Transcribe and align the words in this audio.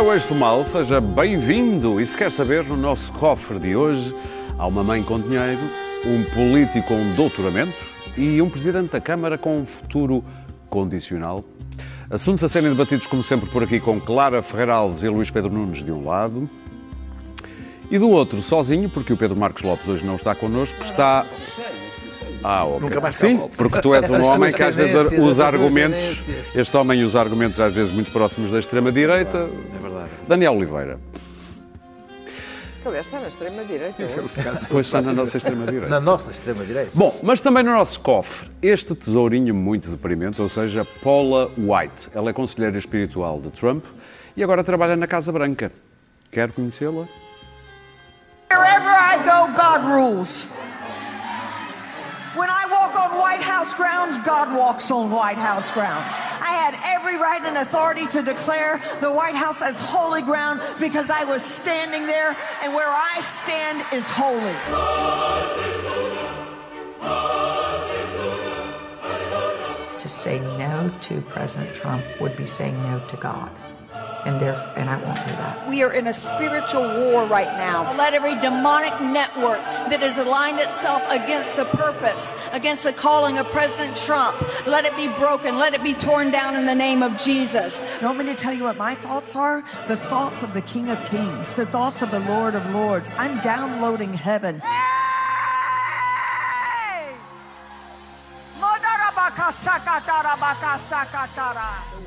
É 0.00 0.02
o 0.02 0.28
do 0.28 0.34
Mal, 0.34 0.64
seja 0.64 0.98
bem-vindo. 0.98 2.00
E 2.00 2.06
se 2.06 2.16
quer 2.16 2.32
saber, 2.32 2.64
no 2.64 2.74
nosso 2.74 3.12
cofre 3.12 3.58
de 3.58 3.76
hoje 3.76 4.16
há 4.58 4.66
uma 4.66 4.82
mãe 4.82 5.02
com 5.02 5.20
dinheiro, 5.20 5.60
um 6.06 6.24
político 6.34 6.88
com 6.88 7.12
doutoramento 7.14 7.76
e 8.16 8.40
um 8.40 8.48
presidente 8.48 8.92
da 8.92 8.98
Câmara 8.98 9.36
com 9.36 9.58
um 9.58 9.66
futuro 9.66 10.24
condicional. 10.70 11.44
Assuntos 12.08 12.42
a 12.42 12.48
serem 12.48 12.70
debatidos, 12.70 13.06
como 13.06 13.22
sempre, 13.22 13.50
por 13.50 13.62
aqui 13.62 13.78
com 13.78 14.00
Clara 14.00 14.40
Ferreira 14.40 14.72
Alves 14.72 15.02
e 15.02 15.08
Luís 15.10 15.30
Pedro 15.30 15.52
Nunes 15.52 15.84
de 15.84 15.92
um 15.92 16.02
lado. 16.02 16.48
E 17.90 17.98
do 17.98 18.08
outro, 18.08 18.40
sozinho, 18.40 18.88
porque 18.88 19.12
o 19.12 19.18
Pedro 19.18 19.36
Marcos 19.36 19.62
Lopes 19.62 19.86
hoje 19.86 20.02
não 20.02 20.14
está 20.14 20.34
connosco, 20.34 20.82
está 20.82 21.26
ah, 22.42 22.64
ok. 22.64 22.80
Nunca 22.80 23.00
mais 23.00 23.16
Sim, 23.16 23.48
porque 23.56 23.80
tu 23.80 23.94
és 23.94 24.08
um 24.08 24.24
homem 24.24 24.52
que 24.52 24.62
às 24.62 24.74
vezes 24.74 25.18
usa 25.18 25.46
argumentos. 25.46 26.24
Este 26.54 26.76
homem 26.76 27.02
usa 27.02 27.20
argumentos 27.20 27.60
às 27.60 27.72
vezes 27.72 27.92
muito 27.92 28.10
próximos 28.10 28.50
da 28.50 28.58
extrema-direita. 28.58 29.50
É 29.74 29.78
verdade. 29.78 30.10
Daniel 30.26 30.54
Oliveira. 30.54 30.98
Aliás, 32.84 33.04
está 33.04 33.20
na 33.20 33.28
extrema-direita. 33.28 34.02
Depois 34.60 34.86
está 34.86 35.02
na 35.02 35.12
nossa 35.12 35.36
extrema-direita. 35.36 35.88
Na 35.88 36.00
nossa 36.00 36.30
extrema-direita. 36.30 36.90
Bom, 36.94 37.14
mas 37.22 37.40
também 37.40 37.62
no 37.62 37.72
nosso 37.72 38.00
cofre, 38.00 38.50
este 38.62 38.94
tesourinho 38.94 39.54
muito 39.54 39.90
deprimente, 39.90 40.40
ou 40.40 40.48
seja, 40.48 40.86
Paula 41.02 41.50
White. 41.58 42.08
Ela 42.14 42.30
é 42.30 42.32
conselheira 42.32 42.78
espiritual 42.78 43.38
de 43.38 43.50
Trump 43.50 43.84
e 44.34 44.42
agora 44.42 44.64
trabalha 44.64 44.96
na 44.96 45.06
Casa 45.06 45.30
Branca. 45.30 45.70
Quer 46.30 46.52
conhecê-la? 46.52 47.06
Wherever 48.50 48.88
I 48.88 49.18
go, 49.24 49.52
God 49.52 49.84
rules. 49.84 50.59
When 52.34 52.48
I 52.48 52.64
walk 52.70 52.94
on 52.94 53.18
White 53.18 53.40
House 53.40 53.74
grounds, 53.74 54.16
God 54.18 54.56
walks 54.56 54.92
on 54.92 55.10
White 55.10 55.36
House 55.36 55.72
grounds. 55.72 56.12
I 56.40 56.52
had 56.52 56.78
every 56.84 57.16
right 57.16 57.42
and 57.42 57.56
authority 57.56 58.06
to 58.06 58.22
declare 58.22 58.80
the 59.00 59.10
White 59.10 59.34
House 59.34 59.62
as 59.62 59.80
holy 59.80 60.22
ground 60.22 60.60
because 60.78 61.10
I 61.10 61.24
was 61.24 61.44
standing 61.44 62.06
there, 62.06 62.36
and 62.62 62.72
where 62.72 62.88
I 62.88 63.18
stand 63.20 63.84
is 63.92 64.08
holy. 64.08 64.54
To 69.98 70.08
say 70.08 70.38
no 70.56 70.88
to 71.00 71.20
President 71.22 71.74
Trump 71.74 72.04
would 72.20 72.36
be 72.36 72.46
saying 72.46 72.80
no 72.84 73.04
to 73.08 73.16
God. 73.16 73.50
And 74.24 74.40
therefore, 74.40 74.72
and 74.76 74.90
I 74.90 74.96
won't 74.96 75.16
do 75.16 75.32
that. 75.32 75.68
We 75.68 75.82
are 75.82 75.92
in 75.92 76.06
a 76.06 76.12
spiritual 76.12 76.82
war 76.82 77.24
right 77.24 77.56
now. 77.56 77.96
Let 77.96 78.12
every 78.12 78.34
demonic 78.40 79.00
network 79.00 79.60
that 79.88 80.00
has 80.00 80.18
aligned 80.18 80.58
itself 80.58 81.02
against 81.10 81.56
the 81.56 81.64
purpose, 81.64 82.32
against 82.52 82.84
the 82.84 82.92
calling 82.92 83.38
of 83.38 83.48
President 83.50 83.96
Trump, 83.96 84.36
let 84.66 84.84
it 84.84 84.96
be 84.96 85.08
broken, 85.08 85.58
let 85.58 85.74
it 85.74 85.82
be 85.82 85.94
torn 85.94 86.30
down 86.30 86.54
in 86.54 86.66
the 86.66 86.74
name 86.74 87.02
of 87.02 87.16
Jesus. 87.16 87.80
You 88.00 88.06
want 88.06 88.18
me 88.18 88.26
to 88.26 88.34
tell 88.34 88.52
you 88.52 88.64
what 88.64 88.76
my 88.76 88.94
thoughts 88.94 89.36
are? 89.36 89.62
The 89.88 89.96
thoughts 89.96 90.42
of 90.42 90.54
the 90.54 90.62
King 90.62 90.90
of 90.90 91.02
Kings, 91.06 91.54
the 91.54 91.66
thoughts 91.66 92.02
of 92.02 92.10
the 92.10 92.20
Lord 92.20 92.54
of 92.54 92.68
Lords. 92.74 93.10
I'm 93.16 93.40
downloading 93.40 94.12
heaven. 94.12 94.60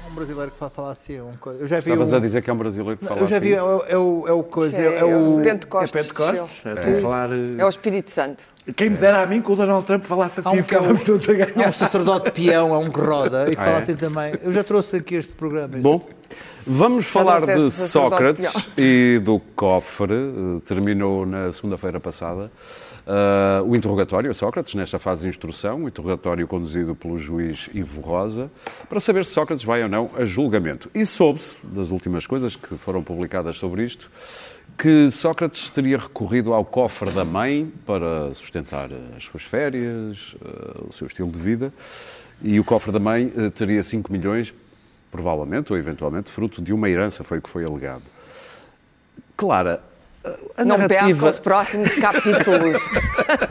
Um 0.09 0.15
brasileiro 0.15 0.51
que 0.51 0.57
fala, 0.57 0.91
assim. 0.91 1.21
Um, 1.21 1.33
co- 1.39 1.51
eu 1.51 1.67
já 1.67 1.75
vi. 1.79 1.89
Estavas 1.91 2.11
um- 2.11 2.15
a 2.15 2.19
dizer 2.19 2.41
que 2.41 2.49
é 2.49 2.53
um 2.53 2.57
brasileiro 2.57 2.97
que 2.97 3.05
fala 3.05 3.19
eu 3.21 3.27
já 3.27 3.37
vi. 3.39 3.53
É, 3.53 3.57
assim. 3.59 3.67
o- 3.67 3.83
é 3.87 3.97
o, 3.97 4.27
é 4.27 4.31
o 4.31 4.43
coisa. 4.43 4.81
É, 4.81 4.99
É, 4.99 5.03
o. 5.05 5.39
Pentecostes. 5.39 5.95
É 5.95 6.01
Pentecostes. 6.01 6.65
É, 6.65 6.75
sem 6.77 7.01
falar. 7.01 7.31
eh, 7.31 7.55
É 7.59 7.65
o 7.65 7.69
Espírito 7.69 8.09
Santo. 8.11 8.43
Quem 8.75 8.89
me 8.89 8.97
dera 8.97 9.21
a 9.21 9.25
mim 9.25 9.41
que 9.41 9.51
o 9.51 9.55
Donald 9.55 9.85
Trump 9.85 10.03
falasse 10.03 10.39
Há 10.39 10.49
assim 10.49 10.57
um, 10.57 10.59
e 10.59 10.63
ficávamos 10.63 11.01
é 11.01 11.05
todos 11.05 11.29
a 11.29 11.31
há 11.31 11.35
ganhar. 11.35 11.69
um 11.69 11.73
sacerdote 11.73 12.31
peão, 12.31 12.73
há 12.73 12.77
um 12.79 12.89
que 12.89 12.99
roda 12.99 13.47
e 13.51 13.55
que 13.55 13.61
Ah, 13.61 13.65
fala 13.65 13.77
é? 13.77 13.79
assim 13.81 13.95
também. 13.95 14.33
Eu 14.41 14.51
já 14.53 14.63
trouxe 14.63 14.95
aqui 14.97 15.15
este 15.15 15.33
programa. 15.33 15.77
Bom, 15.77 16.07
vamos 16.65 17.07
falar 17.07 17.45
de 17.45 17.69
Sócrates 17.69 18.69
e 18.77 19.19
do 19.23 19.39
cofre. 19.55 20.13
Eh, 20.13 20.61
Terminou 20.65 21.25
na 21.25 21.51
segunda-feira 21.51 21.99
passada 21.99 22.49
eh, 23.05 23.61
o 23.65 23.75
interrogatório 23.75 24.31
a 24.31 24.33
Sócrates, 24.33 24.75
nesta 24.75 24.97
fase 24.97 25.23
de 25.23 25.27
instrução, 25.27 25.83
o 25.83 25.87
interrogatório 25.87 26.47
conduzido 26.47 26.95
pelo 26.95 27.17
juiz 27.17 27.69
Ivo 27.73 28.01
Rosa, 28.01 28.49
para 28.87 28.99
saber 28.99 29.25
se 29.25 29.31
Sócrates 29.31 29.65
vai 29.65 29.83
ou 29.83 29.89
não 29.89 30.09
a 30.17 30.23
julgamento. 30.23 30.89
E 30.95 31.05
soube-se, 31.05 31.65
das 31.65 31.91
últimas 31.91 32.25
coisas 32.25 32.55
que 32.55 32.77
foram 32.77 33.03
publicadas 33.03 33.57
sobre 33.57 33.83
isto, 33.83 34.09
que 34.77 35.11
Sócrates 35.11 35.69
teria 35.69 35.97
recorrido 35.97 36.53
ao 36.53 36.63
cofre 36.63 37.11
da 37.11 37.25
mãe 37.25 37.71
para 37.85 38.33
sustentar 38.33 38.89
as 39.15 39.25
suas 39.25 39.43
férias, 39.43 40.35
eh, 40.43 40.81
o 40.87 40.93
seu 40.93 41.07
estilo 41.07 41.29
de 41.29 41.37
vida, 41.37 41.73
e 42.41 42.59
o 42.59 42.63
cofre 42.63 42.91
da 42.91 42.99
mãe 42.99 43.31
eh, 43.35 43.49
teria 43.49 43.83
5 43.83 44.11
milhões, 44.11 44.53
provavelmente 45.11 45.73
ou 45.73 45.77
eventualmente, 45.77 46.31
fruto 46.31 46.61
de 46.61 46.71
uma 46.71 46.89
herança, 46.89 47.23
foi 47.23 47.39
o 47.39 47.41
que 47.41 47.49
foi 47.49 47.65
alegado. 47.65 48.03
Clara, 49.35 49.83
a- 50.57 50.63
Não 50.65 50.87
perca 50.87 51.25
os 51.27 51.39
próximos 51.39 51.93
capítulos. 51.95 52.77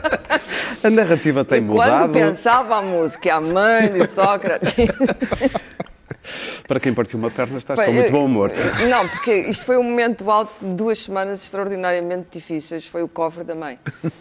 a 0.83 0.89
narrativa 0.89 1.45
tem 1.45 1.59
E 1.59 1.61
mudado. 1.61 2.11
Quando 2.11 2.13
pensava 2.13 2.77
a 2.77 2.81
música, 2.81 3.35
a 3.35 3.41
mãe 3.41 3.89
de 3.91 4.07
Sócrates. 4.07 4.73
Para 6.67 6.79
quem 6.79 6.93
partiu 6.93 7.19
uma 7.19 7.29
perna, 7.29 7.57
estás 7.57 7.77
Bem, 7.77 7.87
com 7.87 7.93
muito 7.93 8.11
bom 8.11 8.25
humor. 8.25 8.51
Não, 8.89 9.07
porque 9.09 9.33
isto 9.33 9.65
foi 9.65 9.77
um 9.77 9.83
momento 9.83 10.29
alto 10.31 10.53
de 10.65 10.73
duas 10.73 10.99
semanas 10.99 11.43
extraordinariamente 11.43 12.27
difíceis. 12.31 12.85
Foi 12.87 13.03
o 13.03 13.07
cofre 13.07 13.43
da 13.43 13.55
mãe. 13.55 13.77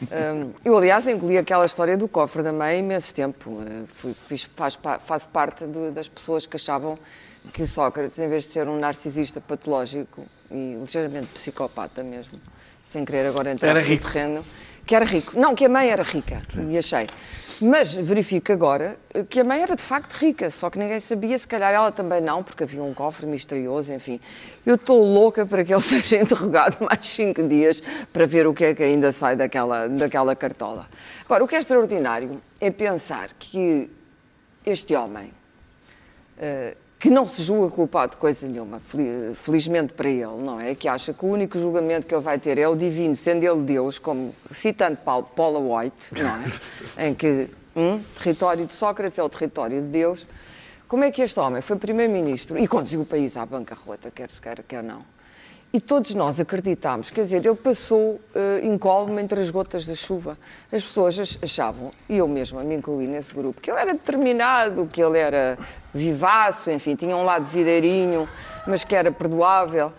Eu, 0.65 0.77
aliás, 0.77 1.07
engoli 1.07 1.39
aquela 1.39 1.65
história 1.65 1.97
do 1.97 2.09
cofre 2.09 2.43
da 2.43 2.53
mãe 2.53 2.69
há 2.75 2.77
imenso 2.77 3.15
tempo. 3.15 3.59
Fui- 3.95 4.15
fiz- 4.29 4.49
faz 4.57 4.79
faço 5.07 5.29
parte 5.29 5.65
de- 5.67 5.91
das 5.93 6.09
pessoas 6.09 6.47
que 6.47 6.57
achavam 6.57 6.99
que 7.53 7.63
o 7.63 7.67
Sócrates, 7.67 8.19
em 8.19 8.29
vez 8.29 8.45
de 8.45 8.51
ser 8.51 8.69
um 8.69 8.79
narcisista 8.79 9.41
patológico 9.41 10.25
e 10.51 10.77
ligeiramente 10.81 11.27
psicopata 11.29 12.03
mesmo, 12.05 12.41
sem 12.83 13.05
querer 13.05 13.27
agora 13.27 13.51
entrar 13.51 13.71
Era 13.71 13.81
no 13.81 13.87
rico. 13.87 14.11
terreno, 14.11 14.45
que 14.87 14.95
era 14.95 15.05
rico. 15.05 15.39
Não, 15.39 15.55
que 15.55 15.65
a 15.65 15.69
mãe 15.69 15.91
era 15.91 16.03
rica, 16.03 16.43
e 16.69 16.77
achei. 16.77 17.07
Mas 17.61 17.95
verifico 17.95 18.53
agora 18.53 18.97
que 19.31 19.39
a 19.39 19.45
mãe 19.45 19.63
era 19.63 19.77
de 19.77 19.83
facto 19.83 20.15
rica, 20.15 20.51
só 20.51 20.69
que 20.69 20.81
ninguém 20.81 20.99
sabia, 20.99 21.39
se 21.39 21.47
calhar 21.47 21.73
ela 21.73 21.93
também 21.93 22.21
não, 22.21 22.43
porque 22.43 22.65
havia 22.65 22.83
um 22.83 22.93
cofre 22.93 23.25
misterioso, 23.25 23.93
enfim. 23.93 24.21
Eu 24.67 24.75
estou 24.75 25.05
louca 25.05 25.47
para 25.47 25.65
que 25.65 25.73
ele 25.73 25.81
seja 25.83 26.17
interrogado 26.21 26.79
mais 26.81 27.07
cinco 27.09 27.47
dias 27.47 27.81
para 28.13 28.27
ver 28.27 28.49
o 28.49 28.55
que 28.55 28.65
é 28.65 28.75
que 28.75 28.83
ainda 28.83 29.13
sai 29.13 29.37
daquela, 29.37 29.87
daquela 29.87 30.35
cartola. 30.35 30.89
Agora, 31.25 31.45
o 31.45 31.49
que 31.49 31.55
é 31.55 31.61
extraordinário 31.61 32.43
é 32.61 32.69
pensar 32.69 33.29
que 33.39 33.89
este 34.67 34.97
homem, 34.97 35.33
eh, 36.39 36.77
que 37.03 37.11
não 37.11 37.27
se 37.27 37.43
julga 37.43 37.69
culpado 37.75 38.13
de 38.13 38.17
coisa 38.19 38.47
nenhuma, 38.47 38.79
fel- 38.79 39.35
felizmente 39.35 39.93
para 39.93 40.09
ele, 40.09 40.23
não 40.39 40.61
é? 40.61 40.73
Que 40.73 40.87
acha 40.87 41.13
que 41.13 41.25
o 41.25 41.29
único 41.29 41.59
julgamento 41.59 42.07
que 42.07 42.15
ele 42.15 42.23
vai 42.23 42.39
ter 42.39 42.57
é 42.59 42.69
o 42.69 42.77
divino, 42.77 43.17
sendo 43.17 43.43
ele 43.43 43.61
Deus, 43.63 43.99
como 43.99 44.33
citando 44.53 44.97
Paul- 44.99 45.25
Paula 45.25 45.59
White, 45.59 46.15
não 46.23 46.31
é? 46.31 46.45
em 47.09 47.13
que 47.15 47.51
hum, 47.75 48.01
território 48.23 48.65
de 48.65 48.73
Sócrates 48.73 49.19
é 49.19 49.23
o 49.23 49.29
território 49.29 49.83
de 49.83 49.89
Deus. 49.89 50.25
Como 50.87 51.03
é 51.03 51.11
que 51.11 51.23
este 51.23 51.41
homem 51.41 51.61
foi 51.61 51.77
primeiro-ministro 51.77 52.57
e 52.57 52.69
conduziu 52.69 53.01
o 53.01 53.05
país 53.05 53.37
à 53.37 53.45
bancarrota, 53.45 54.09
quer 54.11 54.31
se 54.31 54.41
queira, 54.41 54.63
quer 54.63 54.85
não? 54.85 55.03
E 55.75 55.81
todos 55.81 56.15
nós 56.15 56.39
acreditámos, 56.39 57.09
quer 57.09 57.25
dizer, 57.25 57.47
ele 57.47 57.55
passou 57.55 58.21
uh, 58.35 58.63
incólume 58.63 59.23
entre 59.23 59.41
as 59.41 59.49
gotas 59.49 59.87
da 59.87 59.95
chuva. 59.95 60.37
As 60.71 60.83
pessoas 60.83 61.19
ach- 61.19 61.39
achavam, 61.43 61.91
e 62.07 62.19
eu 62.19 62.29
mesma 62.29 62.63
me 62.63 62.75
incluí 62.75 63.07
nesse 63.07 63.33
grupo, 63.33 63.59
que 63.59 63.71
ele 63.71 63.81
era 63.81 63.95
determinado, 63.95 64.87
que 64.87 65.03
ele 65.03 65.19
era 65.19 65.59
vivaço, 65.95 66.71
enfim, 66.71 66.95
tinha 66.95 67.17
um 67.17 67.25
lado 67.25 67.47
videirinho, 67.47 68.29
mas 68.67 68.85
que 68.85 68.95
era 68.95 69.11
perdoável. 69.11 69.91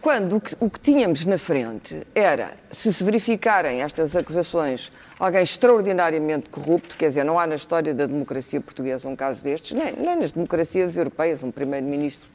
Quando 0.00 0.36
o 0.36 0.40
que, 0.40 0.56
o 0.58 0.70
que 0.70 0.80
tínhamos 0.80 1.26
na 1.26 1.36
frente 1.36 2.06
era, 2.14 2.52
se 2.70 2.90
se 2.90 3.04
verificarem 3.04 3.82
estas 3.82 4.16
acusações, 4.16 4.90
alguém 5.18 5.42
extraordinariamente 5.42 6.48
corrupto, 6.48 6.96
quer 6.96 7.08
dizer, 7.08 7.24
não 7.24 7.38
há 7.38 7.46
na 7.46 7.56
história 7.56 7.92
da 7.92 8.06
democracia 8.06 8.58
portuguesa 8.58 9.06
um 9.06 9.14
caso 9.14 9.42
destes, 9.42 9.72
nem, 9.72 9.92
nem 9.92 10.16
nas 10.16 10.32
democracias 10.32 10.96
europeias, 10.96 11.42
um 11.42 11.50
primeiro-ministro 11.50 12.26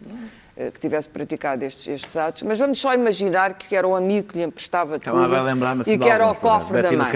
que 0.56 0.80
tivesse 0.80 1.10
praticado 1.10 1.66
estes, 1.66 1.86
estes 1.86 2.16
atos, 2.16 2.44
mas 2.44 2.58
vamos 2.58 2.80
só 2.80 2.94
imaginar 2.94 3.56
que 3.56 3.76
era 3.76 3.86
o 3.86 3.94
amigo 3.94 4.30
que 4.30 4.38
lhe 4.38 4.44
emprestava 4.44 4.98
tudo 4.98 5.18
assim 5.82 5.92
e 5.92 5.98
que 5.98 6.08
era 6.10 6.28
o 6.32 6.36
cofre 6.36 6.82
da 6.82 6.92
mãe. 6.92 7.12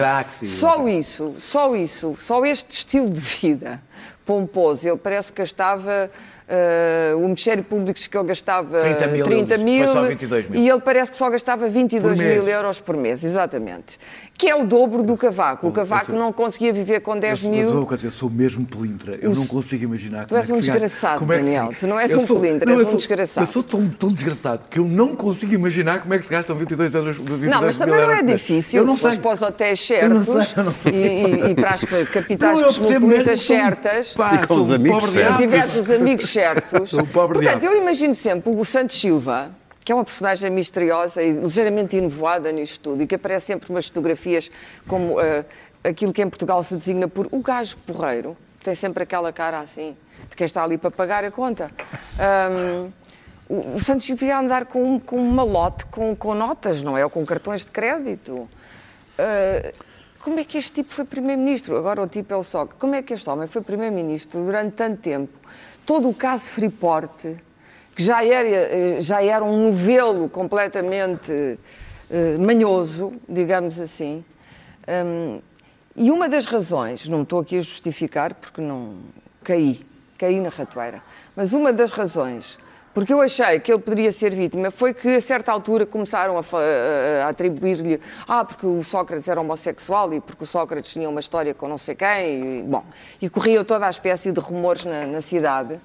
Só 0.60 0.88
isso, 0.88 1.36
só 1.38 1.74
isso, 1.74 2.16
só 2.18 2.44
este 2.44 2.72
estilo 2.72 3.10
de 3.10 3.20
vida 3.20 3.82
pomposo, 4.26 4.88
ele 4.88 4.98
parece 4.98 5.32
que 5.32 5.42
gastava 5.42 6.12
eh, 6.50 7.14
o 7.16 7.20
Ministério 7.22 7.64
Público 7.64 7.94
diz 7.94 8.08
que 8.08 8.18
ele 8.18 8.28
gastava 8.28 8.80
30 8.80 9.08
mil 9.08 9.26
30 9.26 9.54
euros, 9.54 9.64
mil 9.64 9.86
foi 9.86 9.94
só 9.94 10.02
22 10.04 10.50
mil. 10.50 10.62
e 10.62 10.70
ele 10.70 10.80
parece 10.82 11.12
que 11.12 11.18
só 11.18 11.30
gastava 11.30 11.70
22 11.70 12.18
Por 12.18 12.24
mês. 12.26 12.44
mil 12.44 12.50
euros 12.52 12.80
por 12.80 12.98
mês, 12.98 13.24
exatamente. 13.24 14.00
Que 14.38 14.50
é 14.50 14.56
o 14.56 14.66
dobro 14.66 15.04
do 15.04 15.16
Cavaco. 15.18 15.68
O 15.68 15.72
Cavaco 15.72 16.08
sou- 16.08 16.16
não 16.16 16.32
conseguia 16.34 16.72
viver 16.74 17.02
com 17.02 17.18
10 17.20 17.44
eu, 17.44 17.50
mil. 17.50 17.86
dizer, 17.86 18.08
eu 18.08 18.12
sou 18.12 18.30
mesmo 18.30 18.66
pelintra. 18.66 19.18
Eu 19.22 19.36
não 19.36 19.46
consigo 19.46 19.84
imaginar 19.84 20.26
Tu 20.26 20.30
como 20.30 20.40
és 20.40 20.50
é 20.50 20.52
que 20.52 20.58
um 20.58 20.62
desgraçado, 20.62 21.20
como 21.20 21.34
é 21.34 21.38
que 21.40 21.44
se- 21.44 21.50
Daniel. 21.54 21.74
Tu 21.80 21.88
não 21.88 22.00
és 22.00 22.10
Eu 22.12 22.18
um 22.20 22.26
sou- 22.28 22.40
pelintra, 22.40 22.66
não, 22.72 22.80
és 22.80 22.88
um 22.88 22.92
sou- 22.92 22.98
desgraçado. 22.98 23.46
Eu 23.48 23.52
sou 23.52 23.62
tão, 23.64 23.88
tão 23.90 24.10
desgraçado 24.12 24.68
que 24.70 24.80
eu 24.80 24.86
não 24.86 25.16
consigo 25.16 25.54
imaginar 25.54 26.02
como 26.02 26.14
é 26.14 26.18
que 26.18 26.26
se 26.26 26.32
gastam 26.32 26.56
22 26.56 26.96
euros 26.96 27.18
22 27.18 27.52
Não, 27.52 27.62
mas 27.62 27.76
também 27.78 27.96
não 28.00 28.12
é 28.12 28.24
difícil. 28.24 28.80
Eu 28.80 28.86
não 28.88 28.96
sei. 28.96 29.18
para 29.18 29.34
os 29.34 29.42
hotéis 29.42 29.80
certos 29.86 30.28
e, 30.86 30.90
e- 30.90 31.52
e 31.52 31.56
para 31.56 31.72
as 31.72 31.84
capitais 31.84 32.60
cosmopolitas 32.62 33.42
certas. 33.42 34.14
pá, 34.14 34.36
E 34.42 34.48
com 34.48 34.56
os 34.56 34.72
amigos 34.72 35.10
certos. 35.10 35.36
Se 35.38 35.42
tiveres 35.48 35.78
os 35.78 35.92
amigos 35.92 36.30
certos. 36.30 36.39
Sou 36.88 37.02
um 37.02 37.06
pobre 37.06 37.40
Portanto, 37.40 37.62
diabo. 37.62 37.76
eu 37.76 37.82
imagino 37.82 38.16
sempre 38.16 38.52
o 38.52 38.66
Santos 38.66 39.00
Silva, 39.00 39.52
que 39.84 39.92
é 39.92 39.96
uma 39.96 40.04
personagem 40.04 40.50
misteriosa 40.50 41.22
e 41.22 41.32
ligeiramente 41.32 41.98
enovoada 41.98 42.52
nisto 42.52 42.80
tudo 42.82 43.04
e 43.04 43.08
que 43.08 43.16
aparece 43.16 43.48
sempre 43.48 43.70
umas 43.70 43.88
fotografias 43.88 44.52
como 44.88 45.20
uh, 45.20 45.46
aquilo 45.84 46.14
que 46.14 46.22
em 46.22 46.30
Portugal 46.30 46.64
se 46.64 46.76
designa 46.76 47.08
por 47.08 47.28
o 47.32 47.40
gajo 47.40 47.78
porreiro, 47.78 48.38
tem 48.64 48.76
sempre 48.76 49.04
aquela 49.04 49.32
cara 49.32 49.60
assim, 49.60 49.96
de 50.30 50.36
quem 50.36 50.46
está 50.46 50.64
ali 50.64 50.78
para 50.78 50.92
pagar 50.92 51.24
a 51.24 51.32
conta. 51.32 51.72
Um, 52.52 52.92
o, 53.48 53.78
o 53.78 53.84
Santos 53.84 54.06
devia 54.08 54.38
andar 54.38 54.66
com, 54.66 55.00
com 55.00 55.18
um 55.18 55.32
malote 55.32 55.86
com, 55.86 56.16
com 56.16 56.36
notas, 56.36 56.84
não 56.84 56.98
é? 56.98 57.04
Ou 57.04 57.10
com 57.10 57.26
cartões 57.26 57.66
de 57.66 57.72
crédito. 57.72 58.34
Uh, 59.18 59.90
como 60.20 60.40
é 60.40 60.44
que 60.44 60.58
este 60.58 60.74
tipo 60.74 60.94
foi 60.94 61.06
primeiro-ministro? 61.06 61.78
Agora 61.78 62.02
o 62.02 62.08
tipo 62.08 62.34
é 62.34 62.38
o 62.38 62.44
SOC. 62.44 62.76
Como 62.78 62.94
é 62.94 63.02
que 63.02 63.14
este 63.14 63.30
homem 63.30 63.48
foi 63.48 63.62
primeiro-ministro 63.62 64.44
durante 64.44 64.74
tanto 64.74 65.02
tempo? 65.02 65.32
Todo 65.90 66.08
o 66.08 66.14
caso 66.14 66.52
Freeport, 66.52 67.36
que 67.96 68.04
já 68.04 68.24
era, 68.24 68.48
eh, 68.48 69.02
já 69.02 69.24
era 69.24 69.44
um 69.44 69.72
novelo 69.72 70.30
completamente 70.30 71.32
uh, 71.32 72.40
manhoso, 72.40 73.12
digamos 73.28 73.80
assim. 73.80 74.24
Um, 74.88 75.42
e 75.96 76.12
uma 76.12 76.30
das 76.30 76.46
razões, 76.46 77.10
não 77.10 77.24
estou 77.24 77.40
aqui 77.40 77.58
a 77.58 77.62
justificar 77.62 78.36
porque 78.36 78.62
não 78.62 78.98
caí, 79.44 79.84
caí 80.16 80.40
na 80.40 80.50
ratoeira, 80.50 81.02
mas 81.36 81.54
uma 81.54 81.74
das 81.74 81.90
razões 81.90 82.60
porque 82.94 83.14
eu 83.14 83.22
achei 83.22 83.60
que 83.60 83.72
ele 83.72 83.82
poderia 83.82 84.12
ser 84.12 84.34
vítima, 84.34 84.72
foi 84.72 84.94
que 84.94 85.08
a 85.08 85.22
certa 85.22 85.52
altura 85.52 85.86
começaram 85.86 86.38
a, 86.38 86.42
a, 86.42 87.30
atribuir-lhe, 87.30 88.00
ah, 88.28 88.44
porque 88.44 88.66
o 88.66 88.84
Sócrates 88.84 89.28
era 89.28 89.40
homossexual 89.40 90.14
e 90.14 90.20
porque 90.20 90.44
o 90.44 90.48
Sócrates 90.48 90.92
tinha 90.92 91.10
uma 91.10 91.20
história 91.20 91.54
com 91.54 91.68
não 91.68 91.78
sei 91.78 91.96
quem, 91.96 92.60
e, 92.60 92.64
bom, 92.64 92.84
e 93.22 93.30
corria 93.30 93.64
toda 93.64 93.88
a 93.88 93.90
espécie 93.90 94.32
de 94.32 94.40
rumores 94.40 94.86
na, 94.86 95.06
na 95.06 95.22
cidade. 95.22 95.80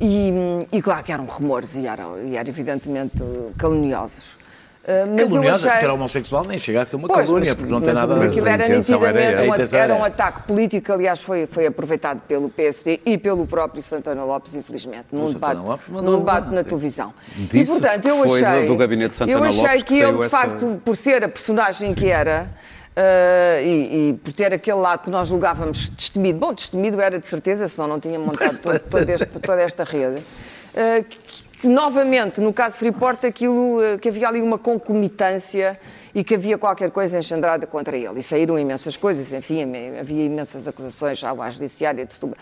E, 0.00 0.32
e, 0.72 0.82
claro 0.82 1.04
que 1.04 1.12
eram 1.12 1.26
rumores 1.26 1.76
e 1.76 1.86
eram, 1.86 2.18
e 2.24 2.36
eram 2.36 2.48
evidentemente 2.48 3.18
caluniosos. 3.56 4.39
Uh, 4.82 5.10
mas 5.10 5.30
caluniosa, 5.30 5.66
eu 5.66 5.70
achei... 5.72 5.80
ser 5.80 5.90
homossexual 5.90 6.44
nem 6.46 6.58
chega 6.58 6.80
a 6.80 6.84
ser 6.86 6.96
uma 6.96 7.06
pois, 7.06 7.26
calúnia, 7.26 7.54
porque 7.54 7.70
não 7.70 7.82
tem 7.82 7.92
nada 7.92 8.14
a 8.14 8.18
ver. 8.18 8.28
Aquilo 8.30 8.48
era 8.48 8.66
nitidamente 8.66 9.22
era, 9.22 9.42
um, 9.42 9.76
era 9.76 9.94
um 9.94 10.04
ataque 10.04 10.42
político, 10.44 10.92
aliás, 10.92 11.22
foi, 11.22 11.46
foi 11.46 11.66
aproveitado 11.66 12.20
pelo 12.26 12.48
PSD 12.48 12.98
e 13.04 13.18
pelo 13.18 13.46
próprio 13.46 13.82
Santana 13.82 14.24
Lopes, 14.24 14.54
infelizmente, 14.54 15.08
num 15.12 15.30
debate, 15.30 15.60
num 15.90 16.18
debate 16.18 16.48
na 16.48 16.64
televisão. 16.64 17.12
e, 17.52 17.64
portanto, 17.66 18.06
eu 18.06 18.24
achei, 18.24 18.66
do 18.66 18.76
gabinete 18.76 19.16
Santana 19.16 19.38
eu 19.38 19.44
achei 19.44 19.62
Lopes 19.62 19.82
que, 19.82 19.94
que 19.94 20.00
ele, 20.00 20.18
de 20.18 20.28
facto, 20.30 20.82
por 20.82 20.96
ser 20.96 21.24
a 21.24 21.28
personagem 21.28 21.90
Sim. 21.90 21.94
que 21.94 22.08
era, 22.08 22.50
Uh, 22.90 23.62
e, 23.64 24.10
e, 24.10 24.14
por 24.14 24.32
ter 24.32 24.52
aquele 24.52 24.76
lado 24.78 25.04
que 25.04 25.10
nós 25.10 25.28
julgávamos 25.28 25.88
destemido. 25.90 26.40
Bom, 26.40 26.52
destemido 26.52 27.00
era 27.00 27.20
de 27.20 27.26
certeza, 27.26 27.68
senão 27.68 27.86
não 27.86 28.00
tinha 28.00 28.18
montado 28.18 28.58
todo, 28.58 28.78
todo 28.80 29.08
este, 29.08 29.26
toda 29.26 29.62
esta 29.62 29.84
rede. 29.84 30.20
Uh, 30.20 31.04
que, 31.04 31.16
novamente, 31.68 32.40
no 32.40 32.52
caso 32.52 32.78
Freeport, 32.78 33.24
aquilo, 33.24 33.78
uh, 33.78 33.98
que 33.98 34.08
havia 34.08 34.28
ali 34.28 34.42
uma 34.42 34.58
concomitância 34.58 35.78
e 36.14 36.24
que 36.24 36.34
havia 36.34 36.58
qualquer 36.58 36.90
coisa 36.90 37.18
engendrada 37.18 37.66
contra 37.66 37.96
ele. 37.96 38.20
E 38.20 38.22
saíram 38.22 38.58
imensas 38.58 38.96
coisas, 38.96 39.32
enfim, 39.32 39.62
havia 39.98 40.24
imensas 40.24 40.66
acusações 40.66 41.22
à 41.24 41.50
judiciária 41.50 42.04
de 42.04 42.18
tudo. 42.18 42.36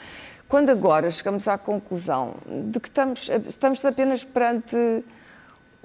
Quando 0.48 0.70
agora 0.70 1.10
chegamos 1.10 1.46
à 1.46 1.58
conclusão 1.58 2.34
de 2.46 2.80
que 2.80 2.88
estamos, 2.88 3.30
estamos 3.46 3.84
apenas 3.84 4.24
perante 4.24 4.76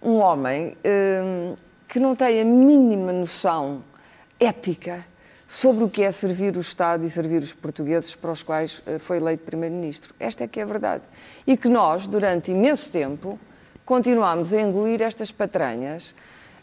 um 0.01 0.19
homem 0.19 0.77
que 1.87 1.99
não 1.99 2.15
tem 2.15 2.39
a 2.39 2.45
mínima 2.45 3.11
noção 3.11 3.83
ética 4.39 5.03
sobre 5.53 5.83
o 5.83 5.89
que 5.89 6.01
é 6.01 6.11
servir 6.11 6.57
o 6.57 6.61
Estado 6.61 7.05
e 7.05 7.09
servir 7.11 7.37
os 7.37 7.53
portugueses 7.53 8.15
para 8.15 8.31
os 8.31 8.41
quais 8.41 8.81
eh, 8.87 8.97
foi 8.97 9.17
eleito 9.17 9.43
Primeiro-Ministro. 9.43 10.11
Esta 10.19 10.45
é 10.45 10.47
que 10.47 10.59
é 10.59 10.63
a 10.63 10.65
verdade. 10.65 11.03
E 11.45 11.55
que 11.55 11.69
nós, 11.69 12.07
durante 12.07 12.49
imenso 12.49 12.91
tempo, 12.91 13.39
continuámos 13.85 14.51
a 14.51 14.59
engolir 14.59 14.99
estas 15.03 15.31
patranhas, 15.31 16.15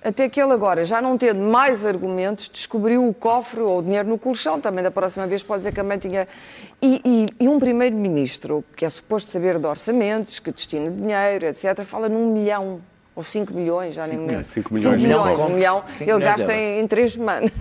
até 0.02 0.28
que 0.28 0.42
ele 0.42 0.52
agora, 0.52 0.84
já 0.84 1.00
não 1.00 1.16
tendo 1.16 1.38
mais 1.38 1.86
argumentos, 1.86 2.48
descobriu 2.48 3.08
o 3.08 3.14
cofre 3.14 3.60
ou 3.60 3.78
o 3.78 3.82
dinheiro 3.82 4.08
no 4.08 4.18
colchão. 4.18 4.60
Também 4.60 4.82
da 4.82 4.90
próxima 4.90 5.24
vez 5.24 5.40
pode 5.40 5.60
dizer 5.60 5.70
que 5.70 5.76
também 5.76 5.98
tinha. 5.98 6.26
E, 6.82 7.00
e, 7.04 7.44
e 7.44 7.48
um 7.48 7.60
primeiro-ministro, 7.60 8.64
que 8.76 8.84
é 8.84 8.90
suposto 8.90 9.30
saber 9.30 9.60
de 9.60 9.66
orçamentos, 9.66 10.40
que 10.40 10.50
destina 10.50 10.90
dinheiro, 10.90 11.46
etc., 11.46 11.84
fala 11.84 12.08
num 12.08 12.32
milhão 12.32 12.80
ou 13.14 13.22
5 13.22 13.54
milhões, 13.54 13.94
já 13.94 14.04
nem 14.08 14.18
me 14.18 14.26
lembro. 14.26 14.44
5 14.44 14.74
milhões. 14.74 15.00
5 15.00 15.06
milhões, 15.06 15.38
um 15.38 15.54
milhão, 15.54 15.84
ele 16.00 16.18
gasta 16.18 16.52
em, 16.52 16.80
em 16.80 16.88
3 16.88 17.12
semanas. 17.12 17.52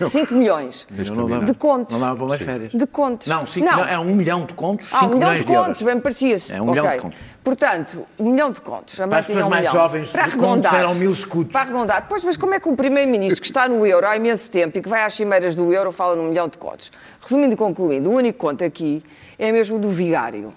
5 0.00 0.34
milhões 0.34 0.86
de 0.90 1.54
contos. 1.54 1.92
Não 1.92 2.00
dava 2.00 2.16
para 2.16 2.24
umas 2.24 2.40
férias. 2.40 2.72
De 2.72 2.86
contos. 2.86 3.26
Não, 3.26 3.46
cinco, 3.46 3.66
não. 3.66 3.84
é 3.84 3.98
um 3.98 4.14
milhão 4.14 4.44
de 4.44 4.54
contos, 4.54 4.88
5 4.88 4.96
ah, 4.96 5.06
um 5.06 5.08
milhão 5.08 5.30
milhões 5.30 5.46
de 5.46 5.52
contos, 5.52 5.82
bem 5.82 6.00
parecia-se. 6.00 6.52
É 6.52 6.60
um 6.60 6.66
milhão 6.66 6.84
okay. 6.84 6.96
de 6.96 7.02
contos. 7.02 7.18
Portanto, 7.42 8.06
um 8.18 8.30
milhão 8.30 8.50
de 8.50 8.60
contos. 8.60 8.94
Para 8.96 9.18
as 9.18 9.26
pessoas 9.26 9.44
um 9.44 9.48
mais 9.48 9.62
milhão. 9.62 9.74
jovens, 9.74 10.10
para 10.10 10.22
arredondar, 10.24 10.74
eram 10.74 10.94
mil 10.94 11.12
escudos. 11.12 11.52
Para 11.52 11.62
arredondar. 11.62 12.06
Pois, 12.08 12.24
mas 12.24 12.36
como 12.36 12.54
é 12.54 12.60
que 12.60 12.68
um 12.68 12.76
primeiro-ministro 12.76 13.40
que 13.40 13.46
está 13.46 13.68
no 13.68 13.86
euro 13.86 14.06
há 14.06 14.16
imenso 14.16 14.50
tempo 14.50 14.76
e 14.78 14.82
que 14.82 14.88
vai 14.88 15.04
às 15.04 15.14
cimeiras 15.14 15.54
do 15.54 15.72
euro 15.72 15.92
fala 15.92 16.16
num 16.16 16.28
milhão 16.28 16.48
de 16.48 16.58
contos? 16.58 16.90
Resumindo 17.20 17.54
e 17.54 17.56
concluindo, 17.56 18.10
o 18.10 18.14
único 18.14 18.38
conto 18.38 18.64
aqui 18.64 19.02
é 19.38 19.52
mesmo 19.52 19.78
do 19.78 19.88
vigário. 19.90 20.52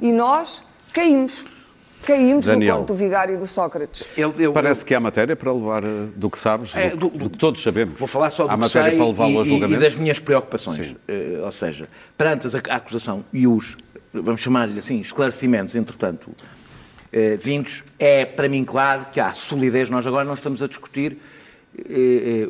E 0.00 0.12
nós 0.12 0.62
caímos. 0.92 1.44
Caímos 2.04 2.44
Daniel, 2.44 2.74
no 2.74 2.80
conto 2.80 2.92
do 2.92 2.94
vigário 2.94 3.38
do 3.38 3.46
Sócrates. 3.46 4.06
Eu, 4.16 4.34
eu, 4.38 4.52
Parece 4.52 4.82
eu, 4.82 4.86
que 4.86 4.94
há 4.94 5.00
matéria 5.00 5.34
para 5.34 5.52
levar 5.52 5.84
eh, 5.84 6.06
do 6.14 6.28
que 6.28 6.38
sabes, 6.38 6.76
é, 6.76 6.90
do, 6.90 7.08
do, 7.08 7.18
do, 7.18 7.30
que 7.30 7.38
todos 7.38 7.62
sabemos. 7.62 7.98
Vou 7.98 8.06
falar 8.06 8.30
só 8.30 8.44
do 8.44 8.50
há 8.50 8.54
que 8.54 8.60
matéria 8.60 8.90
sei 8.90 8.98
para 8.98 9.06
levá-lo 9.06 9.40
a 9.40 9.44
julgamento. 9.44 9.80
E, 9.80 9.84
das 9.84 9.96
minhas 9.96 10.18
preocupações. 10.18 10.92
Uh, 10.92 11.44
ou 11.44 11.52
seja, 11.52 11.88
perante 12.16 12.46
a 12.68 12.76
acusação 12.76 13.24
e 13.32 13.46
os, 13.46 13.76
vamos 14.12 14.40
chamar-lhe 14.40 14.78
assim, 14.78 15.00
esclarecimentos, 15.00 15.74
entretanto, 15.74 16.28
uh, 16.28 17.38
vindos, 17.38 17.82
é 17.98 18.24
para 18.24 18.48
mim 18.48 18.64
claro 18.64 19.06
que 19.10 19.18
há 19.18 19.32
solidez. 19.32 19.88
Nós 19.88 20.06
agora 20.06 20.24
não 20.24 20.34
estamos 20.34 20.62
a 20.62 20.68
discutir 20.68 21.18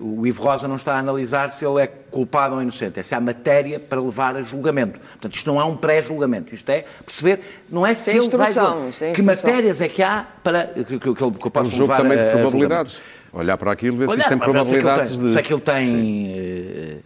o 0.00 0.26
Ivo 0.26 0.42
Rosa 0.42 0.68
não 0.68 0.76
está 0.76 0.94
a 0.94 0.98
analisar 0.98 1.50
se 1.50 1.64
ele 1.64 1.82
é 1.82 1.86
culpado 1.86 2.54
ou 2.54 2.62
inocente, 2.62 3.00
é 3.00 3.02
se 3.02 3.14
há 3.14 3.20
matéria 3.20 3.80
para 3.80 4.00
levar 4.00 4.36
a 4.36 4.42
julgamento. 4.42 4.98
Portanto, 5.00 5.34
isto 5.34 5.50
não 5.50 5.60
é 5.60 5.64
um 5.64 5.76
pré-julgamento, 5.76 6.54
isto 6.54 6.68
é 6.70 6.84
perceber, 7.04 7.40
não 7.70 7.86
é 7.86 7.94
se 7.94 8.10
ele 8.10 8.28
vai... 8.28 8.52
Que 9.14 9.22
matérias 9.22 9.80
é 9.80 9.88
que 9.88 10.02
há 10.02 10.26
para 10.42 10.66
que, 10.66 10.98
que, 10.98 11.14
que, 11.14 11.50
posso 11.50 11.70
é 11.70 11.74
um 11.74 11.76
jogo 11.76 11.96
também 11.96 12.18
de 12.18 12.24
probabilidades. 12.30 13.00
Olhar 13.32 13.56
para 13.56 13.72
aquilo, 13.72 13.96
ver 13.96 14.08
se 14.10 14.18
isto 14.18 14.28
tem 14.28 14.38
probabilidades 14.38 15.18
de... 15.18 15.32
Se 15.32 15.38
aquilo 15.38 15.60
tem... 15.60 17.02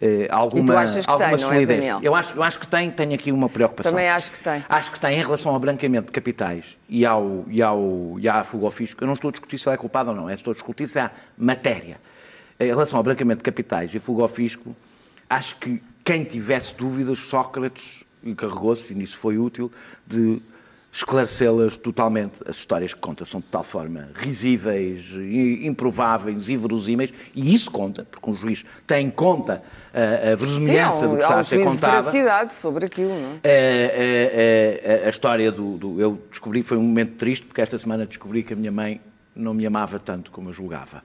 Uh, 0.00 0.26
alguma, 0.30 0.80
alguma 1.06 1.28
tem, 1.28 1.38
solidez. 1.38 1.84
É, 1.84 1.98
eu, 2.00 2.14
acho, 2.14 2.34
eu 2.34 2.42
acho 2.42 2.58
que 2.58 2.66
tem, 2.66 2.90
tenho 2.90 3.12
aqui 3.12 3.30
uma 3.30 3.50
preocupação. 3.50 3.92
Também 3.92 4.08
acho 4.08 4.32
que 4.32 4.40
tem. 4.42 4.64
Acho 4.66 4.92
que 4.92 4.98
tem 4.98 5.18
em 5.18 5.22
relação 5.22 5.52
ao 5.52 5.60
branqueamento 5.60 6.06
de 6.06 6.12
capitais 6.12 6.78
e, 6.88 7.04
ao, 7.04 7.44
e, 7.48 7.60
ao, 7.60 8.16
e 8.18 8.26
à 8.26 8.42
fuga 8.42 8.64
ao 8.64 8.70
fisco. 8.70 9.04
Eu 9.04 9.06
não 9.06 9.14
estou 9.14 9.28
a 9.28 9.32
discutir 9.32 9.58
se 9.58 9.68
ele 9.68 9.74
é 9.74 9.76
culpado 9.76 10.08
ou 10.08 10.16
não, 10.16 10.30
é 10.30 10.32
estou 10.32 10.52
a 10.52 10.54
discutir 10.54 10.88
se 10.88 10.98
há 10.98 11.10
matéria. 11.36 12.00
Em 12.58 12.66
relação 12.66 12.96
ao 12.98 13.02
branqueamento 13.02 13.38
de 13.38 13.44
capitais 13.44 13.94
e 13.94 13.98
fuga 13.98 14.22
ao 14.22 14.28
fisco, 14.28 14.74
acho 15.28 15.56
que 15.56 15.82
quem 16.02 16.24
tivesse 16.24 16.74
dúvidas, 16.74 17.18
Sócrates 17.18 18.04
encarregou-se, 18.24 18.92
e 18.94 18.96
nisso 18.96 19.18
foi 19.18 19.36
útil, 19.36 19.70
de 20.06 20.40
esclarecê-las 20.92 21.76
totalmente. 21.76 22.40
As 22.46 22.56
histórias 22.56 22.92
que 22.92 23.00
conta 23.00 23.24
são 23.24 23.40
de 23.40 23.46
tal 23.46 23.62
forma 23.62 24.08
risíveis, 24.14 25.12
improváveis, 25.62 26.48
inverosímeis, 26.48 27.12
e 27.34 27.54
isso 27.54 27.70
conta, 27.70 28.06
porque 28.10 28.30
um 28.30 28.34
juiz 28.34 28.64
tem 28.86 29.06
em 29.06 29.10
conta 29.10 29.62
a, 29.94 30.32
a 30.32 30.34
verosimilhança 30.34 31.00
Sim, 31.00 31.08
do 31.08 31.16
que 31.16 31.22
está 31.22 31.38
a 31.38 31.44
ser 31.44 31.64
contada. 31.64 32.46
De 32.46 32.54
sobre 32.54 32.86
aquilo, 32.86 33.10
não 33.10 33.38
é? 33.42 34.90
A, 34.92 35.04
a, 35.04 35.06
a 35.06 35.08
história 35.08 35.52
do, 35.52 35.76
do, 35.76 36.00
Eu 36.00 36.20
descobri, 36.30 36.62
foi 36.62 36.76
um 36.76 36.82
momento 36.82 37.16
triste, 37.16 37.46
porque 37.46 37.60
esta 37.60 37.78
semana 37.78 38.04
descobri 38.06 38.42
que 38.42 38.52
a 38.52 38.56
minha 38.56 38.72
mãe 38.72 39.00
não 39.34 39.54
me 39.54 39.64
amava 39.66 39.98
tanto 39.98 40.30
como 40.30 40.48
eu 40.48 40.52
julgava. 40.52 41.02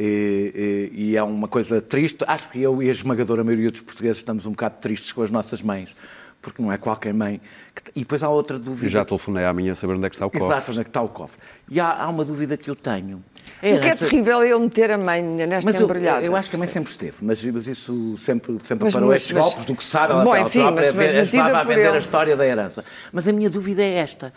E, 0.00 0.90
e, 0.94 1.10
e, 1.10 1.16
é 1.16 1.22
uma 1.24 1.48
coisa 1.48 1.80
triste. 1.80 2.24
Acho 2.26 2.48
que 2.50 2.60
eu 2.60 2.80
e 2.80 2.88
a 2.88 2.92
esmagadora 2.92 3.42
maioria 3.42 3.68
dos 3.68 3.80
portugueses 3.80 4.18
estamos 4.18 4.46
um 4.46 4.50
bocado 4.50 4.76
tristes 4.80 5.12
com 5.12 5.22
as 5.22 5.30
nossas 5.30 5.60
mães, 5.60 5.92
porque 6.40 6.62
não 6.62 6.72
é 6.72 6.78
qualquer 6.78 7.12
mãe. 7.12 7.40
Que... 7.74 7.90
E 7.96 8.00
depois 8.00 8.22
há 8.22 8.28
outra 8.28 8.58
dúvida. 8.58 8.86
Eu 8.86 8.90
já 8.90 9.04
telefonei 9.04 9.44
à 9.44 9.52
minha 9.52 9.74
saber 9.74 9.94
onde 9.94 10.06
é 10.06 10.10
que 10.10 10.16
está 10.16 10.26
o 10.26 10.30
cofre. 10.30 10.46
Exato, 10.46 10.70
onde 10.70 10.80
é 10.80 10.84
que 10.84 10.90
está 10.90 11.02
o 11.02 11.08
cofre. 11.08 11.38
E 11.68 11.80
há, 11.80 12.02
há 12.02 12.08
uma 12.08 12.24
dúvida 12.24 12.56
que 12.56 12.70
eu 12.70 12.76
tenho. 12.76 13.22
É 13.62 13.74
o 13.74 13.80
que 13.80 13.86
nessa... 13.86 14.04
é 14.04 14.08
terrível 14.08 14.42
é 14.42 14.52
eu 14.52 14.60
meter 14.60 14.90
a 14.90 14.98
mãe 14.98 15.22
nesta 15.22 15.70
mas 15.70 15.80
embrulhada. 15.80 16.20
Eu, 16.20 16.32
eu 16.32 16.36
acho 16.36 16.50
que 16.50 16.56
a 16.56 16.58
mãe 16.58 16.68
sempre 16.68 16.90
esteve, 16.90 17.16
mas, 17.22 17.42
mas 17.44 17.66
isso 17.66 18.16
sempre, 18.18 18.58
sempre 18.62 18.84
mas, 18.84 18.94
parou 18.94 19.12
estes 19.12 19.32
golpes 19.32 19.64
do 19.64 19.74
que 19.74 19.82
sabe, 19.82 20.12
ela 20.12 20.24
bom, 20.24 20.36
enfim, 20.36 20.60
própria, 20.60 20.92
mas, 20.92 21.32
mas 21.32 21.34
a 21.34 21.62
vender 21.62 21.80
ele. 21.80 21.96
a 21.96 21.98
história 21.98 22.36
da 22.36 22.46
herança. 22.46 22.84
Mas 23.12 23.26
a 23.26 23.32
minha 23.32 23.50
dúvida 23.50 23.82
é 23.82 23.94
esta. 23.94 24.32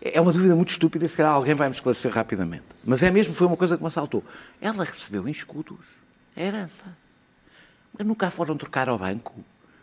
É 0.00 0.20
uma 0.20 0.32
dúvida 0.32 0.54
muito 0.54 0.70
estúpida 0.70 1.04
e 1.04 1.08
se 1.08 1.16
calhar 1.16 1.32
alguém 1.32 1.54
vai 1.54 1.68
me 1.68 1.74
esclarecer 1.74 2.10
rapidamente. 2.12 2.64
Mas 2.84 3.02
é 3.02 3.10
mesmo, 3.10 3.34
foi 3.34 3.46
uma 3.46 3.56
coisa 3.56 3.76
que 3.76 3.82
me 3.82 3.88
assaltou. 3.88 4.22
Ela 4.60 4.84
recebeu 4.84 5.26
em 5.26 5.30
escudos 5.30 5.84
a 6.36 6.40
herança. 6.40 6.84
Mas 7.96 8.06
nunca 8.06 8.26
a 8.26 8.30
foram 8.30 8.56
trocar 8.56 8.88
ao 8.88 8.98
banco 8.98 9.34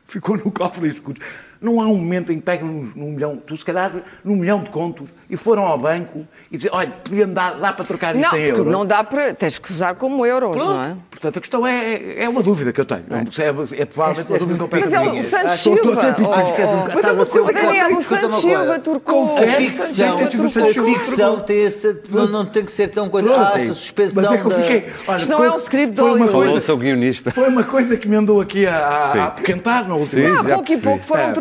ficou 0.08 0.38
no 0.38 0.52
cofre 0.52 0.88
e 0.88 0.90
escudos. 0.90 1.22
Não 1.64 1.80
há 1.80 1.86
um 1.88 1.96
momento 1.96 2.32
em 2.32 2.36
que 2.36 2.42
pegam 2.44 2.68
num, 2.68 2.92
num 2.96 3.12
milhão, 3.14 3.38
tu 3.38 3.56
se 3.58 3.64
calhar 3.64 3.90
num 4.24 4.36
milhão 4.36 4.62
de 4.62 4.70
contos 4.70 5.08
e 5.30 5.38
foram 5.38 5.64
ao 5.64 5.78
banco 5.80 6.28
e 6.52 6.58
dizem, 6.58 6.70
olha, 6.74 6.90
podiam 7.04 7.30
dar, 7.32 7.58
dá 7.58 7.72
para 7.72 7.86
trocar 7.86 8.16
isto 8.16 8.30
Não, 8.32 8.38
em 8.38 8.44
euros. 8.44 8.68
não 8.72 8.86
dá 8.86 9.02
para. 9.04 9.34
Tens 9.34 9.58
que 9.58 9.72
usar 9.72 9.96
como 9.96 10.26
euros, 10.26 10.52
Pronto. 10.52 10.74
não 10.74 10.84
é? 10.84 10.96
Portanto, 11.10 11.38
a 11.38 11.40
questão 11.40 11.66
é, 11.66 12.24
é 12.24 12.28
uma 12.28 12.44
dúvida 12.44 12.74
que 12.74 12.82
eu 12.82 12.86
tenho. 12.86 13.06
É, 13.10 13.82
é, 13.82 13.86
provavelmente 13.86 14.30
uma 14.30 14.38
dúvida 14.40 14.58
que 14.58 14.76
eu 14.76 14.80
Mas 14.82 14.90
pego 14.90 14.94
é 14.94 14.98
a 14.98 15.24
o. 15.24 15.24
Santos 15.30 15.46
a 15.48 15.58
Silva. 15.58 15.82
oh, 16.28 16.32
Acho 16.34 16.54
que 16.54 16.62
és 16.62 16.70
um 16.70 16.74
oh. 16.74 16.78
bocado- 16.82 17.00
estás 17.00 17.20
a 17.20 17.26
ser 17.26 17.40
um 17.40 17.46
Mas, 17.46 17.54
Daniel, 17.56 17.98
o 17.98 18.04
Santos 18.04 18.24
uma 18.24 18.42
Silva 18.42 18.80
coisa. 18.80 19.00
Confere 19.00 19.52
A 19.52 19.56
que 19.56 19.70
ficção, 19.70 20.16
tem 20.18 20.26
a 20.26 20.28
ficção 20.30 21.44
esse, 21.48 22.02
não, 22.12 22.28
não 22.28 22.46
tem 22.46 22.66
que 22.66 22.72
ser 22.72 22.90
tão 22.90 23.08
coisa. 23.08 23.32
Ah, 23.34 23.52
é 23.54 23.56
essa 23.60 23.66
isso. 23.68 23.76
suspensão 23.76 24.24
Mas 24.24 24.32
é 24.34 24.38
que 24.38 24.46
eu 24.46 24.52
fiquei. 24.52 24.92
olha, 25.08 25.18
Isto 25.18 25.30
não 25.30 25.38
foi- 25.38 25.48
é 25.48 25.52
um 25.52 25.58
script 25.58 25.90
de 25.92 25.96
foi 25.96 26.04
uma 26.04 26.12
Hollywood. 26.12 26.32
coisa- 26.34 26.48
Falou-se 26.50 26.72
ao 26.72 26.78
guionista. 26.78 27.32
Foi 27.32 27.48
uma 27.48 27.64
coisa 27.64 27.96
que 27.98 28.08
me 28.08 28.16
andou 28.18 28.42
aqui 28.42 28.66
a, 28.68 28.76
a, 28.78 29.14
a 29.14 29.24
apoquentar 29.28 29.88
na 29.88 29.96
última 29.96 30.42
Sim, 30.42 30.50
pouco 30.50 30.72
e 30.72 30.78
pouco 30.78 31.04
foram 31.06 31.24
É. 31.24 31.32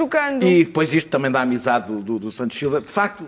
E 0.47 0.65
depois 0.65 0.93
isto 0.93 1.09
também 1.11 1.31
da 1.31 1.41
amizade 1.41 1.93
do, 1.93 2.01
do, 2.01 2.19
do 2.19 2.31
Santos 2.31 2.59
Silva. 2.59 2.81
De 2.81 2.91
facto, 2.91 3.25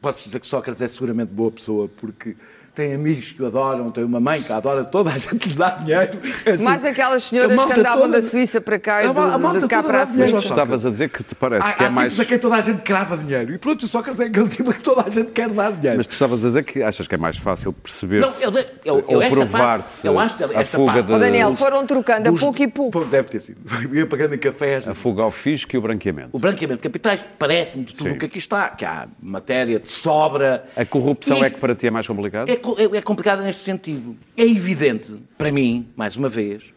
pode-se 0.00 0.26
dizer 0.26 0.40
que 0.40 0.46
Sócrates 0.46 0.82
é 0.82 0.88
seguramente 0.88 1.30
boa 1.30 1.50
pessoa, 1.50 1.88
porque 1.88 2.36
tem 2.74 2.94
amigos 2.94 3.32
que 3.32 3.42
o 3.42 3.46
adoram, 3.46 3.90
tem 3.90 4.02
uma 4.02 4.18
mãe 4.18 4.40
que 4.42 4.50
a 4.52 4.56
adora, 4.56 4.82
toda 4.84 5.10
a 5.10 5.18
gente 5.18 5.48
lhe 5.48 5.54
dá 5.54 5.70
dinheiro. 5.70 6.18
É 6.44 6.56
Mais 6.56 6.80
tudo. 6.80 6.90
aquelas 6.90 7.22
senhoras 7.24 7.64
que 7.66 7.72
andavam 7.80 8.02
toda- 8.02 8.20
da 8.22 8.26
Suíça 8.28 8.60
para 8.60 8.78
cá 8.78 9.02
e 9.02 9.06
A 9.08 9.12
ma- 9.12 9.34
a 9.34 9.38
malta 9.38 9.60
de 9.60 9.68
cá 9.68 9.82
toda 9.82 9.88
para 9.92 10.02
a 10.02 10.06
Suíça. 10.06 10.34
ao 10.36 10.38
Estavas 10.42 10.86
a 10.86 10.90
dizer 10.90 11.08
que 11.10 11.22
te 11.22 11.34
parece 11.34 11.68
Há, 11.68 11.72
que 11.74 11.84
é 11.84 11.86
há 11.86 11.90
mais. 11.90 12.12
tipos 12.14 12.26
a 12.26 12.28
quem 12.28 12.38
toda 12.38 12.56
a 12.56 12.60
gente 12.62 12.80
crava 12.82 13.16
dinheiro. 13.16 13.52
E 13.52 13.58
pronto, 13.58 13.82
o 13.82 13.86
Sócrates 13.86 14.20
é 14.20 14.24
aquele 14.24 14.48
tipo 14.48 14.72
que 14.72 14.82
toda 14.82 15.04
a 15.06 15.10
gente 15.10 15.32
quer 15.32 15.50
dar 15.50 15.70
dinheiro. 15.72 15.98
Mas 15.98 16.06
tu 16.06 16.12
estavas 16.12 16.44
a 16.44 16.48
dizer 16.48 16.64
que 16.64 16.82
achas 16.82 17.06
que 17.06 17.14
é 17.14 17.18
mais 17.18 17.36
fácil 17.36 17.72
perceber 17.74 18.20
Não, 18.20 18.28
se 18.28 18.44
eu- 18.44 18.52
eu- 18.52 18.64
eu 18.86 19.18
ou 19.20 19.28
provar-se 19.30 20.02
parte- 20.02 20.06
eu 20.06 20.18
acho 20.18 20.36
que 20.36 20.44
a 20.44 20.64
fuga 20.64 20.92
parte- 20.94 21.06
de, 21.08 21.12
Ó, 21.12 21.18
Daniel, 21.18 21.54
foram 21.56 21.86
trocando 21.86 22.28
a 22.28 22.32
pouco 22.32 22.62
e 22.62 22.68
pouco. 22.68 23.04
Deve 23.04 23.28
ter 23.28 23.40
sido. 23.40 23.60
Ia 23.92 24.06
pagando 24.06 24.34
em 24.34 24.38
cafés. 24.38 24.88
a 24.88 24.94
fuga 24.94 25.22
ao 25.22 25.30
fisco 25.30 25.74
e 25.74 25.78
o 25.78 25.82
branqueamento. 25.82 26.30
O 26.32 26.38
branqueamento 26.38 26.78
de 26.80 26.88
capitais 26.88 27.26
parece-me 27.38 27.84
de 27.84 27.94
tudo 27.94 28.12
o 28.12 28.16
que 28.18 28.26
aqui 28.26 28.38
está, 28.38 28.68
que 28.70 28.84
há 28.84 29.06
matéria 29.22 29.78
de 29.78 29.90
sobra. 29.90 30.64
A 30.74 30.84
corrupção 30.86 31.36
é 31.36 31.40
Isto 31.42 31.54
que 31.54 31.60
para 31.60 31.74
ti 31.74 31.86
é 31.86 31.90
mais 31.90 32.06
complicado? 32.06 32.48
é, 32.48 32.56
é, 32.78 32.98
é 32.98 33.02
complicado 33.02 33.42
neste 33.42 33.62
sentido. 33.62 34.16
É 34.36 34.44
evidente, 34.44 35.16
para 35.36 35.50
mim, 35.50 35.88
mais 35.96 36.16
uma 36.16 36.28
vez, 36.28 36.72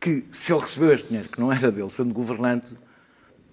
que 0.00 0.24
se 0.30 0.52
ele 0.52 0.60
recebeu 0.60 0.92
este 0.92 1.08
dinheiro, 1.08 1.28
que 1.28 1.40
não 1.40 1.52
era 1.52 1.70
dele, 1.70 1.90
sendo 1.90 2.12
governante, 2.14 2.76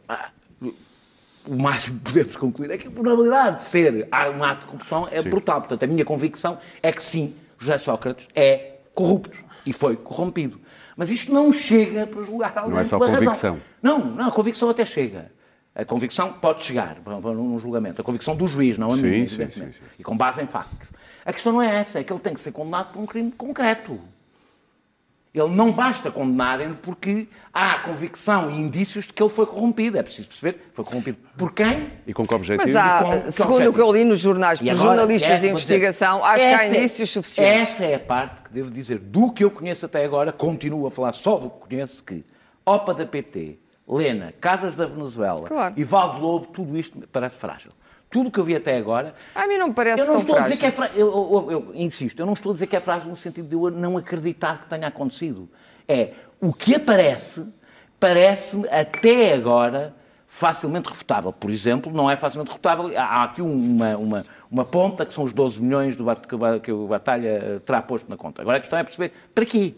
ah, 0.07 0.29
o 0.61 1.55
máximo 1.55 1.99
que 1.99 2.11
podemos 2.11 2.35
concluir 2.35 2.71
é 2.71 2.77
que 2.77 2.87
a 2.87 2.91
probabilidade 2.91 3.57
de 3.57 3.63
ser 3.63 4.07
um 4.35 4.43
ato 4.43 4.61
de 4.61 4.65
corrupção 4.67 5.07
é 5.11 5.21
brutal. 5.21 5.61
Portanto, 5.61 5.83
a 5.83 5.87
minha 5.87 6.03
convicção 6.03 6.57
é 6.83 6.91
que 6.91 7.01
sim, 7.01 7.33
José 7.57 7.77
Sócrates 7.77 8.27
é 8.35 8.77
corrupto 8.93 9.37
e 9.65 9.71
foi 9.73 9.95
corrompido. 9.95 10.59
Mas 10.95 11.09
isto 11.09 11.31
não 11.31 11.53
chega 11.53 12.07
para 12.07 12.23
julgar 12.23 12.53
alguém 12.57 12.73
Não 12.73 12.79
é 12.79 12.83
só 12.83 12.97
pela 12.97 13.11
razão. 13.11 13.25
convicção. 13.25 13.59
Não, 13.81 13.99
não, 13.99 14.27
a 14.27 14.31
convicção 14.31 14.69
até 14.69 14.85
chega. 14.85 15.31
A 15.79 15.85
convicção 15.85 16.33
pode 16.33 16.63
chegar 16.63 16.95
para- 16.95 17.15
um 17.17 17.59
julgamento. 17.59 18.01
A 18.01 18.03
convicção 18.03 18.35
do 18.35 18.47
juiz, 18.47 18.79
não 18.79 18.91
a 18.91 18.95
Sim, 18.95 19.03
minha, 19.03 19.27
sim, 19.27 19.47
sim, 19.49 19.71
sim. 19.71 19.79
E 19.99 20.03
com 20.03 20.17
base 20.17 20.41
em 20.41 20.47
factos. 20.47 20.89
A 21.23 21.31
questão 21.31 21.53
não 21.53 21.61
é 21.61 21.75
essa, 21.75 21.99
é 21.99 22.03
que 22.03 22.11
ele 22.11 22.19
tem 22.19 22.33
que 22.33 22.39
ser 22.39 22.51
condenado 22.51 22.91
por 22.93 22.99
um 22.99 23.05
crime 23.05 23.31
concreto. 23.31 23.99
Ele 25.35 25.49
não 25.49 25.71
basta 25.71 26.09
condenarem-no 26.09 26.73
porque 26.77 27.27
há 27.53 27.77
convicção 27.81 28.49
e 28.49 28.59
indícios 28.59 29.05
de 29.05 29.13
que 29.13 29.21
ele 29.21 29.29
foi 29.29 29.45
corrompido. 29.45 29.95
É 29.99 30.01
preciso 30.01 30.27
perceber, 30.29 30.67
foi 30.73 30.83
corrompido 30.83 31.19
por 31.37 31.51
quem? 31.53 31.91
E 32.07 32.13
com 32.13 32.25
que 32.25 32.33
objetivo? 32.33 32.67
Mas 32.67 32.75
há, 32.75 33.03
com- 33.03 33.21
com 33.21 33.31
segundo 33.31 33.69
o 33.69 33.73
que 33.73 33.79
eu 33.81 33.91
li 33.91 34.03
nos 34.03 34.19
jornais, 34.19 34.57
por 34.57 34.67
agora, 34.67 34.83
jornalistas 34.97 35.29
essa, 35.29 35.35
de 35.35 35.41
dizer, 35.41 35.51
investigação, 35.51 36.25
acho 36.25 36.37
que 36.39 36.41
há 36.43 36.63
é- 36.65 36.69
indícios 36.69 37.11
suficientes. 37.11 37.69
Essa 37.69 37.85
é 37.85 37.95
a 37.95 37.99
parte 37.99 38.41
que 38.41 38.51
devo 38.51 38.71
dizer, 38.71 38.97
do 38.97 39.31
que 39.31 39.43
eu 39.43 39.51
conheço 39.51 39.85
até 39.85 40.03
agora, 40.03 40.31
continuo 40.31 40.87
a 40.87 40.89
falar 40.89 41.11
só 41.11 41.37
do 41.37 41.51
que 41.51 41.67
conheço, 41.69 42.03
que 42.03 42.25
OPA 42.65 42.95
da 42.95 43.05
PT, 43.05 43.59
Lena, 43.87 44.33
Casas 44.41 44.75
da 44.75 44.85
Venezuela 44.85 45.47
Claro. 45.47 45.73
e 45.77 45.83
Valdo 45.83 46.19
Lobo, 46.19 46.47
tudo 46.47 46.77
isto 46.77 46.99
parece 47.11 47.37
frágil. 47.37 47.71
Tudo 48.09 48.27
o 48.29 48.31
que 48.31 48.39
eu 48.39 48.43
vi 48.43 48.55
até 48.55 48.77
agora 48.77 49.13
A 49.35 49.45
mim 49.47 49.57
não 49.57 49.67
me 49.67 49.73
parece 49.73 50.01
eu 50.01 50.05
não 50.07 50.17
estou 50.17 50.35
a 50.35 50.39
dizer 50.41 50.57
frágil. 50.57 50.59
que 50.59 50.65
é 50.65 50.71
frágil. 50.71 50.97
Eu, 50.97 51.07
eu- 51.07 51.51
eu 51.51 51.71
insisto, 51.75 52.19
eu 52.19 52.25
não 52.25 52.33
estou 52.33 52.51
a 52.51 52.53
dizer 52.53 52.67
que 52.67 52.75
é 52.75 52.79
frágil 52.79 53.09
no 53.09 53.15
sentido 53.15 53.47
de 53.49 53.55
eu 53.55 53.69
não 53.71 53.97
acreditar 53.97 54.59
que 54.61 54.67
tenha 54.67 54.87
acontecido. 54.87 55.49
É 55.87 56.11
o 56.39 56.53
que 56.53 56.75
aparece, 56.75 57.45
parece-me 57.99 58.67
até 58.69 59.33
agora 59.33 59.93
facilmente 60.25 60.89
refutável. 60.89 61.31
Por 61.33 61.49
exemplo, 61.49 61.91
não 61.91 62.09
é 62.11 62.15
facilmente 62.15 62.49
refutável. 62.49 62.91
Há 62.97 63.23
aqui 63.23 63.41
uma, 63.41 63.97
uma, 63.97 64.25
uma 64.51 64.65
ponta 64.65 65.05
que 65.05 65.13
são 65.13 65.23
os 65.23 65.33
12 65.33 65.61
milhões 65.61 65.95
do, 65.95 66.05
o 66.09 66.59
que 66.61 66.71
o 66.71 66.87
Batalha 66.87 67.27
eh, 67.29 67.59
terá 67.65 67.81
posto 67.81 68.09
na 68.09 68.17
conta. 68.17 68.41
Agora 68.41 68.57
a 68.57 68.59
questão 68.59 68.77
é 68.77 68.83
perceber 68.83 69.11
para 69.33 69.45
quê? 69.45 69.73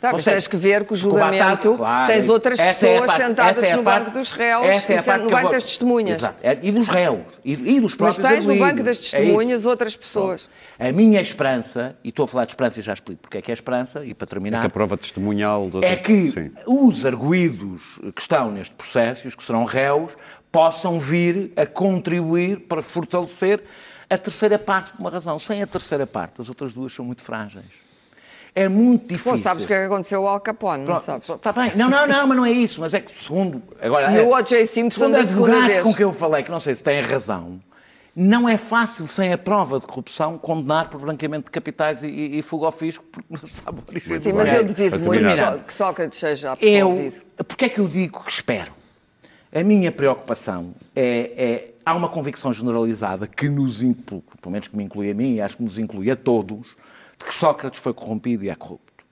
Tá, 0.00 0.08
Ou 0.08 0.14
mas 0.14 0.24
seja, 0.24 0.36
tens 0.36 0.46
que 0.46 0.56
ver 0.56 0.86
que 0.86 0.94
o 0.94 0.96
julgamento 0.96 1.74
claro, 1.76 2.10
tens 2.10 2.26
outras 2.30 2.58
é 2.58 2.68
pessoas 2.68 3.04
parte- 3.06 3.22
sentadas 3.26 3.62
é 3.62 3.76
no 3.76 3.82
parte- 3.82 4.04
banco 4.06 4.18
dos 4.18 4.30
réus 4.30 4.66
essa 4.66 4.92
é 4.94 4.96
a 4.96 5.00
e 5.00 5.04
parte 5.04 5.22
no 5.24 5.28
banco 5.28 5.42
vou- 5.42 5.50
das 5.52 5.64
testemunhas. 5.64 6.18
Exato. 6.18 6.36
É, 6.42 6.58
E 6.62 6.72
dos 6.72 6.88
réus. 6.88 7.20
E, 7.44 7.52
e 7.52 7.80
dos 7.80 7.94
Mas 7.94 8.16
próprios 8.16 8.18
tens 8.18 8.46
no 8.46 8.56
banco 8.56 8.82
das 8.82 8.96
É 8.96 9.00
testemunhas 9.02 9.66
outras 9.66 9.94
pessoas. 9.94 10.48
A 10.78 10.90
minha 10.92 11.20
esperança, 11.20 11.94
e 12.02 12.08
estou 12.08 12.24
a 12.24 12.28
falar 12.28 12.46
de 12.46 12.52
esperança 12.52 12.80
e 12.80 12.82
já 12.82 12.94
explico 12.94 13.20
porque 13.20 13.36
é 13.36 13.42
que 13.42 13.50
é 13.50 13.54
esperança, 13.54 14.02
e 14.02 14.14
para 14.14 14.24
É 14.24 14.28
terminar, 14.30 14.60
que 14.62 14.66
a 14.66 14.70
prova 14.70 14.96
testemunhal 14.96 15.68
de 15.68 15.84
é 15.84 15.94
que 15.96 16.28
Sim. 16.30 16.50
os 16.66 17.04
arguídos 17.04 17.82
que 18.14 18.20
estão 18.22 18.50
neste 18.50 18.74
processo, 18.74 19.28
os 19.28 19.34
que 19.34 19.42
serão 19.44 19.64
réus, 19.66 20.12
possam 20.50 20.98
vir 20.98 21.52
a 21.54 21.66
contribuir 21.66 22.60
para 22.60 22.80
fortalecer 22.80 23.62
a 24.08 24.16
terceira 24.16 24.58
parte 24.58 24.92
por 24.92 25.00
uma 25.00 25.10
razão. 25.10 25.38
Sem 25.38 25.62
a 25.62 25.66
terceira 25.66 26.06
parte, 26.06 26.40
as 26.40 26.48
outras 26.48 26.72
duas 26.72 26.94
são 26.94 27.04
muito 27.04 27.22
frágeis. 27.22 27.64
É 28.54 28.68
muito 28.68 29.06
difícil. 29.08 29.32
Pô, 29.32 29.38
sabes 29.38 29.64
o 29.64 29.66
que 29.66 29.72
é 29.72 29.78
que 29.80 29.86
aconteceu 29.86 30.26
ao 30.26 30.34
Al 30.34 30.40
Capone, 30.40 30.84
não 30.84 31.00
sabes? 31.00 31.28
Está 31.28 31.52
bem. 31.52 31.72
Não, 31.76 31.88
não, 31.88 32.06
não, 32.06 32.26
mas 32.26 32.36
não 32.36 32.44
é 32.44 32.50
isso. 32.50 32.80
Mas 32.80 32.92
é 32.94 33.00
que 33.00 33.12
segundo. 33.16 33.62
Agora, 33.80 34.10
E 34.12 34.18
é- 34.18 34.22
o 34.22 34.30
O.J. 34.34 34.66
Simpson 34.66 35.00
segundo 35.06 35.16
da 35.18 35.26
segunda 35.26 35.66
vez. 35.66 35.78
com 35.78 35.94
que 35.94 36.02
eu 36.02 36.12
falei, 36.12 36.42
que 36.42 36.50
não 36.50 36.58
sei 36.60 36.74
se 36.74 36.82
têm 36.82 37.00
razão, 37.00 37.60
não 38.14 38.48
é 38.48 38.56
fácil, 38.56 39.06
sem 39.06 39.32
a 39.32 39.38
prova 39.38 39.78
de 39.78 39.86
corrupção, 39.86 40.36
condenar 40.36 40.88
por 40.90 41.00
branqueamento 41.00 41.44
de 41.44 41.50
capitais 41.52 42.02
e, 42.02 42.08
e, 42.08 42.38
e 42.40 42.42
fuga 42.42 42.66
ao 42.66 42.72
fisco, 42.72 43.04
porque 43.10 43.28
não 43.30 43.38
se 43.38 43.48
sabe 43.62 43.78
a 43.86 43.90
origem 43.90 44.18
Sim, 44.20 44.32
mas 44.32 44.52
eu 44.52 44.64
duvido 44.64 44.90
Para 44.90 44.98
muito 44.98 45.12
terminar. 45.12 45.52
só- 45.52 45.58
que 45.58 45.72
Sócrates 45.72 46.18
seja 46.18 46.54
Eu, 46.60 46.90
absolvido. 46.90 47.22
porque 47.46 47.64
é 47.66 47.68
que 47.68 47.78
eu 47.78 47.86
digo 47.86 48.20
que 48.24 48.30
espero? 48.32 48.72
A 49.54 49.62
minha 49.62 49.92
preocupação 49.92 50.74
é, 50.94 51.32
é- 51.36 51.74
há 51.86 51.94
uma 51.94 52.08
convicção 52.08 52.52
generalizada 52.52 53.26
que 53.28 53.48
nos 53.48 53.80
inclui, 53.80 54.22
pelo 54.42 54.52
menos 54.52 54.66
que 54.68 54.76
me 54.76 54.82
inclui 54.84 55.08
a 55.10 55.14
mim 55.14 55.34
e 55.34 55.40
acho 55.40 55.56
que 55.56 55.62
nos 55.62 55.78
inclui 55.78 56.10
a 56.10 56.16
todos, 56.16 56.76
de 57.20 57.24
que 57.26 57.32
Sócrates 57.34 57.78
foi 57.78 57.92
corrompido 57.94 58.44
e 58.44 58.48
é 58.50 58.54
corrupto. 58.56 59.04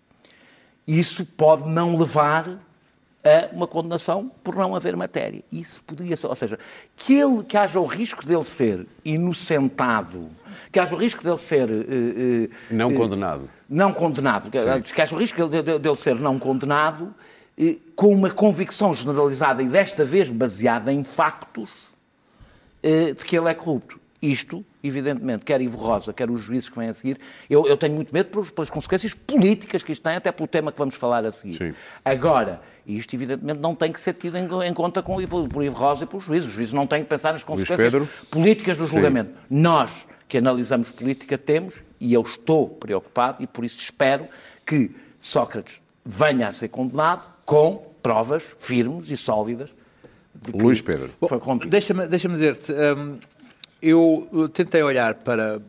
Isso 0.86 1.24
pode 1.24 1.68
não 1.68 1.96
levar 1.96 2.48
a 3.22 3.54
uma 3.54 3.66
condenação 3.66 4.30
por 4.42 4.56
não 4.56 4.74
haver 4.74 4.96
matéria. 4.96 5.42
Isso 5.52 5.82
poderia 5.84 6.16
ser, 6.16 6.26
ou 6.28 6.34
seja, 6.34 6.58
que, 6.96 7.14
ele, 7.14 7.42
que 7.44 7.56
haja 7.58 7.78
o 7.78 7.84
risco 7.84 8.24
dele 8.24 8.44
ser 8.44 8.86
inocentado, 9.04 10.28
que 10.72 10.80
haja 10.80 10.94
o 10.94 10.98
risco 10.98 11.22
dele 11.22 11.36
ser 11.36 11.68
eh, 11.70 11.84
eh, 11.90 12.48
Não 12.70 12.90
eh, 12.90 12.94
condenado. 12.94 13.48
não 13.68 13.92
condenado, 13.92 14.50
que, 14.50 14.92
que 14.94 15.02
haja 15.02 15.14
o 15.14 15.18
risco 15.18 15.46
de- 15.48 15.62
de- 15.62 15.78
dele 15.78 15.96
ser 15.96 16.14
não 16.14 16.38
condenado, 16.38 17.14
eh, 17.58 17.76
com 17.94 18.08
uma 18.14 18.30
convicção 18.30 18.94
generalizada 18.94 19.62
e 19.62 19.68
desta 19.68 20.04
vez 20.04 20.30
baseada 20.30 20.90
em 20.92 21.04
factos 21.04 21.70
de 22.82 23.24
que 23.26 23.36
ele 23.36 23.48
é 23.50 23.54
corrupto. 23.54 24.00
Isto, 24.22 24.64
evidentemente, 24.82 25.44
quer 25.44 25.60
Ivo 25.60 25.76
Rosa, 25.76 26.12
quer 26.12 26.30
os 26.30 26.40
juízes 26.40 26.68
que 26.68 26.78
vêm 26.78 26.88
a 26.88 26.92
seguir, 26.94 27.18
eu, 27.48 27.66
eu 27.66 27.76
tenho 27.76 27.94
muito 27.94 28.12
medo 28.12 28.28
pelas, 28.28 28.50
pelas 28.50 28.70
consequências 28.70 29.12
políticas 29.14 29.82
que 29.82 29.92
isto 29.92 30.02
tem, 30.02 30.14
até 30.16 30.30
pelo 30.32 30.46
tema 30.46 30.70
que 30.72 30.78
vamos 30.78 30.94
falar 30.94 31.24
a 31.24 31.32
seguir. 31.32 31.54
Sim. 31.54 31.74
Agora, 32.04 32.60
isto 32.86 33.14
evidentemente 33.14 33.60
não 33.60 33.74
tem 33.74 33.90
que 33.92 34.00
ser 34.00 34.14
tido 34.14 34.36
em, 34.38 34.46
em 34.66 34.72
conta 34.74 35.02
com, 35.02 35.20
Ivo- 35.20 35.48
por 35.48 35.62
Ivo 35.64 35.76
Rosa 35.76 36.04
e 36.04 36.06
pelos 36.06 36.24
juízes. 36.24 36.48
Os 36.48 36.54
juízes 36.54 36.72
não 36.72 36.86
têm 36.86 37.02
que 37.02 37.08
pensar 37.08 37.32
nas 37.32 37.42
consequências 37.44 37.92
políticas 38.30 38.78
do 38.78 38.84
Sim. 38.84 38.92
julgamento. 38.92 39.32
Nós, 39.50 39.90
que 40.28 40.38
analisamos 40.38 40.90
política, 40.90 41.36
temos, 41.36 41.82
e 42.00 42.12
eu 42.14 42.22
estou 42.22 42.68
preocupado, 42.68 43.42
e 43.42 43.46
por 43.46 43.64
isso 43.64 43.78
espero 43.78 44.28
que 44.64 44.90
Sócrates 45.20 45.82
venha 46.04 46.48
a 46.48 46.52
ser 46.52 46.68
condenado 46.68 47.22
com 47.44 47.88
provas 48.02 48.44
firmes 48.58 49.10
e 49.10 49.16
sólidas 49.16 49.74
de 50.34 50.52
que 50.52 50.58
Luís 50.58 50.80
Pedro. 50.80 51.10
foi 51.28 51.38
corrompido. 51.40 51.70
Deixa-me 51.70 52.06
deixa 52.06 52.28
dizer-te, 52.28 52.72
hum, 52.72 53.18
eu 53.80 54.28
uh, 54.32 54.48
tentei 54.48 54.82
olhar 54.82 55.14
para, 55.14 55.60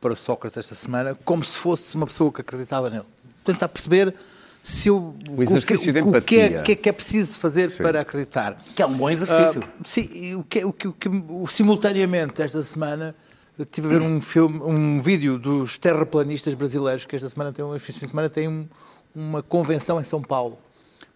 para 0.00 0.14
Sócrates 0.16 0.56
esta 0.58 0.74
semana 0.74 1.16
como 1.24 1.42
se 1.44 1.56
fosse 1.56 1.94
uma 1.96 2.06
pessoa 2.06 2.32
que 2.32 2.40
acreditava 2.40 2.88
nele. 2.90 3.04
Tentar 3.44 3.68
perceber 3.68 4.14
se 4.62 4.88
eu, 4.88 5.14
O 5.30 5.42
exercício 5.42 5.92
que, 5.92 6.00
de 6.00 6.08
o 6.08 6.20
que, 6.22 6.36
é, 6.40 6.46
empatia. 6.46 6.60
o 6.60 6.62
que 6.64 6.72
é 6.72 6.76
que 6.76 6.88
é 6.88 6.92
preciso 6.92 7.38
fazer 7.38 7.70
para 7.76 8.00
acreditar. 8.00 8.60
Que 8.74 8.82
é 8.82 8.86
um 8.86 8.94
bom 8.94 9.08
exercício. 9.08 9.62
Ah, 9.64 9.82
sim, 9.84 10.34
o 10.34 10.42
que, 10.42 10.64
o 10.64 10.72
que, 10.72 10.88
o 10.88 10.92
que 10.92 11.08
o- 11.08 11.46
simultaneamente 11.46 12.42
esta 12.42 12.62
semana 12.64 13.14
estive 13.58 13.86
a 13.86 13.90
ver 13.90 14.02
um 14.02 14.20
filme, 14.20 14.60
um 14.62 15.00
vídeo 15.00 15.38
dos 15.38 15.78
terraplanistas 15.78 16.54
brasileiros 16.54 17.04
que 17.06 17.14
esta 17.14 17.28
semana 17.28 17.52
tem 17.52 17.64
um, 17.64 17.74
este 17.76 17.92
fim 17.92 18.00
de 18.00 18.08
semana 18.08 18.28
tem 18.28 18.48
um- 18.48 18.66
uma 19.14 19.42
convenção 19.42 20.00
em 20.00 20.04
São 20.04 20.20
Paulo. 20.20 20.58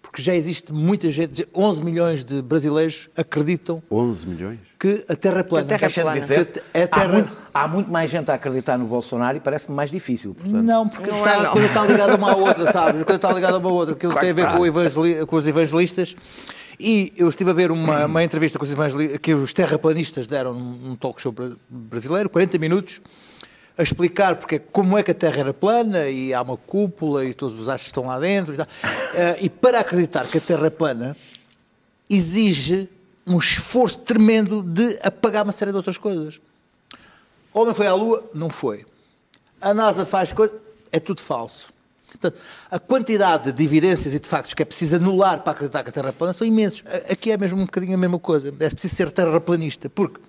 Porque 0.02 0.22
já 0.22 0.34
existe 0.34 0.72
muita 0.72 1.10
gente, 1.10 1.46
11 1.54 1.84
milhões 1.84 2.24
de 2.24 2.42
brasileiros 2.42 3.08
acreditam 3.16 3.80
11 3.90 4.26
milhões? 4.26 4.58
que 4.78 5.04
a 5.08 5.14
Terra 5.14 5.40
é 5.40 5.42
plana. 5.42 5.66
Que 5.68 5.74
a 5.74 5.78
Terra 5.78 5.92
é 6.00 6.02
plana. 6.02 6.20
dizer, 6.20 6.46
Que 6.46 6.60
a 6.80 6.84
há, 6.84 6.88
Terra- 6.88 7.08
muito, 7.12 7.36
há 7.54 7.68
muito 7.68 7.90
mais 7.92 8.10
gente 8.10 8.30
a 8.30 8.34
acreditar 8.34 8.78
no 8.78 8.86
Bolsonaro 8.86 9.36
e 9.36 9.40
parece-me 9.40 9.76
mais 9.76 9.90
difícil. 9.90 10.34
portanto. 10.34 10.62
Não, 10.64 10.88
porque 10.88 11.10
Não 11.10 11.18
está, 11.18 11.30
é, 11.34 11.36
não. 11.42 11.44
a 11.44 11.52
coisa 11.52 11.66
está 11.68 11.86
ligada 11.86 12.16
uma 12.16 12.32
à 12.32 12.36
outra, 12.36 12.72
sabes? 12.72 13.00
A 13.02 13.04
coisa 13.04 13.16
está 13.16 13.32
ligada 13.32 13.58
uma 13.58 13.68
à 13.68 13.72
outra. 13.72 13.94
Aquilo 13.94 14.10
Claro 14.12 14.26
tem 14.26 14.30
a 14.30 14.34
ver 14.34 14.46
que 14.50 14.56
com, 14.56 14.62
o 14.62 14.66
está. 14.66 14.80
evangeli- 14.80 15.26
com 15.26 15.36
os 15.36 15.46
evangelistas. 15.46 16.16
E 16.80 17.12
eu 17.14 17.28
estive 17.28 17.50
a 17.50 17.52
ver 17.52 17.70
uma, 17.70 18.06
uma 18.06 18.24
entrevista 18.24 18.58
com 18.58 18.64
os 18.64 18.70
que 19.20 19.34
os 19.34 19.52
terraplanistas 19.52 20.26
deram 20.26 20.54
num 20.54 20.96
talk 20.96 21.20
show 21.20 21.30
bra- 21.30 21.50
brasileiro, 21.68 22.30
40 22.30 22.58
minutos, 22.58 23.02
a 23.80 23.82
explicar 23.82 24.36
porque, 24.36 24.58
como 24.58 24.98
é 24.98 25.02
que 25.02 25.10
a 25.10 25.14
Terra 25.14 25.40
era 25.40 25.54
plana 25.54 26.08
e 26.08 26.34
há 26.34 26.42
uma 26.42 26.56
cúpula 26.56 27.24
e 27.24 27.32
todos 27.32 27.58
os 27.58 27.68
astros 27.68 27.86
estão 27.86 28.06
lá 28.06 28.18
dentro 28.18 28.54
e 28.54 28.56
tal. 28.56 28.66
Eh, 29.14 29.38
e 29.42 29.50
para 29.50 29.80
acreditar 29.80 30.26
que 30.26 30.38
a 30.38 30.40
Terra 30.40 30.66
é 30.66 30.70
plana, 30.70 31.16
exige 32.08 32.88
um 33.26 33.38
esforço 33.38 33.98
tremendo 33.98 34.62
de 34.62 34.98
apagar 35.02 35.44
uma 35.44 35.52
série 35.52 35.70
de 35.70 35.76
outras 35.76 35.96
coisas. 35.96 36.40
O 37.54 37.60
homem 37.60 37.74
foi 37.74 37.86
à 37.86 37.94
Lua? 37.94 38.28
Não 38.34 38.50
foi. 38.50 38.84
A 39.60 39.72
NASA 39.72 40.04
faz 40.04 40.32
coisas? 40.32 40.56
É 40.92 41.00
tudo 41.00 41.20
falso. 41.22 41.72
Portanto, 42.10 42.38
a 42.70 42.78
quantidade 42.78 43.52
de 43.52 43.64
evidências 43.64 44.12
e 44.12 44.20
de 44.20 44.28
factos 44.28 44.52
que 44.52 44.62
é 44.62 44.64
preciso 44.64 44.96
anular 44.96 45.40
para 45.40 45.52
acreditar 45.52 45.82
que 45.82 45.88
a 45.88 45.92
Terra 45.92 46.08
é 46.10 46.12
plana 46.12 46.32
são 46.32 46.46
imensos. 46.46 46.82
Aqui 47.10 47.30
é 47.30 47.36
mesmo 47.38 47.58
um 47.58 47.64
bocadinho 47.64 47.94
a 47.94 47.98
mesma 47.98 48.18
coisa. 48.18 48.48
É 48.48 48.68
preciso 48.68 48.94
ser 48.94 49.10
terraplanista. 49.10 49.88
Porque 49.88 50.20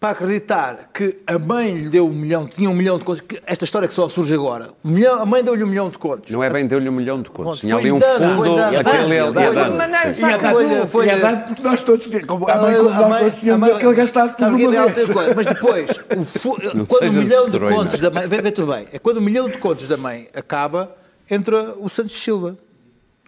para 0.00 0.10
acreditar 0.10 0.90
que 0.94 1.18
a 1.26 1.36
mãe 1.40 1.74
lhe 1.76 1.88
deu 1.88 2.06
um 2.06 2.12
milhão, 2.12 2.46
tinha 2.46 2.70
um 2.70 2.74
milhão 2.74 2.98
de 2.98 3.04
contos, 3.04 3.20
que 3.20 3.40
esta 3.44 3.64
história 3.64 3.88
que 3.88 3.92
só 3.94 4.08
surge 4.08 4.32
agora, 4.32 4.68
um 4.84 4.90
milhão- 4.90 5.20
a 5.20 5.26
mãe 5.26 5.42
deu-lhe 5.42 5.64
um 5.64 5.66
milhão 5.66 5.90
de 5.90 5.98
contos. 5.98 6.30
Não 6.30 6.42
é 6.44 6.48
bem 6.48 6.66
deu-lhe 6.68 6.88
um 6.88 6.92
milhão 6.92 7.20
de 7.20 7.28
contos. 7.30 7.58
Tinha 7.58 7.74
ali 7.76 7.90
um 7.90 7.98
dando, 7.98 8.36
foi 8.36 8.46
fundo, 8.48 8.56
dando. 8.56 8.76
aquele 8.78 8.98
maneira, 9.02 9.24
E 9.26 11.10
a 11.10 11.16
e 11.16 11.20
dar 11.20 11.44
porque 11.46 11.62
nós 11.62 11.82
todos, 11.82 12.08
como, 12.26 12.48
a 12.48 12.56
mãe, 12.58 12.76
como 12.76 12.88
a 12.90 12.92
nós 12.94 13.08
mãe- 13.10 13.20
todos 13.24 13.38
tínhamos 13.40 13.68
a 13.68 13.70
mãe- 13.72 13.80
que 13.80 13.86
ele 13.86 13.94
gastasse 13.96 14.36
tudo 14.36 14.48
uma 14.56 14.86
vez. 14.88 15.08
Mas 15.34 15.46
depois, 15.46 15.90
o 15.90 16.86
quando 16.86 17.08
o 17.10 17.12
milhão 17.14 17.48
de 17.50 17.58
contos 17.58 17.98
da 17.98 18.10
mãe. 18.10 18.28
Vê, 18.28 18.40
vê 18.42 18.50
tudo 18.52 18.72
bem. 18.72 18.86
É 18.92 18.98
quando 19.00 19.16
o 19.16 19.22
milhão 19.22 19.48
de 19.48 19.56
contos 19.58 19.88
da 19.88 19.96
mãe 19.96 20.28
acaba, 20.32 20.94
entra 21.28 21.74
o 21.76 21.88
Santos 21.88 22.22
Silva. 22.22 22.56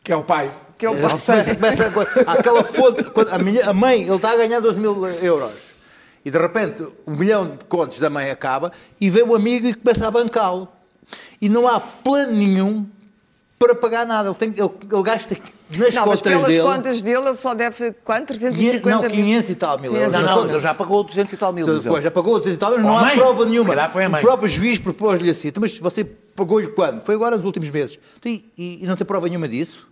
Que 0.05 0.13
é 0.13 0.17
o 0.17 0.23
pai. 0.23 0.49
Que 0.79 0.87
eu 0.87 0.95
Começa, 0.95 1.55
começa 1.55 1.87
a 1.87 1.91
coisa- 1.91 2.11
há 2.27 2.33
aquela 2.35 2.63
fonte. 2.63 3.05
a, 3.31 3.39
minha- 3.39 3.69
a 3.69 3.75
mãe, 3.75 4.03
ele 4.03 4.15
está 4.15 4.31
a 4.31 4.37
ganhar 4.37 4.61
12 4.61 4.79
mil 4.81 5.05
euros. 5.21 5.70
E 6.25 6.31
de 6.31 6.39
repente 6.39 6.87
o 7.07 7.11
milhão 7.13 7.57
de 7.57 7.65
contos 7.65 7.99
da 7.99 8.11
mãe 8.11 8.31
acaba 8.31 8.73
e 9.01 9.09
vem 9.09 9.23
o 9.23 9.35
amigo 9.35 9.67
e 9.67 9.75
começa 9.75 10.07
a 10.07 10.11
bancá-lo. 10.11 10.69
E 11.41 11.49
não 11.49 11.67
há 11.67 11.81
plano 11.81 12.33
nenhum 12.33 12.87
para 13.59 13.75
pagar 13.75 14.07
nada. 14.07 14.29
Ele, 14.29 14.35
tem, 14.37 14.49
ele, 14.51 14.71
ele 14.93 15.03
gasta 15.03 15.37
nas 15.71 15.95
Não, 15.95 16.07
mas 16.07 16.21
contas 16.21 16.21
pelas 16.21 16.47
dele. 16.47 16.63
contas 16.63 17.03
dele, 17.03 17.27
ele 17.29 17.37
só 17.37 17.55
deve. 17.55 17.93
Quanto? 18.05 18.29
350 18.29 18.89
não, 18.91 19.01
mil? 19.03 19.11
500 19.11 19.51
e 19.51 19.55
tal 19.55 19.79
mil 19.79 19.95
euros. 19.97 20.13
Não, 20.13 20.23
não, 20.23 20.49
ele 20.51 20.61
já 20.61 20.75
pagou 20.75 21.03
200 21.05 21.33
e 21.33 21.37
tal 21.37 21.53
mil. 21.53 21.67
ele. 21.69 21.81
Depois 21.81 22.05
já 22.05 22.11
pagou 22.11 22.39
200 22.39 22.55
e 22.55 22.59
tal, 22.59 22.71
mas 22.73 22.81
Ou 22.85 22.87
não 22.91 22.99
há 22.99 23.03
mãe. 23.03 23.17
prova 23.17 23.45
nenhuma. 23.47 23.69
calhar 23.71 23.91
foi 23.93 24.05
a 24.05 24.09
mãe. 24.09 24.21
O 24.21 24.25
próprio 24.25 24.49
juiz 24.49 24.79
propôs-lhe 24.79 25.29
assim, 25.31 25.49
"Então, 25.49 25.61
mas 25.61 25.79
você 25.79 26.05
pagou-lhe 26.05 26.69
quando? 26.69 27.03
Foi 27.05 27.15
agora 27.15 27.37
nos 27.37 27.45
últimos 27.45 27.69
meses. 27.71 27.99
Então, 28.19 28.31
E, 28.33 28.45
e- 28.57 28.85
e 28.85 28.87
não 28.87 28.97
tem 28.97 29.07
prova 29.07 29.27
nenhuma 29.29 29.49
disso? 29.49 29.87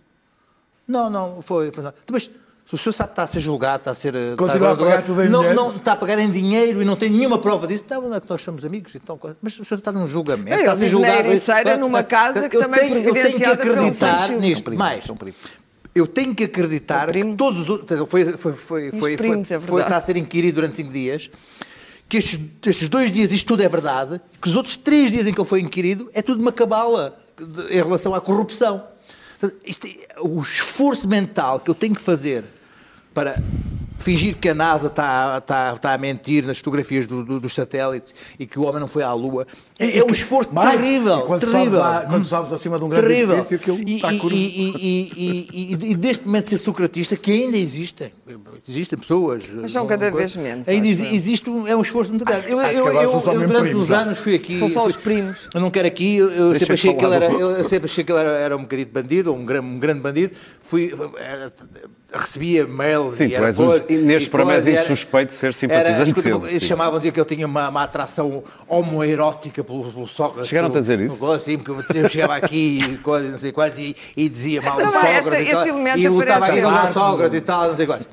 Não, 0.87 1.09
não, 1.09 1.41
foi. 1.41 1.71
foi 1.71 1.83
não. 1.83 1.91
Então, 1.91 2.13
mas 2.13 2.29
se 2.69 2.75
o 2.75 2.77
senhor 2.77 2.93
sabe 2.93 3.07
que 3.09 3.13
está 3.13 3.23
a 3.23 3.27
ser 3.27 3.39
julgado, 3.39 3.77
está 3.77 3.91
a 3.91 3.95
ser. 3.95 4.13
Continua 4.37 4.53
está 4.53 4.71
a 4.71 4.75
pagar 4.85 5.03
tudo 5.03 5.23
em 5.23 5.27
não, 5.29 5.39
dinheiro? 5.39 5.55
não 5.61 5.75
está 5.75 5.91
a 5.93 5.95
pagar 5.95 6.19
em 6.19 6.29
dinheiro 6.29 6.81
e 6.83 6.85
não 6.85 6.95
tem 6.95 7.09
nenhuma 7.09 7.39
prova 7.39 7.65
disso. 7.65 7.83
Então, 7.83 8.01
não 8.07 8.15
é 8.15 8.19
que 8.19 8.29
nós 8.29 8.41
somos 8.43 8.63
amigos. 8.63 8.93
Então, 8.93 9.19
mas 9.41 9.57
o 9.57 9.65
senhor 9.65 9.79
está 9.79 9.91
num 9.91 10.07
julgamento. 10.07 10.49
Ele 10.51 10.59
está 10.59 10.73
a 10.73 10.75
ser 10.75 10.85
vive 10.85 10.99
na 11.01 11.07
julgado. 11.07 11.29
Ericeira, 11.29 11.77
numa 11.77 12.03
casa 12.03 12.47
que 12.47 12.55
Eu 12.55 12.61
também 12.61 12.79
é 12.79 12.83
tenho- 12.83 13.07
Eu 13.07 13.13
tenho 13.13 13.37
que 13.39 13.45
acreditar 13.45 14.29
nisto. 14.29 14.63
Primo, 14.65 14.77
Mais. 14.77 15.03
Eu 15.95 16.05
tenho 16.05 16.35
que 16.35 16.43
acreditar 16.43 17.11
que 17.11 17.35
todos 17.35 17.61
os 17.61 17.69
outros. 17.71 18.07
Foi, 18.07 18.23
foi, 18.25 18.53
foi, 18.53 18.53
foi, 18.53 18.91
foi, 18.91 19.17
primos, 19.17 19.49
é 19.49 19.55
está 19.55 19.97
a 19.97 20.01
ser 20.01 20.15
inquirido 20.17 20.55
durante 20.55 20.75
cinco 20.75 20.91
dias. 20.91 21.29
Que 22.07 22.17
estes, 22.17 22.39
estes 22.65 22.87
dois 22.87 23.11
dias 23.11 23.31
isto 23.31 23.47
tudo 23.47 23.63
é 23.63 23.67
verdade. 23.69 24.21
Que 24.39 24.47
os 24.47 24.55
outros 24.55 24.77
três 24.77 25.11
dias 25.11 25.25
em 25.25 25.33
que 25.33 25.39
ele 25.41 25.47
foi 25.47 25.59
inquirido 25.59 26.07
é 26.13 26.21
tudo 26.21 26.39
uma 26.39 26.51
cabala 26.51 27.17
de- 27.35 27.63
em 27.73 27.77
relação 27.77 28.13
à 28.13 28.21
corrupção. 28.21 28.83
Portanto, 29.39 29.59
isto 29.65 29.87
é- 29.87 30.19
o 30.21 30.39
esforço 30.39 31.07
mental 31.07 31.59
que 31.59 31.69
eu 31.69 31.75
tenho 31.75 31.95
que 31.95 32.01
fazer 32.01 32.43
para 33.19 33.35
fingir 33.97 34.37
que 34.37 34.47
a 34.47 34.53
NASA 34.53 34.87
está, 34.87 35.39
está, 35.39 35.73
está 35.73 35.93
a 35.93 35.97
mentir 35.97 36.45
nas 36.45 36.57
fotografias 36.59 37.05
do- 37.05 37.21
do- 37.21 37.37
dos 37.37 37.53
satélites 37.53 38.15
e 38.39 38.45
que 38.47 38.57
o 38.57 38.61
homem 38.63 38.79
não 38.79 38.87
foi 38.87 39.03
à 39.03 39.11
Lua 39.13 39.45
é, 39.77 39.97
é 39.97 40.03
um 40.05 40.09
esforço 40.11 40.49
Vai. 40.53 40.77
terrível. 40.77 41.19
E 41.19 41.23
quando 41.23 41.41
terrível. 41.41 41.63
sobes 41.63 41.79
lá- 41.79 42.05
quando 42.09 42.23
sobes 42.23 42.53
acima 42.53 42.77
de 42.79 42.85
um 42.85 42.87
grande 42.89 43.07
terrível. 43.07 43.35
edifício, 43.35 43.57
aquilo 43.57 43.77
e, 43.85 43.95
está 43.97 44.13
e, 44.13 44.17
curvo. 44.19 44.37
e, 44.37 44.39
e, 44.39 45.11
e, 45.17 45.49
e, 45.51 45.91
e 45.91 45.95
deste 45.97 46.25
momento 46.25 46.47
ser 46.47 46.57
socratista, 46.59 47.17
que 47.17 47.29
ainda 47.29 47.57
existem, 47.57 48.09
existem 48.69 48.97
pessoas. 48.97 49.43
Mas 49.53 49.73
são 49.73 49.85
cada 49.85 50.09
vez 50.09 50.33
menos, 50.33 50.65
Ainda 50.65 50.81
acho 50.83 50.91
exi- 50.91 51.05
eu. 51.05 51.11
existe 51.13 51.49
um, 51.49 51.67
é 51.67 51.75
um 51.75 51.81
esforço 51.81 52.11
muito 52.11 52.23
grande. 52.23 52.49
Eu, 52.49 52.57
acho 52.57 52.71
eu, 52.77 52.87
agora 52.87 53.03
eu- 53.05 53.11
eu 53.11 53.15
mesmo 53.19 53.47
durante 53.47 53.61
primos, 53.63 53.83
uns 53.87 53.91
anos 53.91 54.17
fui 54.17 54.35
aqui. 54.35 54.59
São 54.59 54.69
só 54.69 54.85
os 54.87 54.93
fui- 54.93 55.03
primos. 55.03 55.35
Eu 55.53 55.59
não 55.59 55.69
quero 55.69 55.87
aqui, 55.89 56.15
eu, 56.15 56.31
eu 56.31 56.55
sempre 56.55 56.73
achei 56.75 56.93
que 56.93 57.03
ele 57.03 57.15
era, 57.15 57.25
eu 57.29 57.63
sempre 57.65 57.85
achei 57.91 58.01
que 58.05 58.11
ele 58.13 58.19
era, 58.21 58.29
era 58.29 58.55
um 58.55 58.61
bocadinho 58.61 58.85
de 58.87 58.93
bandido, 58.93 59.29
ou 59.31 59.37
um 59.37 59.43
grande, 59.45 59.67
um 59.67 59.77
grande 59.77 59.99
bandido. 59.99 60.31
Fui, 60.61 60.93
era- 61.17 61.51
recebia 62.13 62.65
mails 62.67 63.15
Sim, 63.15 63.25
e 63.25 63.29
tu 63.29 63.35
era 63.35 63.45
és 63.47 63.59
um- 63.59 63.67
neste 64.05 64.29
programa 64.29 64.55
és 64.55 64.65
era- 64.67 64.81
insuspeito 64.83 65.27
de 65.29 65.33
ser 65.35 65.45
era- 65.47 65.53
simpatizante 65.53 66.19
escuta, 66.19 66.47
dele. 66.47 66.59
Chamavam-se 66.59 67.11
que 67.11 67.19
eu 67.19 67.25
tinha 67.25 67.45
uma, 67.45 67.69
uma 67.69 67.83
atração 67.83 68.43
homoerótica 68.67 69.63
pelo, 69.63 69.91
pelo 69.91 70.07
Sócrates. 70.07 70.49
Chegaram-te 70.49 70.77
a 70.77 70.79
dizer 70.79 70.99
isso? 70.99 71.17
pelo- 71.17 71.39
Sim, 71.39 71.57
porque 71.59 71.97
eu 71.97 72.09
chegava 72.09 72.35
aqui 72.35 72.79
e 72.83 72.97
coisa, 72.97 73.27
não 73.29 73.37
sei 73.37 73.51
quantos, 73.51 73.77
e, 73.79 73.95
e 74.17 74.27
dizia 74.29 74.61
mal 74.61 74.75
do 74.75 74.81
não 74.83 74.87
é- 74.87 74.91
Sócrates 74.91 75.47
esta- 75.47 75.67
e, 75.67 75.71
tal, 75.73 75.97
e 75.97 76.07
lutava 76.07 76.45
aparece 76.45 76.59
aqui 76.59 76.61
contra 76.73 76.89
o. 76.89 76.93
Sócrates 76.93 77.37
e 77.37 77.41
tal, 77.41 77.67
não 77.69 77.75
sei 77.75 77.85
quantos. 77.85 78.07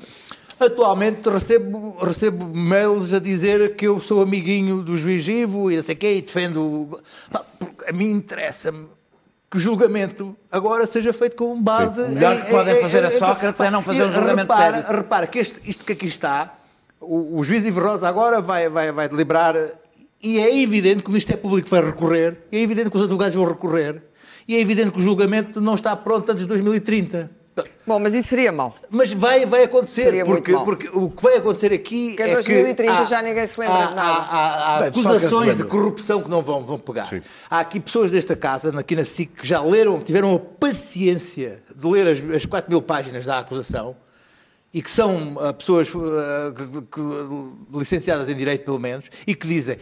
Atualmente 0.59 1.29
recebo, 1.29 1.97
recebo 2.03 2.45
mails 2.55 3.13
a 3.13 3.19
dizer 3.19 3.75
que 3.75 3.85
eu 3.87 3.99
sou 3.99 4.23
amiguinho 4.23 4.81
do 4.81 4.97
juiz 4.97 5.27
Ivo 5.27 5.71
e 5.71 5.75
não 5.75 5.83
sei 5.83 5.93
o 5.93 5.97
quê, 5.97 6.15
e 6.17 6.21
defendo. 6.21 6.61
o- 6.63 6.99
Pá, 7.31 7.41
A 7.87 7.93
mim 7.93 8.11
interessa-me 8.11 8.85
que 9.57 9.59
o 9.59 9.59
julgamento 9.59 10.35
agora 10.51 10.85
seja 10.85 11.11
feito 11.11 11.35
com 11.35 11.59
base. 11.61 12.01
O 12.01 12.09
melhor 12.09 12.41
que 12.41 12.51
podem 12.51 12.79
fazer 12.79 13.03
a 13.03 13.09
Sócrates 13.09 13.59
é 13.59 13.71
não 13.71 13.81
fazer 13.81 14.03
um 14.03 14.11
julgamento 14.11 14.53
repara, 14.53 14.77
sério. 14.81 14.97
Repara 14.97 15.27
que 15.27 15.39
este- 15.39 15.61
isto 15.65 15.83
que 15.83 15.93
aqui 15.93 16.05
está, 16.05 16.55
o, 17.01 17.39
o 17.39 17.43
juiz 17.43 17.65
Ivo 17.65 17.81
Rosa 17.81 18.07
agora 18.07 18.39
vai, 18.39 18.69
vai, 18.69 18.91
vai 18.91 19.09
deliberar 19.09 19.55
e 20.21 20.39
é 20.39 20.61
evidente 20.61 21.01
que 21.01 21.09
o 21.09 21.11
Ministério 21.11 21.41
Público 21.41 21.67
vai 21.69 21.83
recorrer, 21.83 22.37
é 22.51 22.59
evidente 22.59 22.89
que 22.91 22.97
os 22.97 23.03
advogados 23.03 23.35
vão 23.35 23.45
recorrer 23.45 24.03
e 24.47 24.55
é 24.55 24.59
evidente 24.61 24.91
que 24.91 24.99
o 24.99 25.01
julgamento 25.01 25.59
não 25.59 25.73
está 25.75 25.95
pronto 25.95 26.31
antes 26.31 26.43
de 26.43 26.47
2030. 26.47 27.31
Bom, 27.87 27.99
mas 27.99 28.13
isso 28.13 28.27
seria 28.27 28.51
mau. 28.51 28.75
Mas 28.91 29.13
vai, 29.13 29.45
vai 29.45 29.63
acontecer, 29.63 30.03
Seria 30.03 30.25
porque, 30.25 30.51
porque 30.51 30.89
o 30.91 31.09
que 31.09 31.23
vai 31.23 31.37
acontecer 31.37 31.71
aqui 31.71 32.09
Porque 32.09 32.23
em 32.23 32.29
é 32.31 32.33
2030 32.33 32.97
que 32.97 33.05
já 33.05 33.21
ninguém 33.21 33.47
se 33.47 33.57
lembra 33.59 33.75
há, 33.77 33.85
de 33.87 33.95
nada. 33.95 34.09
Há, 34.11 34.23
há- 34.25 34.75
há 34.77 34.81
Bem, 34.81 34.91
que 34.91 34.99
acusações 34.99 35.55
de 35.55 35.63
corrupção 35.63 36.21
que 36.21 36.29
não 36.29 36.41
vão, 36.41 36.65
vão 36.65 36.77
pegar. 36.77 37.09
Há 37.49 37.59
aqui 37.61 37.79
pessoas 37.79 38.11
desta 38.11 38.35
casa, 38.35 38.77
aqui 38.77 38.93
na 38.95 39.05
SIC, 39.05 39.31
que 39.41 39.47
já 39.47 39.61
leram, 39.61 39.99
tiveram 40.01 40.35
a 40.35 40.39
paciência 40.39 41.63
de 41.73 41.87
ler 41.87 42.07
as, 42.07 42.21
as 42.35 42.45
4 42.45 42.69
mil 42.69 42.81
páginas 42.81 43.25
da 43.25 43.39
acusação 43.39 43.95
e 44.73 44.81
que 44.81 44.91
são 44.91 45.37
ah, 45.39 45.53
pessoas 45.53 45.89
ah, 45.95 46.53
que- 46.53 46.81
que- 46.81 47.77
licenciadas 47.79 48.29
em 48.29 48.35
Direito, 48.35 48.65
pelo 48.65 48.79
menos, 48.79 49.09
e 49.25 49.33
que 49.33 49.47
dizem 49.47 49.77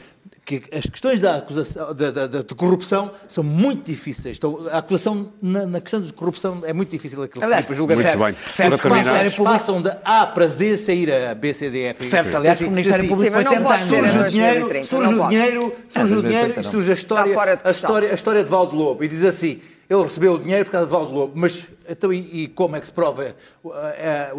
que 0.46 0.62
as 0.72 0.86
questões 0.86 1.20
da 1.20 1.38
acusação, 1.38 1.94
da, 1.96 2.12
da- 2.12 2.28
da- 2.28 2.42
de 2.44 2.54
corrupção 2.56 3.12
são 3.28 3.44
muito 3.44 3.84
difíceis. 3.86 4.38
Então, 4.38 4.68
a 4.72 4.78
acusação 4.78 5.34
na, 5.42 5.66
na 5.66 5.82
questão 5.82 6.00
de 6.00 6.14
corrupção 6.14 6.62
é 6.66 6.72
muito 6.72 6.92
difícil 6.92 7.18
aquilo 7.24 7.32
que 7.32 7.40
se 7.40 7.46
Aliás, 7.46 7.66
para 7.66 7.76
julgamento. 7.76 8.08
Muito 8.08 8.24
bem. 8.26 8.34
que 8.36 8.62
o 8.62 8.92
Ministério 8.92 9.02
terminar, 9.02 9.32
Público 9.32 9.44
Passam 9.44 9.82
de 9.82 9.92
A 10.06 10.28
para 10.28 10.48
Z 10.48 10.78
sair 10.78 11.12
a 11.12 11.34
BCDF. 11.34 11.98
Percebe-se, 12.00 12.36
aliás, 12.36 12.60
que 12.60 12.66
o 12.66 12.70
Ministério 12.70 13.08
Público 13.08 13.34
foi 13.34 13.44
tentando. 13.44 13.74
em 13.74 13.86
Surge 13.88 14.18
o 14.18 14.20
2030, 14.22 14.30
dinheiro, 14.30 14.86
surge 14.86 15.14
o 15.16 15.28
dinheiro, 15.28 15.76
surge 15.90 16.14
o 16.14 16.22
2030 16.22 16.28
dinheiro 16.28 16.62
e 16.62 16.64
surge 16.64 16.92
a 16.92 16.94
história, 16.94 17.60
a 17.64 17.72
história, 17.72 18.12
a 18.12 18.14
história 18.14 18.44
de 18.44 18.50
Valdo 18.52 18.76
Lobo. 18.76 19.04
E 19.04 19.08
diz 19.08 19.24
assim, 19.24 19.60
ele 19.90 20.04
recebeu 20.04 20.34
o 20.34 20.40
dinheiro 20.40 20.66
por 20.66 20.72
causa 20.74 20.86
de 20.86 20.92
Valdo 20.92 21.12
Lobo, 21.12 21.34
mas 21.36 21.68
então 21.90 22.14
e, 22.14 22.44
e 22.44 22.48
como 22.50 22.76
é 22.76 22.80
que 22.80 22.86
se 22.86 22.94
prova 22.94 23.36
uh, 23.64 23.70
uh, 23.70 23.74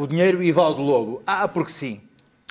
o 0.02 0.06
dinheiro 0.06 0.40
e 0.40 0.52
Valdo 0.52 0.82
Lobo? 0.82 1.20
Ah, 1.26 1.48
porque 1.48 1.72
sim. 1.72 2.00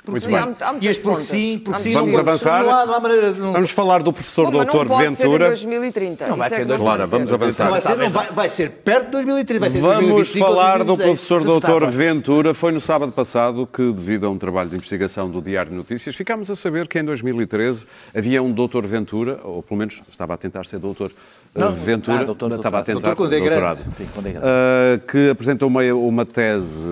Porque 0.06 0.20
sim. 0.20 0.34
Há- 0.36 0.54
há 0.60 0.74
e 0.80 0.86
este 0.86 1.02
porque 1.02 1.20
sim, 1.20 1.60
porque 1.64 1.80
sim. 1.80 1.92
Vamos 1.92 2.16
avançar. 2.16 2.62
Não 2.62 2.70
há, 2.72 2.86
não 2.86 2.94
há 2.94 3.00
maneira 3.00 3.32
de... 3.32 3.40
Não, 3.40 3.52
Vamos 3.52 3.70
falar 3.72 4.04
do 4.04 4.12
professor 4.12 4.50
Bom, 4.52 4.62
em 4.62 5.08
Ventura. 5.10 5.48
2030. 5.48 6.28
Não 6.28 6.36
vai 6.36 6.46
é 6.46 6.50
ser 6.50 6.56
que 6.60 6.64
não 6.64 6.78
Clara, 6.78 6.98
pode 7.00 7.10
vamos 7.10 7.32
avançar. 7.32 7.64
não 7.64 7.72
vai, 7.72 7.82
ser, 7.82 7.96
não, 7.96 8.10
vai, 8.10 8.26
vai 8.30 8.48
ser 8.48 8.70
perto 8.70 9.06
de 9.06 9.10
2030, 9.10 9.60
vai 9.60 9.70
ser 9.70 9.80
Vamos 9.80 9.96
2025 9.96 10.46
ou 10.46 10.52
falar 10.54 10.78
do 10.78 10.84
2026. 10.84 11.28
professor 11.28 11.44
doutor. 11.44 11.90
Ventura. 11.90 12.54
Foi 12.54 12.70
no 12.70 12.80
sábado 12.80 13.10
passado 13.10 13.68
que, 13.70 13.92
devido 13.92 14.26
a 14.26 14.30
um 14.30 14.38
trabalho 14.38 14.70
de 14.70 14.76
investigação 14.76 15.28
do 15.28 15.42
Diário 15.42 15.70
de 15.72 15.76
Notícias, 15.76 16.14
ficámos 16.14 16.48
a 16.50 16.54
saber 16.54 16.86
que 16.86 17.00
em 17.00 17.04
2013 17.04 17.84
havia 18.14 18.40
um 18.40 18.52
doutor 18.52 18.86
Ventura, 18.86 19.40
ou 19.42 19.60
pelo 19.60 19.78
menos 19.78 20.00
estava 20.08 20.34
a 20.34 20.36
tentar 20.36 20.64
ser 20.66 20.78
doutor 20.78 21.10
eh, 21.54 21.60
Não, 21.60 21.72
Ventura, 21.72 22.20
ah, 22.20 22.24
doutor, 22.24 22.52
estava 22.52 22.78
a 22.78 22.82
doutorado. 22.82 22.84
tentar 22.84 23.14
Doutor 23.14 23.28
doutorado, 23.40 23.78
Sim, 23.96 24.04
é 24.06 24.22
grande. 24.22 24.38
eh, 24.44 25.00
que 25.10 25.30
apresentou 25.30 25.68
uma, 25.68 25.82
uma 25.94 26.24
tese 26.24 26.86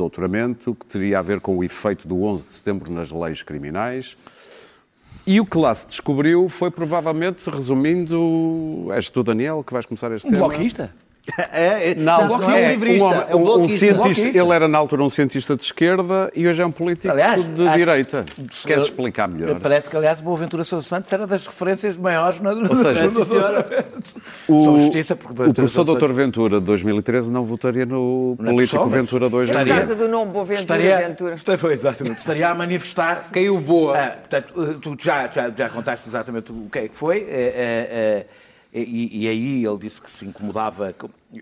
doutoramento 0.00 0.74
que 0.74 0.86
teria 0.86 1.18
a 1.18 1.22
ver 1.22 1.40
com 1.40 1.56
o 1.56 1.62
efeito 1.64 2.08
do 2.08 2.22
11 2.22 2.46
de 2.48 2.52
setembro 2.54 2.92
nas 2.92 3.10
leis 3.10 3.42
criminais. 3.42 4.16
E 5.26 5.38
o 5.40 5.44
que 5.46 5.58
lá 5.58 5.74
se 5.74 5.86
descobriu 5.86 6.48
foi 6.48 6.70
provavelmente, 6.70 7.48
resumindo, 7.50 8.88
és 8.92 9.10
tu, 9.10 9.22
Daniel, 9.22 9.62
que 9.62 9.72
vais 9.72 9.84
começar 9.86 10.10
este 10.12 10.26
Um 10.28 10.30
tema. 10.30 10.48
bloquista? 10.48 10.92
É, 11.52 11.90
é, 11.90 11.94
Não, 11.94 12.20
é 12.22 12.46
um 12.46 12.68
livrista, 12.70 13.06
um, 13.06 13.12
é 13.12 13.34
um 13.34 13.40
um 13.40 13.44
bloquista. 13.44 13.78
cientista, 13.78 14.28
ele 14.28 14.50
era 14.52 14.66
na 14.68 14.78
altura 14.78 15.02
um 15.02 15.10
cientista 15.10 15.56
de 15.56 15.62
esquerda 15.64 16.30
e 16.34 16.46
hoje 16.46 16.62
é 16.62 16.66
um 16.66 16.70
político 16.70 17.12
Aliás, 17.12 17.46
de 17.48 17.68
direita. 17.70 18.24
Queres 18.64 18.84
explicar 18.84 19.28
melhor? 19.28 19.58
Parece 19.60 19.88
que, 19.90 19.96
aliás, 19.96 20.20
Boaventura 20.20 20.64
Sousa 20.64 20.86
Santos 20.86 21.12
era 21.12 21.26
das 21.26 21.46
referências 21.46 21.96
maiores 21.96 22.40
na 22.40 22.50
Ou 22.52 22.76
seja, 22.76 23.04
na- 23.10 23.64
O, 24.48 24.64
São 24.64 24.78
justiça, 24.78 25.16
porque 25.16 25.42
o 25.42 25.54
professor 25.54 25.84
Dr. 25.84 26.12
Ventura 26.12 26.60
de 26.60 26.66
2013 26.66 27.30
não 27.30 27.44
votaria 27.44 27.86
no 27.86 28.36
Não 28.38 28.46
é 28.46 28.50
político 28.52 28.60
pessoal, 28.82 28.84
mas 28.88 28.92
Ventura 29.00 29.28
2 29.30 29.48
Por 29.50 29.52
Estaria- 29.56 29.74
causa 29.76 29.94
do 29.94 30.08
nome 30.08 30.32
Boaventura 30.32 30.60
estaria, 30.60 30.96
Ventura. 31.08 31.34
esta- 31.34 31.58
foi, 31.58 31.72
exatamente, 31.74 32.18
estaria 32.18 32.48
a 32.48 32.54
manifestar-se. 32.54 33.30
Caiu 33.32 33.60
boa. 33.60 33.98
Ah, 33.98 34.10
portanto, 34.10 34.52
eh, 34.56 34.76
tu 34.80 34.96
já, 34.98 35.28
já, 35.30 35.50
já 35.50 35.68
contaste 35.68 36.08
exatamente 36.08 36.50
o 36.52 36.68
que 36.70 36.78
é 36.78 36.88
que 36.88 36.94
foi. 36.94 37.18
eh, 37.18 37.26
eh, 37.28 38.26
e, 38.72 39.24
e 39.24 39.28
aí 39.28 39.64
ele 39.64 39.78
disse 39.78 40.00
que 40.00 40.10
se 40.10 40.24
incomodava. 40.24 40.94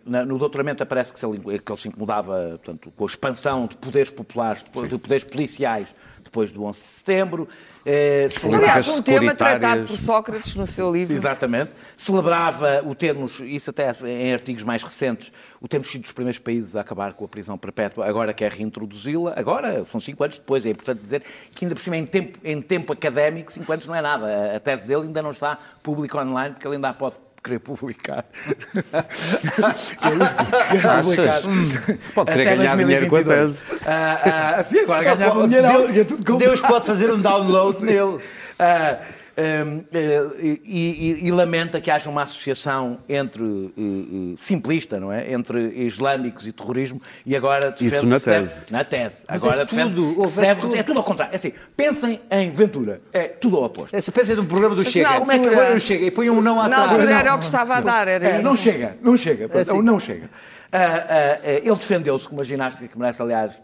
No 0.05 0.38
doutoramento 0.38 0.83
aparece 0.83 1.12
que, 1.12 1.19
se 1.19 1.27
ele, 1.27 1.38
que 1.59 1.73
ele 1.73 1.79
se 1.79 1.88
incomodava 1.88 2.59
portanto, 2.62 2.93
com 2.97 3.05
a 3.05 3.07
expansão 3.07 3.67
de 3.67 3.77
poderes 3.77 4.11
populares, 4.11 4.64
de 4.64 4.99
poderes 4.99 5.25
policiais 5.25 5.95
depois 6.29 6.53
do 6.53 6.62
11 6.64 6.81
de 6.81 6.87
setembro. 6.87 7.49
eh, 7.91 8.29
celebrava- 8.31 8.64
Aliás, 8.64 8.88
um 8.88 9.03
tema 9.03 9.35
tratado 9.35 9.87
por 9.87 9.97
Sócrates 9.97 10.55
no 10.55 10.67
seu 10.67 10.93
livro. 10.93 11.14
Exatamente. 11.14 11.71
Celebrava 11.97 12.83
o 12.85 12.95
termos, 12.95 13.41
isso 13.41 13.71
até 13.71 13.91
em 14.07 14.33
artigos 14.33 14.62
mais 14.62 14.83
recentes, 14.83 15.33
o 15.61 15.67
termos 15.67 15.88
sido 15.88 16.03
dos 16.03 16.12
primeiros 16.12 16.38
países 16.38 16.77
a 16.77 16.81
acabar 16.83 17.12
com 17.14 17.25
a 17.25 17.29
prisão 17.29 17.57
perpétua, 17.57 18.07
agora 18.07 18.33
quer 18.35 18.53
reintroduzi-la. 18.53 19.33
Agora, 19.37 19.85
são 19.85 20.01
cinco 20.01 20.23
anos 20.23 20.38
depois, 20.38 20.67
é 20.67 20.71
importante 20.71 21.01
dizer 21.01 21.23
que 21.55 21.64
ainda 21.64 21.75
por 21.75 21.81
cima, 21.83 21.97
em 21.97 22.05
tempo, 22.05 22.38
em 22.45 22.61
tempo 22.61 22.93
académico, 22.93 23.51
cinco 23.53 23.73
anos 23.73 23.87
não 23.87 23.95
é 23.95 24.01
nada. 24.03 24.27
A- 24.27 24.57
A 24.57 24.61
tese 24.61 24.85
dele 24.85 25.03
ainda 25.07 25.23
não 25.23 25.31
está 25.31 25.59
pública 25.83 26.19
online, 26.23 26.55
porque 26.55 26.67
ele 26.67 26.77
ainda 26.77 26.88
a 26.91 26.93
pode 26.95 27.17
querer 27.42 27.59
publicar. 27.59 28.24
Achas? 30.98 31.44
Pode 32.14 32.31
querer 32.31 32.42
Até 32.42 32.57
ganhar 32.57 32.77
dinheiro 32.77 33.09
com 33.09 33.16
a 33.16 33.22
2022. 33.22 33.62
tese. 33.62 33.83
Ah, 33.87 34.55
ah, 34.59 34.64
sim, 34.64 34.81
agora 34.81 35.14
ganhava 35.14 35.48
dinheiro. 35.48 36.38
Deus 36.38 36.61
pode 36.61 36.87
fazer 36.87 37.12
um 37.12 37.20
download 37.20 37.83
nele. 37.85 38.18
Ah, 38.59 38.98
eh, 39.38 40.31
e, 40.40 40.61
e- 41.22 41.27
e 41.29 41.31
lamenta 41.33 41.81
que 41.81 41.90
haja 41.90 42.11
uma 42.11 42.22
associação 42.22 42.98
entre 43.09 43.42
eh, 43.79 44.35
simplista, 44.37 44.98
não 44.98 45.12
é? 45.12 45.33
Entre 45.33 45.59
islâmicos 45.85 46.46
e 46.46 46.53
terrorismo 46.53 47.01
e 47.24 47.37
agora 47.37 47.70
defende 47.70 47.94
Isso 47.96 48.07
na 48.07 48.18
tese. 48.20 48.66
na 48.70 48.85
tese. 48.85 49.24
Mas 49.29 49.42
agora 49.42 49.62
é 49.62 49.64
defende 49.64 49.94
tudo, 49.94 50.14
que 50.14 50.20
houve 50.20 50.33
se 50.33 50.40
deve- 50.40 50.61
tudo. 50.61 50.77
é 50.77 50.83
tudo 50.83 50.98
ao 50.98 51.05
contrário. 51.05 51.33
É 51.33 51.37
assim, 51.37 51.53
pensem 51.77 52.20
em 52.31 52.51
Ventura. 52.51 53.01
É 53.12 53.24
tudo 53.29 53.57
ao 53.59 53.64
oposto. 53.64 53.94
Essa 53.94 54.11
pensa 54.11 54.35
num 54.35 54.44
programa 54.46 54.74
do 54.74 54.85
Chega. 54.85 55.18
Como 55.18 55.31
é 55.33 55.38
que 55.38 55.46
altura- 55.48 55.70
eu 55.70 55.79
chega? 55.81 56.05
E 56.05 56.11
põe 56.11 56.29
um 56.31 56.40
não 56.40 56.57
Na 56.57 56.64
atrás. 56.64 56.83
altura 56.90 57.05
Não. 57.11 57.18
era 57.18 57.35
o 57.35 57.38
que 57.38 57.44
estava 57.44 57.74
a 57.77 57.81
dar, 57.81 58.09
era 58.09 58.27
É, 58.29 58.35
isso. 58.35 58.42
não 58.42 58.57
chega, 58.57 58.96
não 59.03 59.16
chega, 59.16 59.48
É 59.53 59.61
assim. 59.61 59.83
não 59.83 60.01
chega. 60.01 60.29
Ah, 60.70 60.76
ah, 60.78 61.38
ah, 61.42 61.50
ele 61.50 61.76
defendeu-se 61.76 62.28
com 62.28 62.35
uma 62.37 62.44
ginástica 62.44 62.87
que 62.88 62.98
merece, 62.98 63.22
aliás, 63.22 63.62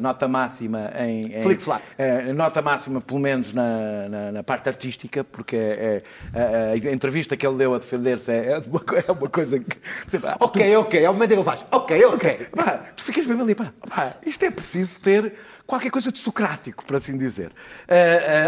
nota 0.00 0.26
máxima 0.26 0.90
em. 0.98 1.36
em 1.36 1.42
Flick-flack. 1.42 1.82
eh, 1.98 2.32
nota 2.32 2.62
máxima, 2.62 3.00
pelo 3.02 3.20
menos 3.20 3.52
na, 3.52 4.08
na- 4.08 4.32
na 4.32 4.42
parte 4.42 4.68
artística, 4.68 5.22
porque 5.24 5.56
é- 5.56 6.02
é- 6.34 6.40
a, 6.40 6.88
a 6.88 6.92
entrevista 6.92 7.36
que 7.36 7.46
ele 7.46 7.56
deu 7.56 7.74
a 7.74 7.78
defender-se 7.78 8.32
é, 8.32 8.52
é 8.52 8.58
uma, 8.58 8.82
é 9.06 9.12
uma 9.12 9.28
coisa 9.28 9.58
que. 9.58 9.76
lá, 10.22 10.36
Ok, 10.40 10.76
ok. 10.76 11.04
É 11.04 11.10
o 11.10 11.12
momento 11.12 11.32
em 11.32 11.34
que 11.34 11.40
ele 11.40 11.44
faz. 11.44 11.66
Ok, 11.70 12.04
ok. 12.06 12.46
Pá, 12.56 12.80
tu 12.96 13.02
ficas 13.04 13.26
mesmo 13.26 13.42
ali, 13.42 13.54
pá, 13.54 13.66
pá, 13.88 14.12
isto 14.24 14.42
é 14.44 14.50
preciso 14.50 15.00
ter 15.00 15.34
qualquer 15.68 15.90
coisa 15.90 16.10
de 16.10 16.16
socrático, 16.18 16.82
por 16.86 16.96
assim 16.96 17.18
dizer. 17.18 17.52
Ah, 17.86 17.94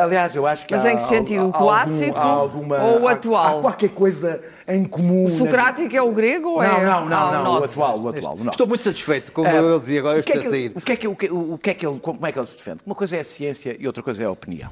ah, 0.01 0.05
aliás, 0.05 0.35
eu 0.35 0.47
acho 0.47 0.67
que 0.67 0.75
Mas 0.75 0.87
há 0.87 0.93
em 0.93 0.97
que 0.97 1.07
sentido? 1.07 1.43
al- 1.43 1.49
O 1.51 1.53
clássico 1.53 2.17
há 2.17 2.23
alguma, 2.23 2.83
ou 2.83 3.03
o 3.03 3.09
há- 3.09 3.13
atual? 3.13 3.59
Há 3.59 3.61
qualquer 3.61 3.91
coisa 3.91 4.43
em 4.67 4.85
comum. 4.87 5.27
O 5.27 5.29
na- 5.29 5.37
Socrático 5.37 5.95
é 5.95 6.01
o 6.01 6.11
grego 6.13 6.49
ou 6.53 6.63
é 6.63 6.67
Não, 6.69 6.81
não, 6.81 7.09
não, 7.09 7.17
ah, 7.17 7.29
o 7.31 7.33
não, 7.35 7.41
o 7.41 7.45
nosso? 7.61 7.65
atual, 7.75 8.01
o 8.01 8.09
atual. 8.09 8.37
o. 8.39 8.49
Estou 8.49 8.67
muito 8.67 8.83
satisfeito, 8.83 9.33
como 9.33 9.49
Ah, 9.49 9.55
ele 9.55 9.79
dizia 9.79 10.01
agora, 10.01 10.19
o 10.19 10.23
que 10.23 10.33
é 10.33 10.37
estou 10.37 10.41
a 10.41 10.45
que- 10.45 10.51
sair. 10.51 10.73
O 10.75 10.81
que 10.81 10.93
é 10.93 10.97
que, 10.97 11.09
o 11.09 11.15
que, 11.15 11.31
o 11.31 11.59
que 11.63 11.71
é 11.71 11.75
que 11.75 11.87
ele, 11.87 11.99
como 12.01 12.27
é 12.27 12.33
que 12.33 12.39
ele 12.39 12.47
se 12.47 12.57
defende? 12.57 12.79
Uma 12.87 12.95
coisa 12.95 13.17
é 13.17 13.21
a 13.21 13.25
ciência 13.25 13.77
e 13.79 13.87
outra 13.87 14.03
coisa 14.03 14.23
é 14.23 14.27
a 14.27 14.31
opinião. 14.31 14.71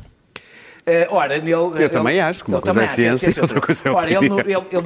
Eh, 0.87 1.07
ora, 1.11 1.37
nele, 1.37 1.53
Eu 1.53 1.91
também 1.91 2.19
acho 2.19 2.43
que 2.43 2.49
uma 2.51 2.57
ele 2.59 2.63
coisa 2.63 2.81
é 2.81 2.87
também 2.87 3.09
acha, 3.11 3.19
ciência 3.19 3.39
e 3.39 3.43
outra 3.43 3.61
coisa 3.61 3.89
é 3.89 3.93
Ora, 3.93 4.07
ele, 4.07 4.17
opinião. 4.31 4.65
ele- 4.73 4.79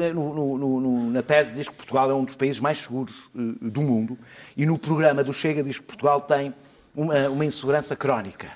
ele 0.00 0.12
no- 0.14 0.32
no- 0.34 0.56
no- 0.58 0.80
no- 0.80 1.10
na 1.10 1.20
tese 1.22 1.52
diz 1.54 1.68
que 1.68 1.74
Portugal 1.74 2.10
é 2.10 2.14
um 2.14 2.24
dos 2.24 2.34
países 2.34 2.58
mais 2.60 2.78
seguros 2.78 3.12
eh, 3.36 3.40
do 3.60 3.82
mundo 3.82 4.16
e 4.56 4.64
no 4.64 4.78
programa 4.78 5.22
do 5.22 5.34
Chega 5.34 5.62
diz 5.62 5.76
que 5.76 5.84
Portugal 5.84 6.22
tem 6.22 6.54
uma, 6.94 7.28
uma 7.28 7.44
insegurança 7.44 7.94
crónica. 7.96 8.50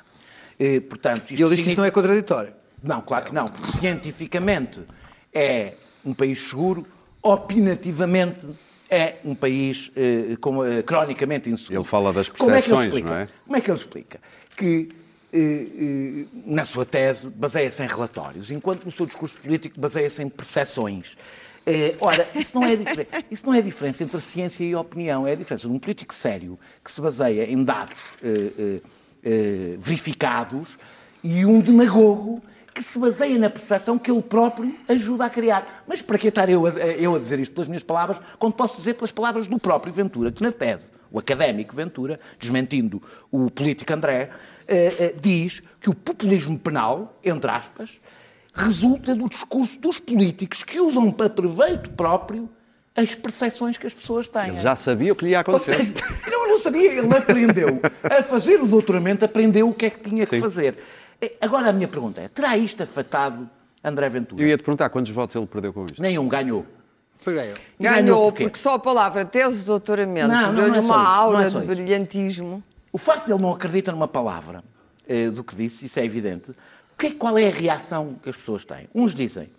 Eh, 0.58 0.80
portanto, 0.80 1.30
E 1.32 1.34
ele 1.42 1.50
diz 1.56 1.60
que 1.62 1.68
isto 1.70 1.78
não 1.78 1.84
é 1.84 1.90
contraditório. 1.90 2.52
não, 2.82 3.00
claro 3.00 3.24
que 3.26 3.34
não, 3.34 3.48
porque 3.48 3.66
cientificamente 3.78 4.80
é 5.32 5.74
um 6.04 6.12
país 6.14 6.38
seguro, 6.48 6.86
opinativamente 7.22 8.46
é 8.90 9.16
um 9.24 9.34
país 9.34 9.90
eh, 9.96 10.36
com, 10.40 10.64
eh, 10.64 10.82
cronicamente 10.82 11.48
inseguro. 11.50 11.80
Ele 11.80 11.84
fala 11.88 12.12
das 12.12 12.28
Como 12.28 12.50
é 12.54 12.60
que 12.60 12.68
ele 12.68 12.76
percepções, 12.76 12.86
explica? 12.86 13.10
não 13.10 13.16
é? 13.16 13.28
Como 13.44 13.56
é 13.56 13.60
que 13.60 13.70
ele 13.70 13.78
explica? 13.78 14.20
Que 14.56 14.88
eh, 15.32 15.38
eh, 15.38 16.24
na 16.46 16.64
sua 16.64 16.84
tese 16.84 17.30
baseia-se 17.30 17.82
em 17.82 17.86
relatórios, 17.86 18.50
enquanto 18.50 18.84
no 18.84 18.92
seu 18.92 19.06
discurso 19.06 19.36
político 19.38 19.80
baseia-se 19.80 20.22
em 20.22 20.28
percepções. 20.28 21.16
Eh, 21.66 21.94
ora, 22.00 22.28
isso 22.34 22.58
não, 22.58 22.64
é 22.64 22.76
isso 23.30 23.46
não 23.46 23.54
é 23.54 23.58
a 23.58 23.62
diferença 23.62 24.04
entre 24.04 24.16
a 24.16 24.20
ciência 24.20 24.64
e 24.64 24.74
a 24.74 24.80
opinião, 24.80 25.26
é 25.26 25.32
a 25.32 25.34
diferença 25.34 25.66
de 25.66 25.72
um 25.72 25.78
político 25.78 26.12
sério 26.14 26.58
que 26.82 26.90
se 26.90 27.00
baseia 27.00 27.50
em 27.50 27.64
dados 27.64 27.96
eh, 28.22 28.52
eh, 28.58 28.80
eh, 29.22 29.74
verificados 29.78 30.78
e 31.22 31.46
um 31.46 31.60
demagogo 31.60 32.42
que 32.74 32.82
se 32.82 32.98
baseia 32.98 33.38
na 33.38 33.48
percepção 33.48 33.96
que 33.96 34.10
ele 34.10 34.20
próprio 34.20 34.74
ajuda 34.88 35.24
a 35.24 35.30
criar. 35.30 35.84
Mas 35.86 36.02
para 36.02 36.18
que 36.18 36.26
estar 36.26 36.48
eu 36.50 36.66
a, 36.66 36.70
eu 36.70 37.14
a 37.14 37.18
dizer 37.18 37.38
isto 37.38 37.54
pelas 37.54 37.68
minhas 37.68 37.84
palavras, 37.84 38.20
quando 38.38 38.54
posso 38.54 38.76
dizer 38.76 38.94
pelas 38.94 39.12
palavras 39.12 39.46
do 39.46 39.58
próprio 39.58 39.92
Ventura, 39.92 40.32
que 40.32 40.42
na 40.42 40.50
tese, 40.50 40.90
o 41.10 41.18
académico 41.18 41.74
Ventura, 41.74 42.18
desmentindo 42.38 43.00
o 43.30 43.48
político 43.48 43.92
André, 43.92 44.30
eh, 44.66 44.96
eh, 44.98 45.14
diz 45.18 45.62
que 45.80 45.88
o 45.88 45.94
populismo 45.94 46.58
penal, 46.58 47.16
entre 47.22 47.50
aspas, 47.50 48.00
resulta 48.54 49.14
do 49.14 49.28
discurso 49.28 49.80
dos 49.80 49.98
políticos 49.98 50.62
que 50.62 50.80
usam 50.80 51.10
para 51.10 51.28
proveito 51.28 51.90
próprio 51.90 52.48
as 52.96 53.14
percepções 53.14 53.76
que 53.76 53.86
as 53.86 53.92
pessoas 53.92 54.28
têm. 54.28 54.48
Ele 54.48 54.56
já 54.58 54.76
sabia 54.76 55.12
o 55.12 55.16
que 55.16 55.24
lhe 55.24 55.32
ia 55.32 55.40
acontecer. 55.40 55.74
seja, 55.84 55.94
não, 56.30 56.48
não 56.48 56.58
sabia, 56.58 56.92
ele 56.92 57.12
aprendeu 57.16 57.80
a 58.08 58.22
fazer 58.22 58.62
o 58.62 58.66
doutoramento, 58.66 59.24
aprendeu 59.24 59.68
o 59.68 59.74
que 59.74 59.86
é 59.86 59.90
que 59.90 59.98
tinha 60.00 60.24
que 60.24 60.36
Sim. 60.36 60.40
fazer. 60.40 60.78
Eh, 61.20 61.34
Agora 61.40 61.70
a 61.70 61.72
minha 61.72 61.88
pergunta 61.88 62.20
é: 62.20 62.28
terá 62.28 62.56
isto 62.56 62.82
afetado 62.82 63.50
André 63.82 64.08
Ventura? 64.08 64.40
Eu 64.40 64.46
ia 64.46 64.56
te 64.56 64.62
perguntar 64.62 64.88
quantos 64.90 65.10
votos 65.10 65.34
ele 65.34 65.46
perdeu 65.46 65.72
com 65.72 65.84
isto. 65.86 66.00
Nenhum 66.00 66.28
ganhou. 66.28 66.64
É, 67.26 67.32
ganhou 67.32 67.54
Ganhou, 67.80 68.32
porque 68.32 68.58
só 68.58 68.74
a 68.74 68.78
palavra 68.78 69.24
tese 69.24 69.58
de 69.60 69.64
doutoramento 69.64 70.28
deu-lhe 70.28 70.76
é 70.76 70.80
uma 70.80 70.80
isso, 70.80 70.92
aura 70.92 71.46
é 71.46 71.48
de 71.48 71.58
brilhantismo. 71.60 72.62
O 72.92 72.98
facto 72.98 73.26
de 73.26 73.32
ele 73.32 73.40
não 73.40 73.52
acreditar 73.52 73.92
numa 73.92 74.06
palavra 74.06 74.62
eh, 75.08 75.30
do 75.30 75.42
que 75.42 75.56
disse, 75.56 75.86
isso 75.86 75.98
é 75.98 76.04
evidente. 76.04 76.52
Que 76.98 77.06
é- 77.08 77.12
qual 77.12 77.36
é 77.38 77.48
a 77.48 77.50
reação 77.50 78.16
que 78.22 78.28
as 78.30 78.36
pessoas 78.36 78.64
têm? 78.64 78.88
Uns 78.94 79.14
dizem, 79.14 79.50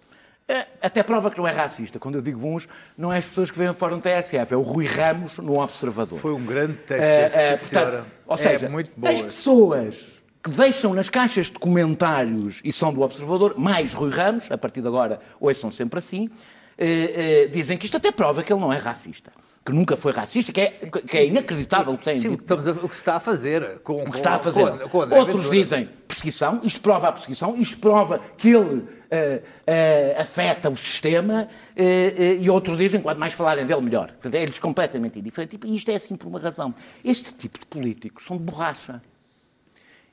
eh, 0.47 0.67
até 0.81 1.03
prova 1.03 1.29
que 1.29 1.37
não 1.37 1.47
é 1.47 1.51
racista. 1.51 1.99
Quando 1.99 2.15
eu 2.15 2.21
digo 2.21 2.45
uns, 2.47 2.67
não 2.97 3.11
é 3.11 3.17
as 3.17 3.25
pessoas 3.25 3.51
que 3.51 3.57
vêm 3.57 3.71
fora 3.73 3.95
do 3.95 4.01
TSF, 4.01 4.53
é 4.53 4.57
o 4.57 4.61
Rui 4.61 4.85
Ramos 4.85 5.37
no 5.39 5.59
Observador. 5.61 6.19
Foi 6.19 6.33
um 6.33 6.45
grande 6.45 6.73
texto 6.73 7.03
esse, 7.03 7.37
eh, 7.37 7.57
sim, 7.57 7.75
portanto, 7.75 8.05
ou 8.25 8.33
É 8.35 8.37
seja, 8.37 8.69
muito 8.69 8.91
boa. 8.95 9.11
as 9.11 9.21
pessoas 9.21 10.11
que 10.43 10.49
deixam 10.51 10.93
nas 10.93 11.09
caixas 11.09 11.47
de 11.47 11.53
comentários 11.53 12.61
e 12.63 12.71
são 12.71 12.93
do 12.93 13.01
Observador, 13.01 13.55
mais 13.57 13.93
Rui 13.93 14.11
Ramos, 14.11 14.51
a 14.51 14.57
partir 14.57 14.81
de 14.81 14.87
agora, 14.87 15.19
hoje 15.39 15.59
são 15.59 15.71
sempre 15.71 15.97
assim, 15.99 16.29
eh, 16.77 17.45
eh, 17.45 17.47
dizem 17.47 17.77
que 17.77 17.85
isto 17.85 17.97
até 17.97 18.11
prova 18.11 18.43
que 18.43 18.53
ele 18.53 18.61
não 18.61 18.71
é 18.71 18.77
racista. 18.77 19.31
Que 19.65 19.71
nunca 19.71 19.97
foi 19.97 20.11
racista, 20.11 20.51
que 20.51 20.61
é, 20.61 20.67
que 20.67 21.17
é 21.17 21.25
inacreditável 21.25 21.93
o 21.93 21.97
que 21.97 22.05
tem 22.05 22.19
Sim, 22.19 22.27
o 22.29 22.37
que, 22.37 22.53
a- 22.53 22.55
o 22.55 22.87
que 22.87 22.93
se 22.93 23.01
está 23.01 23.15
a 23.15 23.19
fazer. 23.19 23.79
Com, 23.79 24.03
O 24.03 24.11
que 24.11 24.17
está 24.17 24.35
a 24.35 24.39
fazer. 24.39 24.61
é 24.61 25.17
Outros 25.19 25.49
dizem 25.49 25.89
perseguição, 26.07 26.61
isto 26.63 26.81
prova 26.81 27.07
a 27.07 27.11
perseguição, 27.11 27.55
isto 27.57 27.79
prova 27.79 28.19
que 28.37 28.49
ele 28.49 28.85
eh, 29.09 29.41
eh, 29.65 30.15
afeta 30.19 30.69
o 30.69 30.77
sistema, 30.77 31.47
eh, 31.75 32.37
e 32.39 32.47
outros 32.47 32.77
dizem, 32.77 33.01
quanto 33.01 33.17
mais 33.19 33.33
falarem 33.33 33.65
dele, 33.65 33.81
melhor. 33.81 34.11
É-lhes 34.31 34.59
completamente 34.59 35.17
indiferente. 35.17 35.59
E 35.65 35.75
isto 35.75 35.89
é 35.89 35.95
assim 35.95 36.15
por 36.15 36.27
uma 36.27 36.39
razão. 36.39 36.73
Este 37.03 37.33
tipo 37.33 37.57
de 37.59 37.65
políticos 37.65 38.23
são 38.25 38.37
de 38.37 38.43
borracha. 38.43 39.01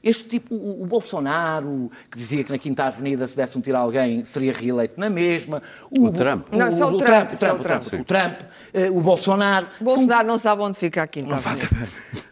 Este 0.02 0.24
tipo, 0.28 0.54
o, 0.54 0.82
o 0.82 0.86
Bolsonaro, 0.86 1.90
que 2.10 2.16
dizia 2.16 2.42
que 2.42 2.50
na 2.50 2.58
Quinta 2.58 2.84
Avenida, 2.84 3.26
se 3.26 3.36
desse 3.36 3.56
um 3.56 3.60
tiro 3.60 3.76
a 3.76 3.80
alguém, 3.80 4.24
seria 4.24 4.52
reeleito 4.52 4.98
na 4.98 5.08
mesma. 5.08 5.62
O 5.90 6.10
Trump. 6.10 6.48
Não, 6.52 6.72
só 6.72 6.88
o 6.88 6.96
Trump, 6.96 7.32
o 7.32 7.36
só 7.36 7.54
o 7.54 7.58
Trump, 7.58 7.60
o 7.60 7.62
Trump, 7.62 7.82
Trump. 7.84 8.02
o 8.02 8.04
Trump, 8.04 8.40
eh, 8.74 8.90
o 8.90 9.00
Bolsonaro. 9.00 9.66
O 9.80 9.84
Bolsonaro 9.84 10.26
não 10.26 10.38
sabe 10.38 10.62
onde 10.62 10.76
fica 10.78 11.02
aqui. 11.02 11.22
Não 11.22 11.38
faz. 11.38 11.62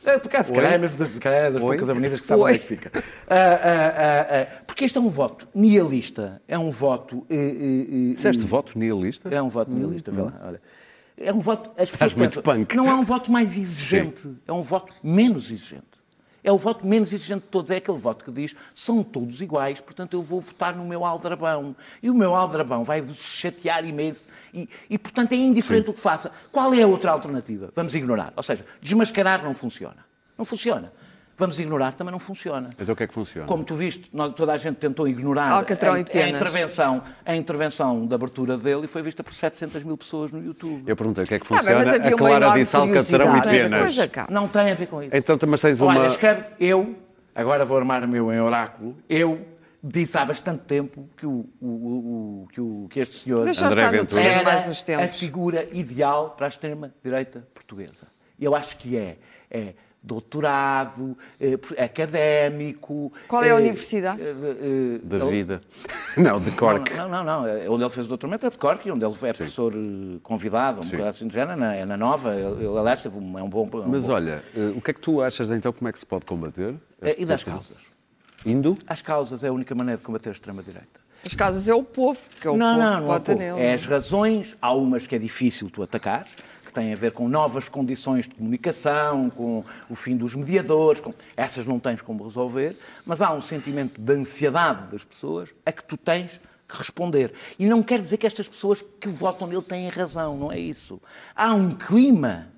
É, 0.05 0.19
Por 0.19 0.29
acaso, 0.29 0.49
se 0.49 0.55
calhar 0.55 0.73
é 0.73 0.79
mesmo 0.79 0.97
das, 0.97 1.19
calhar 1.19 1.45
é 1.45 1.51
das 1.51 1.63
poucas 1.63 1.89
avenidas 1.89 2.21
que 2.21 2.27
sabem 2.27 2.45
onde 2.45 2.55
é 2.55 2.59
que 2.59 2.67
fica. 2.67 2.91
Ah, 3.29 3.37
ah, 4.31 4.63
porque 4.67 4.85
este 4.85 4.99
é 4.99 5.01
um 5.01 5.09
voto 5.09 5.47
nihilista. 5.55 6.41
É 6.49 6.59
um 6.59 6.71
voto. 6.71 7.25
eh, 7.31 7.37
eh, 7.37 8.11
eh, 8.11 8.15
Disseste 8.15 8.43
voto 8.45 8.79
nihilista? 8.79 9.29
É 9.31 9.41
um 9.41 9.49
voto 9.49 9.71
nihilista, 9.71 10.11
vê 10.11 10.23
lá. 10.23 10.33
Olha. 10.45 10.61
É 11.17 11.33
um 11.33 11.41
voto. 11.41 11.71
As 11.81 11.91
pessoas 11.91 12.15
pensam, 12.15 12.43
punk. 12.43 12.75
Não 12.75 12.89
é 12.89 12.95
um 12.95 13.03
voto 13.03 13.31
mais 13.31 13.57
exigente, 13.57 14.27
é 14.49 14.53
um 14.53 14.63
voto 14.63 14.93
menos 15.03 15.53
exigente. 15.53 15.85
É 16.43 16.51
o 16.53 16.59
voto 16.59 16.87
menos 16.87 17.13
exigente 17.13 17.43
de 17.43 17.49
todos. 17.49 17.71
É 17.71 17.77
aquele 17.77 17.99
voto 17.99 18.25
que 18.25 18.31
diz 18.31 18.55
são 18.75 19.03
todos 19.03 19.41
iguais, 19.41 19.81
portanto 19.81 20.15
eu 20.15 20.23
vou 20.23 20.41
votar 20.41 20.75
no 20.75 20.85
meu 20.85 21.05
aldrabão. 21.05 21.77
E 22.03 22.11
o 22.11 22.15
meu 22.15 22.35
aldrabão 22.35 22.85
vai-vos 22.85 23.19
chatear 23.19 23.85
imenso. 23.85 24.25
E, 24.53 24.69
e, 24.89 24.99
portanto, 24.99 25.33
é 25.33 25.37
indiferente 25.37 25.87
Sim. 25.87 25.91
o 25.91 25.95
que 25.95 26.01
faça. 26.01 26.33
Qual 26.51 26.75
é 26.75 26.83
a 26.83 26.87
outra 26.87 27.13
alternativa? 27.13 27.73
Vamos 27.75 27.95
ignorar. 27.95 28.33
Ou 28.37 28.43
seja, 28.43 28.65
desmascarar 28.81 29.45
não 29.45 29.55
funciona. 29.55 30.05
Não 30.37 30.45
funciona. 30.45 30.93
Vamos 31.41 31.59
ignorar 31.59 31.95
também 31.95 32.13
não 32.13 32.19
funciona. 32.19 32.69
Então 32.79 32.93
o 32.93 32.97
que 32.97 33.03
é 33.03 33.07
que 33.07 33.15
funciona? 33.15 33.47
Como 33.49 33.65
tu 33.65 33.75
viste, 33.75 34.11
nós- 34.13 34.33
toda 34.35 34.53
a 34.53 34.59
gente 34.59 34.77
tentou 34.77 35.09
ignorar 35.09 35.51
Alcatrão 35.51 35.95
a, 35.95 35.97
a 35.97 36.29
intervenção, 36.29 37.03
a 37.25 37.35
intervenção 37.35 38.07
de 38.07 38.15
abertura 38.15 38.59
dele 38.59 38.85
e 38.85 38.87
foi 38.87 39.01
vista 39.01 39.25
por 39.25 39.33
700 39.33 39.83
mil 39.83 39.97
pessoas 39.97 40.31
no 40.31 40.45
YouTube. 40.45 40.83
Eu 40.87 40.95
perguntei 40.95 41.25
o 41.25 41.27
que 41.27 41.33
é 41.35 41.39
que 41.39 41.47
Ah, 41.47 41.57
funciona. 41.57 41.79
mas 41.79 41.89
havia 41.95 42.15
a 42.15 42.17
Clara 42.19 42.51
disse 42.51 42.77
Alcatrão 42.77 43.37
e 43.39 43.43
penas. 43.43 43.97
Não 44.29 44.47
tem 44.49 44.71
a 44.71 44.75
ver 44.75 44.87
com 44.87 45.03
isso. 45.03 45.17
Então, 45.17 45.39
mas 45.49 45.63
tens 45.63 45.81
uma. 45.81 45.99
Olha, 45.99 46.07
escreve 46.09 46.45
eu, 46.61 46.95
agora 47.35 47.65
vou 47.65 47.79
armar 47.79 48.05
o 48.05 48.09
meu 48.09 48.31
em 48.31 48.39
oráculo, 48.39 48.95
eu 49.09 49.41
disse 49.83 50.19
há 50.19 50.25
bastante 50.27 50.61
tempo 50.65 51.09
que, 51.17 51.25
o, 51.25 51.47
o- 51.59 51.67
o- 51.67 52.43
o- 52.45 52.49
que, 52.53 52.61
o- 52.61 52.87
que 52.91 53.01
este 53.01 53.15
senhor 53.15 53.47
Deixa 53.47 53.67
André 53.67 53.89
Ventura. 53.89 54.21
era 54.21 54.43
mais 54.43 54.69
uns 54.69 54.85
a 54.91 55.09
figura 55.09 55.67
ideal 55.73 56.35
para 56.37 56.45
a 56.47 56.49
extrema-direita 56.49 57.49
portuguesa. 57.55 58.09
Eu 58.39 58.55
acho 58.55 58.77
que 58.77 58.95
é. 58.95 59.17
É 59.51 59.73
doutorado, 60.03 61.17
eh, 61.41 61.59
académico... 61.83 63.13
Qual 63.29 63.43
é 63.45 63.51
a 63.51 63.55
eh, 63.55 63.55
universidade? 63.57 64.21
eh, 64.23 64.31
eh, 64.31 65.01
Da 65.03 65.17
ele- 65.19 65.31
vida. 65.31 65.61
Não, 66.17 66.41
de 66.41 66.51
Cork. 66.53 66.93
Não, 66.93 67.09
não, 67.09 67.23
não. 67.23 67.47
é 67.47 67.71
Onde 67.71 67.85
ele 67.85 67.91
fez 67.91 68.07
o 68.07 68.09
doutoramento 68.09 68.45
é 68.45 68.51
de 68.51 68.59
Cork, 68.59 68.91
onde 68.91 69.05
ele 69.05 69.15
é 69.15 69.33
professor 69.33 69.73
eh, 69.75 70.19
convidado, 70.23 70.81
um 70.81 71.05
assim 71.07 71.29
de 71.29 71.35
género, 71.35 71.59
na- 71.59 71.75
é 71.75 71.85
na 71.85 71.97
Nova. 71.97 72.35
Ele, 72.35 72.67
aliás, 72.79 73.01
teve 73.03 73.17
um, 73.17 73.39
é 73.39 73.43
um 73.43 73.49
bom... 73.49 73.69
é 73.73 73.77
um 73.77 73.89
Mas 73.89 74.07
bom- 74.07 74.15
olha, 74.15 74.43
eh, 74.57 74.73
o 74.77 74.81
que 74.81 74.91
é 74.91 74.95
que 74.95 75.01
tu 75.01 75.23
achas 75.23 75.51
então 75.53 75.73
como 75.73 75.89
é 75.89 75.93
que 75.93 75.99
se 75.99 76.07
pode 76.07 76.25
combater? 76.25 76.75
Eh, 77.01 77.17
E 77.19 77.25
das 77.25 77.45
causas. 77.45 77.77
Indo? 78.45 78.77
As 78.87 79.01
causas 79.03 79.45
é 79.45 79.49
a 79.49 79.53
única 79.53 79.75
maneira 79.75 79.99
de 79.99 80.03
combater 80.05 80.31
a 80.31 80.33
extrema-direita. 80.33 81.01
As 81.25 81.35
casas 81.35 81.69
é 81.69 81.75
o 81.75 81.83
povo, 81.85 82.19
que 82.41 82.47
é 82.47 82.51
o 82.51 82.57
não, 82.57 82.75
povo 82.75 82.81
não, 82.83 82.95
que 82.95 83.01
não 83.01 83.07
vota 83.07 83.33
é, 83.33 83.35
nele. 83.35 83.61
é 83.61 83.75
as 83.75 83.85
razões. 83.87 84.57
Há 84.61 84.73
umas 84.75 85.07
que 85.07 85.15
é 85.15 85.19
difícil 85.19 85.69
tu 85.71 85.83
atacar, 85.83 86.27
que 86.71 86.75
têm 86.75 86.93
a 86.93 86.97
ver 86.97 87.13
com 87.13 87.29
novas 87.29 87.69
condições 87.69 88.29
de 88.29 88.35
comunicação, 88.35 89.29
com 89.31 89.65
o 89.89 89.95
fim 89.95 90.17
dos 90.17 90.35
mediadores. 90.35 91.01
Com... 91.01 91.13
Essas 91.37 91.67
não 91.67 91.79
tens 91.79 92.01
como 92.01 92.25
resolver, 92.25 92.77
mas 93.05 93.21
há 93.21 93.33
um 93.33 93.41
sentimento 93.41 94.01
de 94.01 94.13
ansiedade 94.13 94.91
das 94.91 95.05
pessoas 95.05 95.53
a 95.67 95.73
que 95.73 95.85
tu 95.85 95.97
tens 95.97 96.41
que 96.69 96.77
responder. 96.77 97.33
E 97.59 97.67
não 97.67 97.83
quer 97.83 97.99
dizer 97.99 98.17
que 98.17 98.27
estas 98.27 98.49
pessoas 98.49 98.83
que 99.01 99.09
votam 99.09 99.47
nele 99.47 99.63
têm 99.63 99.89
razão, 99.89 100.37
não 100.37 100.53
é 100.53 100.59
isso. 100.59 101.01
Há 101.35 101.53
um 101.53 101.75
clima 101.75 102.49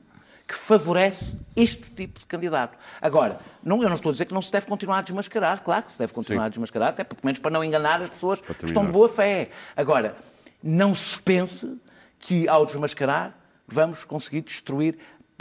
que 0.46 0.54
favorece 0.54 1.38
este 1.56 1.90
tipo 1.90 2.20
de 2.20 2.26
candidato. 2.26 2.76
Agora, 3.00 3.40
não, 3.64 3.82
eu 3.82 3.88
não 3.88 3.96
estou 3.96 4.10
a 4.10 4.12
dizer 4.12 4.26
que 4.26 4.34
não 4.34 4.42
se 4.42 4.52
deve 4.52 4.66
continuar 4.66 4.98
a 4.98 5.00
desmascarar, 5.00 5.62
claro 5.62 5.82
que 5.82 5.92
se 5.92 5.98
deve 5.98 6.12
continuar 6.12 6.42
Sim. 6.42 6.46
a 6.46 6.48
desmascarar, 6.50 6.88
até 6.90 7.04
pelo 7.04 7.20
menos 7.24 7.40
para 7.40 7.50
não 7.50 7.64
enganar 7.64 8.02
as 8.02 8.10
pessoas 8.10 8.40
que 8.40 8.66
estão 8.66 8.84
de 8.84 8.92
boa 8.92 9.08
fé. 9.08 9.48
Agora, 9.74 10.14
não 10.62 10.94
se 10.94 11.18
pense 11.18 11.80
que 12.18 12.46
ao 12.48 12.66
desmascarar 12.66 13.34
vamos 13.72 14.04
conseguir 14.04 14.42
destruir 14.42 14.98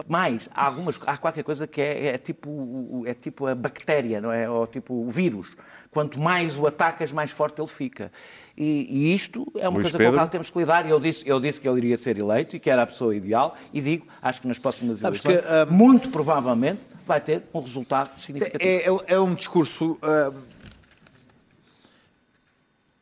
mais. 0.08 0.50
Há, 0.54 0.66
algumas, 0.66 1.00
há 1.06 1.18
qualquer 1.18 1.44
coisa 1.44 1.68
que 1.68 1.80
é, 1.82 2.08
é 2.08 2.18
tipo, 2.18 3.04
é 3.06 3.14
tipo 3.14 3.46
a 3.46 3.54
bactéria, 3.54 4.20
não 4.20 4.32
é? 4.32 4.50
Ou 4.50 4.66
tipo 4.66 4.94
o 4.94 5.10
vírus. 5.10 5.50
Quanto 5.92 6.20
mais 6.20 6.58
o 6.58 6.66
atacas, 6.66 7.12
mais 7.12 7.32
forte 7.32 7.60
ele 7.62 7.68
fica. 7.68 8.12
E, 8.58 8.88
e 8.90 9.14
isto 9.14 9.46
é 9.56 9.68
uma 9.68 9.76
Luís 9.78 9.84
coisa 9.86 9.98
Pedro? 9.98 10.14
com 10.14 10.18
a 10.18 10.22
qual 10.24 10.30
temos 10.30 10.50
que 10.50 10.58
lidar. 10.58 10.86
E 10.86 10.90
Eu 10.90 11.00
disse, 11.00 11.28
eu 11.28 11.40
disse 11.40 11.60
que 11.60 11.68
ele 11.68 11.80
iria 11.80 11.98
ser 11.98 12.18
eleito 12.18 12.56
e 12.56 12.60
que 12.60 12.70
era 12.70 12.84
a 12.84 12.88
pessoa 12.88 13.14
ideal. 13.16 13.56
E 13.74 13.82
digo, 13.82 14.08
acho 14.22 14.42
que 14.42 14.48
nas 14.48 14.58
próximas 14.58 15.00
Sabes 15.00 15.24
eleições, 15.26 15.46
que, 15.46 15.54
ah, 15.54 15.66
muito 15.70 16.10
provavelmente, 16.10 16.82
vai 17.06 17.20
ter 17.20 17.44
um 17.54 17.60
resultado 17.60 18.18
significativo. 18.20 19.04
É, 19.08 19.14
é- 19.14 19.16
é 19.16 19.20
um 19.20 19.36
discurso 19.36 20.00
ah, 20.02 20.32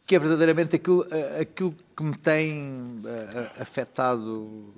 que 0.05 0.15
é 0.15 0.19
verdadeiramente 0.19 0.75
aquilo, 0.75 1.05
ah, 1.11 1.41
aquilo 1.41 1.75
que 1.95 2.03
me 2.03 2.15
tem 2.17 3.01
afetado 3.59 4.73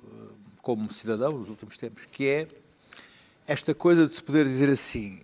como 0.62 0.90
cidadão 0.92 1.32
nos 1.32 1.48
últimos 1.48 1.76
tempos, 1.76 2.04
que 2.10 2.26
é 2.26 2.46
esta 3.46 3.74
coisa 3.74 4.06
de 4.06 4.14
se 4.14 4.22
poder 4.22 4.44
dizer 4.46 4.70
assim, 4.70 5.18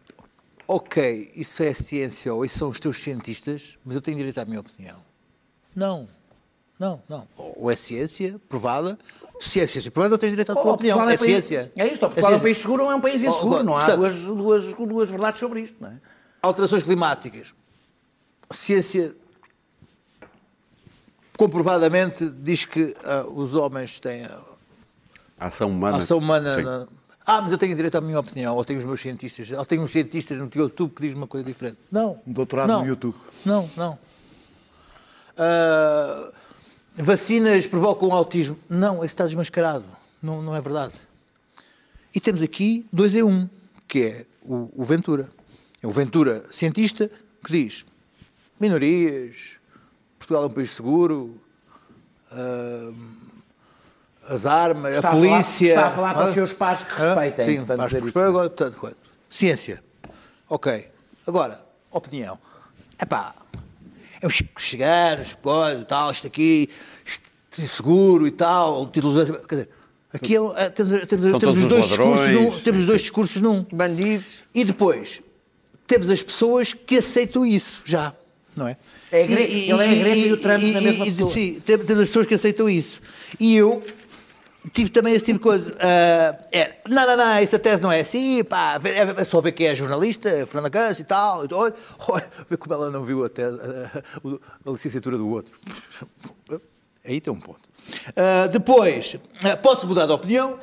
ok, 0.66 1.30
isso 1.34 1.62
é 1.62 1.72
ciência 1.72 2.34
ou 2.34 2.44
isso 2.44 2.58
são 2.58 2.68
os 2.68 2.80
teus 2.80 2.98
cientistas, 3.00 3.78
mas 3.84 3.94
eu 3.94 4.02
tenho 4.02 4.16
direito 4.18 4.38
à 4.38 4.44
minha 4.44 4.60
opinião. 4.60 4.98
Não. 5.74 6.08
Não, 6.78 7.02
não. 7.08 7.26
Ou 7.36 7.70
é 7.70 7.76
ciência 7.76 8.40
provada, 8.48 8.96
se 9.40 9.58
é 9.60 9.66
ciência 9.66 9.90
provada, 9.90 10.16
tens 10.18 10.30
direito 10.30 10.50
à 10.50 10.54
tua 10.54 10.64
Oh, 10.64 10.72
opinião. 10.74 10.96
Portugal 10.98 11.14
É, 11.14 11.18
país- 11.18 11.30
ciência. 11.46 11.72
É 11.76 11.86
isto, 11.92 12.02
ou 12.04 12.08
Portugal 12.08 12.32
é 12.32 12.36
um 12.36 12.38
ciência. 12.38 12.42
país 12.42 12.58
seguro 12.58 12.84
ou 12.84 12.92
é 12.92 12.94
um 12.94 13.00
país 13.00 13.22
Oh, 13.22 13.26
inseguro. 13.26 13.62
Não 13.64 13.76
há 13.76 13.80
portanto- 13.84 13.98
duas, 13.98 14.20
duas, 14.22 14.74
duas 14.74 15.10
verdades 15.10 15.40
sobre 15.40 15.60
isto, 15.60 15.76
não 15.80 15.88
é? 15.90 16.00
alterações 16.42 16.82
climáticas. 16.84 17.52
Ciência 18.50 19.14
comprovadamente 21.36 22.28
diz 22.30 22.64
que 22.64 22.94
ah, 23.04 23.24
os 23.28 23.54
homens 23.54 24.00
têm 24.00 24.24
A 24.24 24.40
ação 25.38 25.70
humana. 25.70 25.98
ação 25.98 26.18
humana. 26.18 26.54
Sim. 26.54 26.96
Ah, 27.26 27.42
mas 27.42 27.52
eu 27.52 27.58
tenho 27.58 27.76
direito 27.76 27.94
à 27.96 28.00
minha 28.00 28.18
opinião, 28.18 28.56
ou 28.56 28.64
tenho 28.64 28.78
os 28.78 28.86
meus 28.86 29.00
cientistas, 29.00 29.50
ou 29.50 29.64
tenho 29.66 29.82
uns 29.82 29.90
cientistas 29.90 30.38
no 30.38 30.48
YouTube 30.52 30.94
que 30.94 31.02
dizem 31.02 31.16
uma 31.16 31.26
coisa 31.26 31.44
diferente. 31.44 31.76
Não. 31.92 32.18
Um 32.26 32.32
doutorado 32.32 32.68
não. 32.68 32.80
no 32.80 32.86
YouTube. 32.86 33.14
Não, 33.44 33.70
não. 33.76 33.98
Ah, 35.36 36.32
vacinas 36.94 37.66
provocam 37.66 38.12
autismo. 38.12 38.58
Não, 38.68 38.96
isso 38.96 39.06
está 39.06 39.26
desmascarado. 39.26 39.84
Não, 40.22 40.42
não 40.42 40.56
é 40.56 40.60
verdade. 40.60 40.94
E 42.14 42.20
temos 42.20 42.42
aqui 42.42 42.86
dois 42.92 43.14
em 43.14 43.22
um, 43.22 43.48
que 43.86 44.02
é 44.02 44.26
o, 44.42 44.70
o 44.74 44.84
Ventura. 44.84 45.28
É 45.82 45.86
o 45.86 45.90
Ventura 45.90 46.44
cientista 46.50 47.10
que 47.44 47.52
diz 47.52 47.86
minorias, 48.58 49.58
Portugal 50.18 50.44
é 50.44 50.46
um 50.46 50.50
país 50.50 50.70
seguro, 50.70 51.40
ah, 52.32 52.92
as 54.28 54.46
armas, 54.46 54.94
Está 54.96 55.08
a 55.08 55.10
a 55.10 55.14
falar- 55.14 55.28
polícia... 55.30 55.68
está 55.68 55.86
a 55.86 55.90
falar 55.90 56.14
para 56.14 56.26
os 56.28 56.34
seus 56.34 56.52
pais 56.52 56.80
que 56.82 57.00
respeitem, 57.00 57.44
Sim, 57.46 57.56
portanto, 57.58 57.76
pais 57.78 57.88
dizer 57.90 57.98
que 58.00 58.04
respeitem, 58.06 58.28
agora, 58.30 58.50
portanto, 58.50 58.76
coisa. 58.78 58.96
Ciência. 59.30 59.82
Ok. 60.48 60.88
Agora, 61.26 61.60
opinião. 61.90 62.38
Epá, 63.00 63.34
é 64.20 64.26
os 64.26 64.42
chegar, 64.58 65.20
as 65.20 65.34
coisas 65.34 65.82
e 65.82 65.84
tal, 65.84 66.10
isto 66.10 66.26
aqui, 66.26 66.68
isto 67.04 67.30
é 67.58 67.62
seguro 67.62 68.26
e 68.26 68.30
tal, 68.30 68.86
títulos... 68.88 69.24
Quer 69.46 69.54
dizer, 69.54 69.68
aqui 70.12 70.36
é, 70.36 70.40
é- 70.64 70.70
temos, 70.70 71.06
temos, 71.06 71.32
temos 71.38 71.66
dois 71.66 71.86
discursos 71.86 72.30
num, 72.30 72.60
temos 72.60 72.80
os 72.80 72.86
dois 72.86 73.00
discursos 73.02 73.40
num. 73.42 73.66
Bandidos. 73.72 74.42
E 74.54 74.64
depois, 74.64 75.20
temos 75.86 76.10
as 76.10 76.22
pessoas 76.22 76.72
que 76.72 76.96
aceitam 76.98 77.44
isso, 77.46 77.82
já, 77.84 78.12
não 78.56 78.66
é? 78.68 78.76
É 79.12 79.26
Gre- 79.26 79.42
ele 79.44 79.70
é 79.70 79.74
a 79.90 79.94
Greta 79.94 80.16
e 80.18 80.32
o 80.32 80.36
Trump 80.36 80.62
na 80.62 80.80
mesma 80.80 81.04
pessoa. 81.06 81.30
Sim, 81.30 81.60
temos 81.64 81.90
as 81.90 81.96
pessoas 82.08 82.26
que 82.26 82.34
aceitam 82.34 82.68
isso. 82.68 83.00
E 83.40 83.56
eu 83.56 83.82
tive 84.72 84.90
também 84.90 85.14
esse 85.14 85.24
tipo 85.24 85.38
de 85.38 85.42
coisa. 85.42 85.74
É, 85.80 86.76
não, 86.88 87.06
não, 87.06 87.16
não, 87.16 87.32
esta 87.34 87.58
tese 87.58 87.82
não 87.82 87.90
é 87.92 88.00
assim, 88.00 88.42
pá, 88.44 88.76
vê- 88.78 88.90
é 89.16 89.24
só 89.24 89.40
ver 89.40 89.52
quem 89.52 89.66
é 89.68 89.74
jornalista, 89.74 90.28
Fernanda 90.46 90.70
Câncio 90.70 91.02
e 91.02 91.04
tal. 91.04 91.44
e 91.44 91.52
Olha, 91.54 91.74
olha, 92.08 92.28
vê 92.48 92.56
como 92.56 92.74
ela 92.74 92.90
não 92.90 93.02
viu 93.04 93.24
a, 93.24 93.28
tese, 93.28 93.58
a, 93.60 93.98
a- 93.98 94.70
licenciatura 94.70 95.16
do 95.16 95.28
outro. 95.28 95.54
Aí 97.04 97.20
tem 97.20 97.32
um 97.32 97.40
ponto. 97.40 97.60
Ah, 98.16 98.46
depois, 98.48 99.16
ah, 99.44 99.56
pode-se 99.56 99.86
mudar 99.86 100.06
de 100.06 100.12
opinião. 100.12 100.58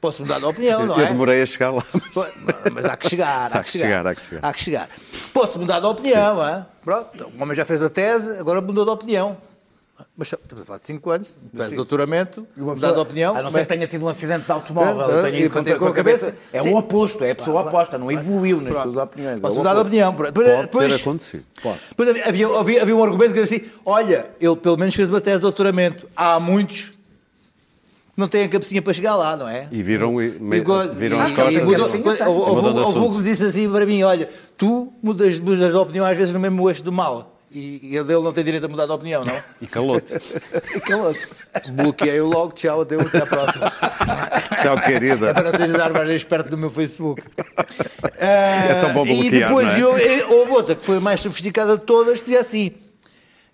Posso 0.00 0.22
mudar 0.22 0.40
de 0.40 0.44
opinião, 0.44 0.84
não 0.84 0.98
Eu 0.98 1.04
é? 1.04 1.08
demorei 1.08 1.42
a 1.42 1.46
chegar 1.46 1.70
lá. 1.70 1.84
Pois, 2.12 2.32
Mas 2.72 2.84
há 2.90 2.96
que 2.96 3.08
chegar, 3.08 3.48
Há 3.56 3.62
que 3.62 3.70
chegar, 3.78 4.04
há 4.06 4.14
que 4.14 4.20
chegar. 4.20 4.40
Há 4.44 4.52
que 4.52 4.60
chegar. 4.60 4.88
Pode-se 5.32 5.58
mudar 5.60 5.78
de 5.78 5.86
opinião, 5.86 6.40
hã? 6.40 6.66
Pronto, 6.82 7.32
o 7.38 7.42
homem 7.42 7.54
já 7.54 7.64
fez 7.64 7.80
a 7.84 7.88
tese, 7.88 8.38
agora 8.38 8.60
mudou 8.60 8.84
de 8.84 8.90
opinião. 8.90 9.36
Mas 10.16 10.32
estamos 10.32 10.62
a 10.62 10.66
falar 10.66 10.78
de 10.78 10.86
5 10.86 11.10
anos, 11.10 11.36
tese 11.56 11.70
de 11.70 11.76
doutoramento, 11.76 12.46
mudar 12.56 12.92
de 12.92 12.98
opinião. 12.98 13.36
A 13.36 13.42
não 13.42 13.50
ser 13.50 13.60
que 13.60 13.66
tenha 13.66 13.86
tido 13.86 14.04
um 14.04 14.08
acidente 14.08 14.46
de 14.46 14.50
automóvel, 14.52 15.04
Ah, 15.04 15.22
tenha 15.22 15.38
ido 15.38 15.78
com 15.78 15.86
a 15.86 15.92
cabeça. 15.92 16.36
É 16.52 16.60
Sim. 16.60 16.72
o 16.72 16.76
oposto, 16.78 17.22
é 17.22 17.30
a 17.30 17.34
pessoa 17.34 17.62
oposta, 17.62 17.98
não 17.98 18.10
evoluiu 18.10 18.60
nas 18.60 18.72
suas 18.82 18.96
opiniões. 18.96 19.36
é 19.36 19.40
Pode 19.40 19.54
o 19.54 19.58
mudar 19.58 19.74
de 19.74 19.80
opinião. 19.80 20.12
Depois, 20.12 20.32
Pode 20.48 20.62
depois, 20.62 20.92
ter 20.94 21.00
acontecido. 21.00 21.44
Pode. 21.62 21.78
depois 21.90 22.08
havia, 22.08 22.24
havia, 22.26 22.48
havia, 22.58 22.82
havia 22.82 22.96
um 22.96 23.04
argumento 23.04 23.32
que 23.34 23.40
dizia 23.42 23.58
assim: 23.58 23.70
olha, 23.86 24.26
ele 24.40 24.56
pelo 24.56 24.76
menos 24.76 24.94
fez 24.94 25.08
uma 25.08 25.20
tese 25.20 25.36
de 25.36 25.42
doutoramento. 25.42 26.08
Há 26.16 26.40
muitos 26.40 26.88
que 26.88 26.96
não 28.16 28.28
têm 28.28 28.44
a 28.44 28.48
cabecinha 28.48 28.82
para 28.82 28.92
chegar 28.94 29.14
lá, 29.14 29.36
não 29.36 29.48
é? 29.48 29.68
E 29.70 29.82
viram, 29.82 30.20
e, 30.20 30.30
me- 30.30 30.56
E 30.58 30.62
coisa- 30.62 30.94
viram 30.94 31.18
e- 31.18 31.20
as 31.20 31.30
costas. 31.30 31.54
e 31.54 31.58
e- 31.58 31.62
mudou- 31.62 31.86
assim, 31.86 32.02
houve- 32.26 32.78
houve- 32.80 32.98
um 32.98 33.16
que 33.18 33.22
disse 33.22 33.44
assim 33.44 33.70
para 33.70 33.86
mim: 33.86 34.02
olha, 34.02 34.28
tu 34.56 34.92
mudas, 35.02 35.38
mudas 35.38 35.70
de 35.70 35.76
opinião 35.76 36.04
às 36.04 36.16
vezes 36.16 36.32
no 36.34 36.40
mesmo 36.40 36.68
eixo 36.68 36.82
do 36.82 36.90
mal. 36.92 37.31
E, 37.54 37.80
e 37.82 37.96
ele 37.96 38.12
não 38.14 38.32
tem 38.32 38.42
direito 38.42 38.64
a 38.64 38.68
mudar 38.68 38.86
de 38.86 38.92
opinião, 38.92 39.24
não? 39.24 39.36
E 39.60 39.66
calou-te. 39.66 40.14
E 40.74 40.80
calou-te. 40.80 41.28
Bloqueei-o 41.70 42.26
logo, 42.26 42.52
tchau, 42.52 42.80
até, 42.80 42.96
até 42.96 43.18
à 43.18 43.26
próxima. 43.26 43.70
Tchau, 44.60 44.80
querida. 44.80 45.28
É 45.28 45.34
para 45.34 45.50
não 45.50 45.58
sejas 45.58 45.74
armas 45.74 46.24
perto 46.24 46.48
do 46.48 46.56
meu 46.56 46.70
Facebook. 46.70 47.22
É 48.18 48.80
tão 48.80 48.92
bom 48.94 49.04
E 49.06 49.14
bloquear, 49.14 49.48
depois 49.48 49.66
não 49.66 49.74
é? 49.74 49.80
eu- 49.82 49.98
eu- 49.98 50.30
houve 50.38 50.52
outra 50.52 50.74
que 50.74 50.84
foi 50.84 50.96
a 50.96 51.00
mais 51.00 51.20
sofisticada 51.20 51.76
de 51.76 51.84
todas, 51.84 52.20
que 52.20 52.24
dizia 52.26 52.40
assim: 52.40 52.72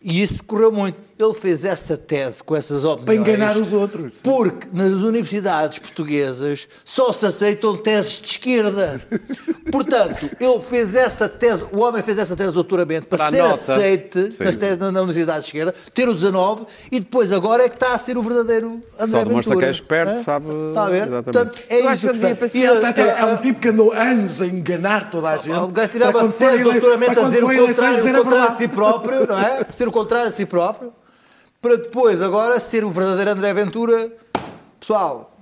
E 0.02 0.22
isso 0.22 0.44
correu 0.44 0.70
muito. 0.70 1.00
Ele 1.18 1.34
fez 1.34 1.64
essa 1.64 1.96
tese 1.96 2.44
com 2.44 2.54
essas 2.54 2.84
opiniões. 2.84 3.04
Para 3.04 3.14
enganar 3.34 3.56
os 3.56 3.72
outros. 3.72 4.12
Porque 4.22 4.68
nas 4.72 4.92
universidades 4.92 5.78
portuguesas 5.80 6.68
só 6.84 7.10
se 7.12 7.26
aceitam 7.26 7.76
teses 7.76 8.20
de 8.20 8.26
esquerda. 8.28 9.00
Portanto, 9.70 10.30
ele 10.40 10.60
fez 10.60 10.94
essa 10.94 11.28
tese, 11.28 11.62
o 11.72 11.80
homem 11.80 12.02
fez 12.02 12.18
essa 12.18 12.36
tese 12.36 12.50
de 12.50 12.54
doutoramento 12.54 13.06
para 13.06 13.18
Dá 13.24 13.30
ser 13.30 13.42
nota. 13.42 13.54
aceite 13.74 14.32
Sim. 14.34 14.44
nas 14.44 14.56
teses 14.56 14.78
na, 14.78 14.92
na 14.92 15.00
universidade 15.00 15.40
de 15.40 15.46
esquerda, 15.46 15.74
ter 15.92 16.08
o 16.08 16.14
19 16.14 16.66
e 16.90 17.00
depois 17.00 17.32
agora 17.32 17.64
é 17.64 17.68
que 17.68 17.74
está 17.74 17.94
a 17.94 17.98
ser 17.98 18.16
o 18.16 18.22
verdadeiro 18.22 18.82
André 18.98 19.06
Só 19.20 19.24
demonstra 19.24 19.54
Ventura. 19.54 19.58
que 19.58 19.64
é 19.64 19.70
esperto, 19.70 20.10
Hã? 20.12 20.18
sabe- 20.20 20.46
Está 20.68 20.84
a 20.84 20.88
ver? 20.90 20.96
Exatamente. 21.06 21.24
Portanto, 21.24 21.58
é 21.68 21.80
Eu 21.80 21.88
acho 21.88 22.06
isso 22.06 22.14
que 22.18 22.26
ele 22.26 22.32
E, 22.32 22.68
Portanto, 22.68 22.98
é, 22.98 23.02
é 23.20 23.24
um 23.24 23.32
ah, 23.32 23.36
tipo 23.38 23.60
que 23.60 23.68
andou 23.68 23.92
anos 23.92 24.40
a 24.42 24.46
enganar 24.46 25.10
toda 25.10 25.28
a 25.30 25.36
gente. 25.36 25.50
o 25.58 25.66
gajo 25.68 25.72
para 25.72 25.88
tirava 25.88 26.28
tese 26.32 26.38
de 26.38 26.60
ele- 26.62 26.62
doutoramento 26.72 27.12
para 27.14 27.22
a 27.22 27.26
dizer 27.26 27.44
o 27.44 27.46
contrário, 27.48 27.64
o 28.20 28.24
contrário 28.24 28.50
de 28.52 28.58
si 28.58 28.68
próprio, 28.68 29.26
não 29.26 29.38
é? 29.38 29.64
Ser 29.70 29.88
o 29.88 29.92
contrário 29.92 30.30
de 30.30 30.36
si 30.36 30.46
próprio, 30.46 30.92
para 31.60 31.76
depois 31.76 32.22
agora 32.22 32.58
ser 32.60 32.84
o 32.84 32.90
verdadeiro 32.90 33.30
André 33.30 33.52
Ventura. 33.52 34.12
Pessoal, 34.78 35.36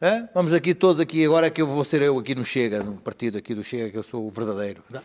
hã? 0.00 0.28
vamos 0.34 0.52
aqui 0.52 0.72
todos 0.72 1.00
aqui, 1.00 1.24
agora 1.24 1.48
é 1.48 1.50
que 1.50 1.60
eu 1.60 1.66
vou 1.66 1.82
ser 1.82 2.02
eu 2.02 2.18
aqui 2.18 2.34
no 2.34 2.44
Chega, 2.44 2.82
no 2.82 2.94
partido 2.94 3.38
aqui 3.38 3.54
do 3.54 3.64
Chega, 3.64 3.90
que 3.90 3.98
eu 3.98 4.02
sou 4.02 4.26
o 4.26 4.30
verdadeiro. 4.30 4.82
Não, 4.88 5.00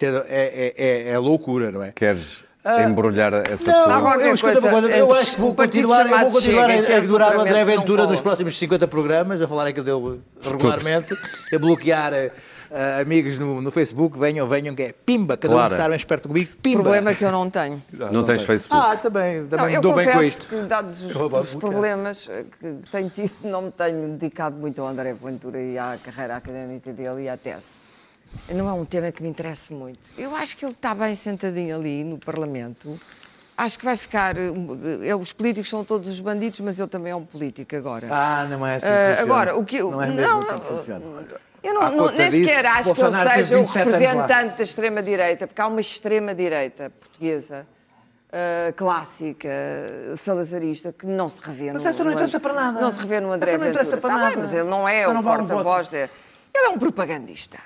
É, 0.00 0.24
é, 0.28 0.74
é, 0.76 1.10
é 1.10 1.18
loucura, 1.18 1.72
não 1.72 1.82
é? 1.82 1.90
Queres 1.92 2.44
embrulhar 2.88 3.34
essa 3.50 3.70
Não. 3.70 3.90
Agora, 3.90 4.22
eu, 4.22 4.38
coisa, 4.38 4.60
coisa, 4.60 4.88
eu 4.90 5.12
acho 5.12 5.34
que 5.34 5.40
vou 5.40 5.54
continuar, 5.54 6.08
eu 6.08 6.18
vou 6.20 6.30
continuar 6.30 6.70
Chega, 6.70 6.88
a, 6.88 6.92
é 6.92 6.94
a 6.94 6.98
ignorar 6.98 7.36
o 7.36 7.40
André 7.40 7.64
não 7.64 7.76
Ventura 7.76 8.06
nos 8.06 8.20
próximos 8.20 8.56
50 8.56 8.88
programas, 8.88 9.42
a 9.42 9.48
falar 9.48 9.66
aqui 9.66 9.80
dele 9.82 10.20
regularmente, 10.40 11.14
a 11.52 11.58
bloquear 11.58 12.12
eh, 12.74 13.00
amigos 13.00 13.38
no, 13.38 13.60
no 13.62 13.70
Facebook, 13.70 14.18
venham, 14.18 14.48
venham, 14.48 14.74
que 14.74 14.82
é 14.82 14.92
pimba, 14.92 15.36
cada 15.36 15.54
um 15.54 15.56
Claro. 15.56 15.70
que 15.74 15.76
sabe 15.80 15.94
é 15.94 15.96
esperto 15.96 16.26
comigo, 16.28 16.50
O 16.52 16.56
pimba. 16.60 16.82
problema 16.82 17.10
é 17.10 17.14
que 17.14 17.24
eu 17.24 17.30
não 17.32 17.48
tenho. 17.48 17.80
Não 18.12 18.24
tens 18.24 18.42
Facebook? 18.42 18.84
Ah, 18.84 18.96
também, 18.96 19.40
Não, 19.42 19.48
também 19.48 19.74
eu 19.76 19.80
dou 19.80 19.94
bem 19.94 20.10
com 20.10 20.22
isto. 20.22 20.48
que, 20.48 20.56
dados 20.62 21.02
os, 21.04 21.14
os 21.16 21.54
problemas 21.54 22.28
que 22.60 22.74
tenho 22.90 23.08
tido, 23.10 23.32
não 23.44 23.62
me 23.62 23.70
tenho 23.70 24.08
dedicado 24.16 24.56
muito 24.56 24.80
ao 24.82 24.88
André 24.88 25.12
Ventura 25.14 25.60
e 25.60 25.78
à 25.78 25.96
carreira 26.02 26.36
académica 26.36 26.92
dele 26.92 27.22
e 27.24 27.28
à 27.28 27.36
tese. 27.36 27.62
Não 28.52 28.68
é 28.68 28.72
um 28.72 28.84
tema 28.84 29.12
que 29.12 29.22
me 29.22 29.28
interessa 29.28 29.72
muito. 29.72 30.00
Eu 30.18 30.34
acho 30.34 30.56
que 30.56 30.64
ele 30.64 30.72
está 30.72 30.92
bem 30.94 31.14
sentadinho 31.14 31.76
ali 31.76 32.02
no 32.02 32.18
Parlamento. 32.18 32.98
Acho 33.56 33.78
que 33.78 33.84
vai 33.84 33.96
ficar. 33.96 34.36
eh, 34.36 34.50
eh, 35.04 35.14
Os 35.14 35.32
políticos 35.32 35.70
são 35.70 35.84
todos 35.84 36.08
os 36.10 36.18
bandidos, 36.18 36.58
mas 36.58 36.80
ele 36.80 36.88
também 36.88 37.12
é 37.12 37.16
um 37.16 37.24
político 37.24 37.76
agora. 37.76 38.08
Ah, 38.10 38.44
não 38.50 38.66
é 38.66 38.74
assim 38.76 38.86
que 38.86 38.92
funciona. 38.92 39.22
agora, 39.22 39.56
o 39.56 39.64
que 39.64 39.76
eu- 39.76 39.90
Não 39.92 40.02
é 40.02 40.08
mesmo 40.08 40.22
não, 40.22 40.38
assim 40.40 40.58
que 40.58 40.66
funciona. 40.66 41.04
Eu 41.64 41.74
não, 41.74 41.90
não- 41.96 42.10
nem 42.12 42.30
disso, 42.30 42.44
sequer 42.48 42.66
acho 42.66 42.82
que 42.82 42.88
ele 42.90 42.94
Bolsonaro 43.10 43.30
seja 43.30 43.56
o 43.56 43.60
27 43.60 43.78
anos 43.88 43.92
lá. 43.92 43.98
representante 43.98 44.56
da 44.58 44.62
extrema-direita, 44.62 45.46
porque 45.46 45.60
há 45.62 45.66
uma 45.66 45.80
extrema-direita 45.80 46.90
portuguesa 46.90 47.66
ah, 48.32 48.72
clássica, 48.76 49.48
salazarista, 50.18 50.92
que 50.92 51.06
não 51.06 51.28
se 51.28 51.40
revê 51.40 51.68
no 51.68 51.74
Mas 51.74 51.86
essa 51.86 52.04
não 52.04 52.12
interessa 52.12 52.38
para 52.40 52.52
nada. 52.52 52.80
Não 52.80 52.90
se 52.90 52.98
revê 52.98 53.20
no 53.20 53.32
André 53.32 53.50
Essa 53.52 53.58
não 53.58 53.68
interessa 53.70 53.96
Ventura. 53.96 54.12
para 54.12 54.14
Está 54.24 54.28
bem, 54.28 54.36
nada. 54.36 54.46
mas 54.48 54.60
ele 54.60 54.68
não 54.70 54.88
é 54.88 55.08
o 55.08 55.22
porta-voz 55.22 55.88
de... 55.88 55.96
Ele 55.96 56.66
é 56.66 56.68
um 56.68 56.78
propagandista. 56.78 57.58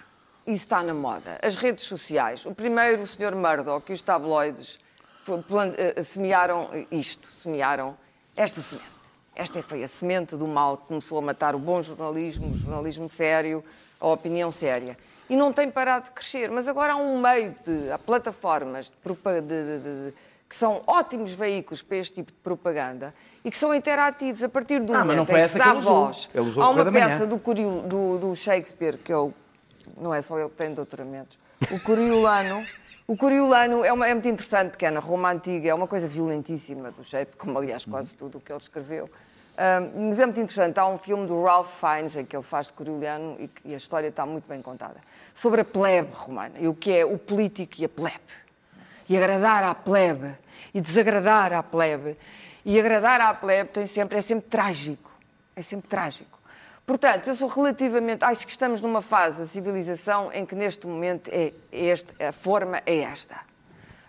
Isso 0.47 0.65
está 0.65 0.83
na 0.83 0.95
moda. 0.95 1.39
As 1.43 1.55
redes 1.57 1.85
sociais. 1.85 2.47
O 2.47 2.55
primeiro, 2.55 3.03
o 3.03 3.07
Sr. 3.07 3.35
Murdoch 3.35 3.85
e 3.91 3.93
os 3.95 4.01
tabloides 4.01 4.79
foi- 5.25 5.43
plan- 5.43 5.73
eh, 5.77 6.03
semearam 6.03 6.71
isto, 6.91 7.29
semearam 7.31 7.97
esta 8.37 8.63
semente. 8.63 8.89
Esta 9.37 9.63
foi 9.63 9.85
a 9.85 9.89
semente 9.89 10.37
do 10.37 10.49
mal 10.49 10.79
que 10.79 10.87
começou 10.89 11.19
a 11.19 11.23
matar 11.23 11.55
o 11.55 11.59
bom 11.59 11.83
jornalismo, 11.83 12.51
o 12.51 12.57
jornalismo 12.57 13.09
sério, 13.11 13.63
a 14.01 14.07
opinião 14.09 14.51
séria. 14.51 14.97
E 15.29 15.37
não 15.37 15.53
tem 15.53 15.71
parado 15.71 16.07
de 16.07 16.11
crescer. 16.13 16.51
Mas 16.51 16.67
agora 16.69 16.95
há 16.95 16.97
um 16.97 17.21
meio 17.21 17.55
de. 17.67 17.91
há 17.91 17.99
plataformas 17.99 18.87
de 19.05 19.41
de- 19.43 19.79
de- 20.11 20.15
que 20.49 20.57
são 20.57 20.83
ótimos 20.87 21.33
veículos 21.35 21.83
para 21.83 21.99
este 21.99 22.15
tipo 22.15 22.33
de 22.33 22.39
propaganda 22.39 23.13
e 23.45 23.51
que 23.51 23.59
são 23.59 23.75
interativos 23.75 24.43
a 24.43 24.49
partir 24.49 24.81
do 24.81 24.95
Ah, 24.95 25.05
mas 25.05 25.15
não 25.15 25.25
momento 25.27 25.31
em 25.39 25.43
que 25.43 25.49
se 25.49 25.59
que 25.59 25.65
dá 25.65 25.75
usou. 25.75 26.05
voz. 26.07 26.31
Usou 26.35 26.63
há 26.63 26.71
uma 26.71 26.91
peça 26.91 27.27
do, 27.27 27.39
Coriol- 27.39 27.83
do, 27.83 28.19
do 28.19 28.35
Shakespeare, 28.35 28.97
que 28.97 29.13
eu, 29.13 29.35
não 29.99 30.15
é 30.15 30.23
só 30.23 30.39
ele 30.39 30.49
que 30.49 30.55
tem 30.57 30.73
doutoramentos, 30.73 31.39
o 31.71 31.79
Coriolano. 31.81 32.65
O 33.07 33.15
Coriolano 33.17 33.85
é, 33.85 33.93
uma- 33.93 34.07
é 34.09 34.15
muito 34.15 34.29
interessante, 34.29 34.71
porque 34.71 34.87
é 34.87 34.91
na 34.91 35.01
Roma 35.01 35.31
Antiga, 35.31 35.69
é 35.69 35.75
uma 35.75 35.87
coisa 35.87 36.09
violentíssima 36.09 36.91
do 36.93 37.03
jeito, 37.03 37.37
como 37.37 37.59
aliás 37.59 37.85
quase 37.85 38.15
tudo 38.15 38.39
o 38.39 38.41
que 38.41 38.51
ele 38.51 38.61
escreveu. 38.61 39.11
Ahm, 39.59 40.07
mas 40.07 40.21
é 40.21 40.25
muito 40.25 40.41
interessante, 40.41 40.79
há 40.79 40.87
um 40.87 40.97
filme 40.97 41.27
do 41.27 41.43
Ralph 41.43 41.81
Fiennes 41.81 42.15
em 42.17 42.25
que 42.25 42.37
ele 42.37 42.45
faz 42.45 42.69
de 42.69 42.75
Coriolano 42.75 43.37
e, 43.41 43.51
e 43.65 43.75
a 43.75 43.77
história 43.77 44.07
está 44.07 44.25
muito 44.25 44.49
bem 44.49 44.63
contada, 44.63 45.01
sobre 45.35 45.63
a 45.63 45.65
plebe 45.65 46.11
romana 46.13 46.55
e 46.61 46.69
o 46.69 46.75
que 46.75 46.97
é 46.97 47.05
o 47.05 47.19
político 47.19 47.75
e 47.79 47.85
a 47.85 47.89
plebe 47.89 48.21
e 49.09 49.17
agradar 49.17 49.65
à 49.65 49.75
plebe 49.75 50.37
e 50.75 50.81
desagradar 50.81 51.53
à 51.53 51.63
plebe. 51.63 52.17
E 52.65 52.79
agradar 52.79 53.21
à 53.21 53.33
plebe 53.33 53.71
tem 53.71 53.87
sempre, 53.87 54.19
é 54.19 54.21
sempre 54.21 54.49
trágico. 54.49 55.11
É 55.57 55.63
sempre 55.63 55.89
trágico. 55.89 56.39
Portanto, 56.87 57.29
eu 57.29 57.35
sou 57.35 57.49
relativamente. 57.49 58.25
Acho 58.25 58.47
que 58.47 58.53
estamos 58.53 58.81
numa 58.81 59.01
fase 59.01 59.41
da 59.41 59.47
civilização 59.47 60.31
em 60.33 60.45
que 60.45 60.55
neste 60.55 60.87
momento 60.87 61.31
é 61.33 61.53
este, 61.73 62.11
a 62.23 62.33
forma 62.33 62.83
é 62.85 62.99
esta. 62.99 63.37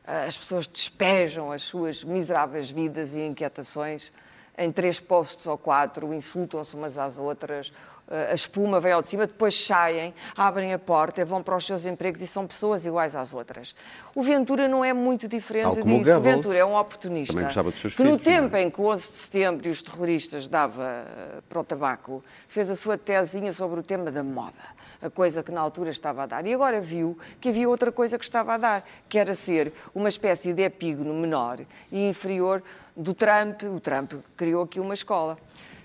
Ah, 0.05 0.25
As 0.27 0.37
pessoas 0.37 0.67
despejam 0.67 1.51
as 1.51 1.63
suas 1.63 2.03
miseráveis 2.03 2.69
vidas 2.69 3.13
e 3.13 3.19
inquietações 3.21 4.11
em 4.59 4.71
três 4.71 4.99
postos 4.99 5.47
ou 5.47 5.57
quatro, 5.57 6.13
insultam-se 6.13 6.75
umas 6.75 6.97
às 6.97 7.17
outras, 7.17 7.71
ah, 8.09 8.31
a 8.31 8.33
espuma 8.33 8.79
vem 8.79 8.91
ao 8.91 9.01
de 9.01 9.07
cima, 9.07 9.27
depois 9.27 9.55
saem, 9.55 10.13
abrem 10.35 10.73
a 10.73 10.79
porta, 10.79 11.23
vão 11.23 11.43
para 11.43 11.55
os 11.55 11.65
seus 11.65 11.85
empregos 11.85 12.21
e 12.21 12.27
são 12.27 12.47
pessoas 12.47 12.85
iguais 12.85 13.15
às 13.15 13.33
outras. 13.33 13.75
O 14.15 14.23
Ventura 14.23 14.67
não 14.67 14.83
é 14.83 14.91
muito 14.93 15.27
diferente 15.27 15.79
o 15.79 15.83
disso. 15.83 15.95
O 15.95 15.99
Goebbels. 15.99 16.23
Ventura 16.23 16.57
é 16.57 16.65
um 16.65 16.75
oportunista 16.75 17.33
Também 17.33 17.45
gostava 17.45 17.71
dos 17.71 17.79
seus 17.79 17.95
que 17.95 18.03
no 18.03 18.09
filhos, 18.11 18.27
é? 18.27 18.31
tempo 18.31 18.57
em 18.57 18.69
que 18.69 18.81
o 18.81 18.85
11 18.85 19.07
de 19.07 19.15
setembro 19.15 19.67
e 19.67 19.69
os 19.69 19.81
terroristas 19.81 20.47
dava 20.47 20.83
eh, 20.83 21.41
para 21.47 21.59
o 21.59 21.63
tabaco, 21.63 22.23
fez 22.47 22.69
a 22.69 22.75
sua 22.75 22.97
tesinha 22.97 23.53
sobre 23.53 23.79
o 23.79 23.83
tema 23.83 24.11
da 24.11 24.23
moda, 24.23 24.53
a 25.01 25.09
coisa 25.09 25.43
que 25.43 25.51
na 25.51 25.61
altura 25.61 25.91
estava 25.91 26.23
a 26.23 26.25
dar. 26.25 26.45
E 26.47 26.53
agora 26.53 26.81
viu 26.81 27.17
que 27.39 27.49
havia 27.49 27.69
outra 27.69 27.91
coisa 27.91 28.17
que 28.17 28.25
estava 28.25 28.55
a 28.55 28.57
dar, 28.57 28.83
que 29.07 29.19
era 29.19 29.35
ser 29.35 29.71
uma 29.93 30.09
espécie 30.09 30.51
de 30.51 30.63
epígono 30.63 31.13
menor 31.13 31.59
e 31.91 32.09
inferior 32.09 32.63
do 32.99 33.13
Trump. 33.13 33.63
O 33.63 33.79
Trump 33.79 34.13
criou 34.35 34.63
aqui 34.63 34.79
uma 34.79 34.93
escola. 34.93 35.37